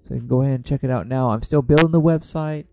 So 0.00 0.14
you 0.14 0.20
can 0.20 0.28
go 0.28 0.40
ahead 0.40 0.54
and 0.54 0.64
check 0.64 0.82
it 0.84 0.90
out 0.90 1.06
now. 1.06 1.30
I'm 1.30 1.42
still 1.42 1.60
building 1.60 1.90
the 1.90 2.00
website. 2.00 2.64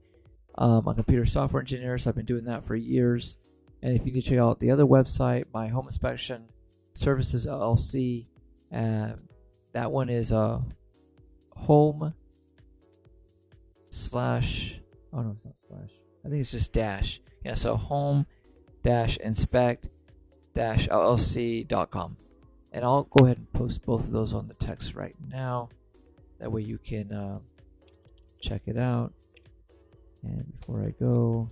Um, 0.58 0.88
I'm 0.88 0.94
a 0.94 0.96
computer 0.96 1.26
software 1.26 1.62
engineer, 1.62 1.98
so 1.98 2.10
I've 2.10 2.16
been 2.16 2.26
doing 2.26 2.46
that 2.46 2.64
for 2.64 2.78
years. 2.78 3.38
And 3.82 3.94
if 3.94 4.06
you 4.06 4.14
can 4.14 4.22
check 4.22 4.38
out 4.38 4.62
the 4.62 4.72
other 4.72 4.86
website, 4.86 5.48
my 5.54 5.68
home 5.68 5.88
inspection 5.88 6.46
services 6.94 7.46
LLC, 7.46 8.28
and 8.72 9.28
that 9.74 9.92
one 9.92 10.08
is 10.08 10.32
uh, 10.32 10.62
home 11.58 12.14
slash. 13.90 14.80
Oh 15.12 15.22
no, 15.22 15.32
it's 15.32 15.44
not 15.44 15.56
slash. 15.68 15.90
I 16.26 16.30
think 16.30 16.40
it's 16.40 16.52
just 16.52 16.72
dash. 16.72 17.20
Yeah, 17.44 17.56
so 17.56 17.76
home 17.76 18.28
dash 18.82 19.18
inspect 19.18 19.90
llc.com. 20.56 22.18
And 22.72 22.84
I'll 22.84 23.04
go 23.04 23.26
ahead 23.26 23.38
and 23.38 23.54
post 23.54 23.86
both 23.86 24.06
of 24.06 24.12
those 24.12 24.34
on 24.34 24.48
the 24.48 24.54
text 24.56 24.96
right 24.96 25.16
now. 25.30 25.70
That 26.40 26.52
way 26.52 26.62
you 26.62 26.78
can 26.78 27.12
uh, 27.12 27.40
check 28.42 28.64
it 28.66 28.78
out. 28.78 29.14
And 30.24 30.60
before 30.60 30.84
I 30.84 30.90
go, 31.00 31.50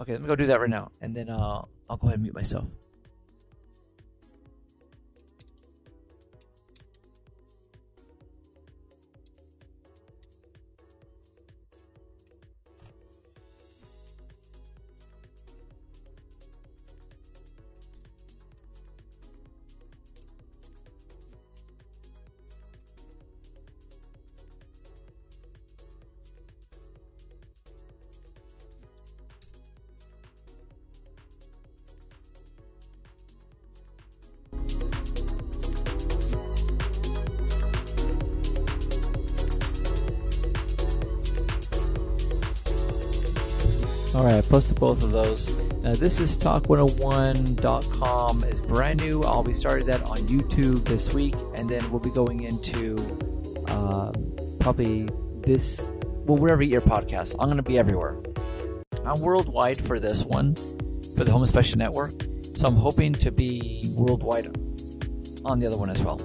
okay, 0.00 0.12
let 0.12 0.22
me 0.22 0.26
go 0.26 0.36
do 0.36 0.46
that 0.46 0.60
right 0.60 0.70
now, 0.70 0.90
and 1.00 1.14
then 1.14 1.28
uh, 1.28 1.62
I'll 1.90 1.96
go 1.96 2.08
ahead 2.08 2.14
and 2.14 2.22
mute 2.22 2.34
myself. 2.34 2.68
All 44.18 44.24
right, 44.24 44.34
I 44.34 44.40
posted 44.40 44.80
both 44.80 45.04
of 45.04 45.12
those. 45.12 45.48
Now, 45.74 45.94
this 45.94 46.18
is 46.18 46.36
talk101.com. 46.36 48.44
It's 48.48 48.58
brand 48.58 49.00
new. 49.00 49.22
I'll 49.22 49.44
be 49.44 49.52
starting 49.52 49.86
that 49.86 50.02
on 50.10 50.16
YouTube 50.26 50.84
this 50.84 51.14
week, 51.14 51.36
and 51.54 51.70
then 51.70 51.88
we'll 51.88 52.00
be 52.00 52.10
going 52.10 52.42
into 52.42 52.98
um, 53.68 54.12
probably 54.58 55.08
this, 55.42 55.92
well, 56.24 56.36
wherever 56.36 56.64
you 56.64 56.70
hear 56.70 56.80
podcasts. 56.80 57.36
I'm 57.38 57.46
going 57.46 57.58
to 57.58 57.62
be 57.62 57.78
everywhere. 57.78 58.20
I'm 59.04 59.20
worldwide 59.20 59.86
for 59.86 60.00
this 60.00 60.24
one, 60.24 60.56
for 61.16 61.22
the 61.22 61.30
Home 61.30 61.42
Inspection 61.42 61.78
Network. 61.78 62.20
So 62.56 62.66
I'm 62.66 62.74
hoping 62.74 63.12
to 63.12 63.30
be 63.30 63.88
worldwide 63.92 64.46
on 65.44 65.60
the 65.60 65.68
other 65.68 65.76
one 65.76 65.90
as 65.90 66.02
well. 66.02 66.18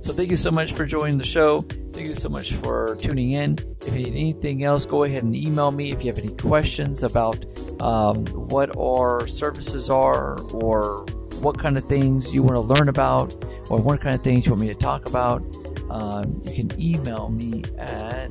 So 0.00 0.12
thank 0.12 0.30
you 0.30 0.36
so 0.36 0.50
much 0.50 0.72
for 0.72 0.84
joining 0.84 1.18
the 1.18 1.24
show. 1.24 1.60
Thank 1.60 2.08
you 2.08 2.14
so 2.14 2.28
much 2.28 2.54
for 2.54 2.98
tuning 3.00 3.30
in. 3.30 3.56
If 3.88 3.96
you 3.96 4.04
need 4.04 4.20
anything 4.20 4.64
else, 4.64 4.84
go 4.84 5.04
ahead 5.04 5.22
and 5.22 5.34
email 5.34 5.70
me 5.70 5.92
if 5.92 6.04
you 6.04 6.10
have 6.10 6.18
any 6.18 6.34
questions 6.34 7.02
about 7.02 7.42
um, 7.80 8.26
what 8.26 8.76
our 8.76 9.26
services 9.26 9.88
are 9.88 10.38
or 10.52 11.06
what 11.40 11.58
kind 11.58 11.78
of 11.78 11.84
things 11.84 12.30
you 12.30 12.42
want 12.42 12.56
to 12.56 12.60
learn 12.60 12.90
about 12.90 13.32
or 13.70 13.80
what 13.80 14.02
kind 14.02 14.14
of 14.14 14.20
things 14.20 14.44
you 14.44 14.52
want 14.52 14.60
me 14.60 14.68
to 14.68 14.74
talk 14.74 15.08
about. 15.08 15.42
Um, 15.88 16.38
you 16.44 16.52
can 16.66 16.78
email 16.78 17.30
me 17.30 17.64
at, 17.78 18.30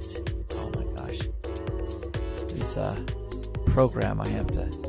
oh 0.52 0.70
my 0.76 0.84
gosh, 0.96 1.22
this 2.54 2.78
uh, 2.78 2.96
program 3.66 4.22
I 4.22 4.28
have 4.28 4.52
to. 4.52 4.87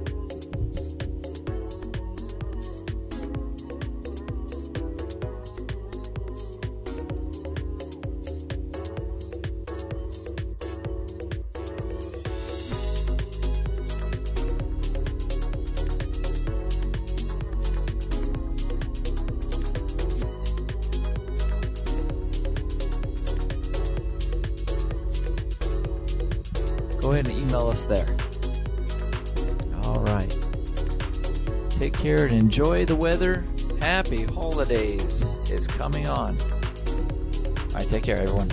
Enjoy 32.49 32.83
the 32.87 32.97
weather. 32.97 33.45
Happy 33.79 34.25
holidays 34.25 35.37
is 35.51 35.67
coming 35.67 36.07
on. 36.07 36.35
All 36.35 37.75
right, 37.75 37.87
take 37.91 38.05
care, 38.05 38.17
everyone. 38.19 38.51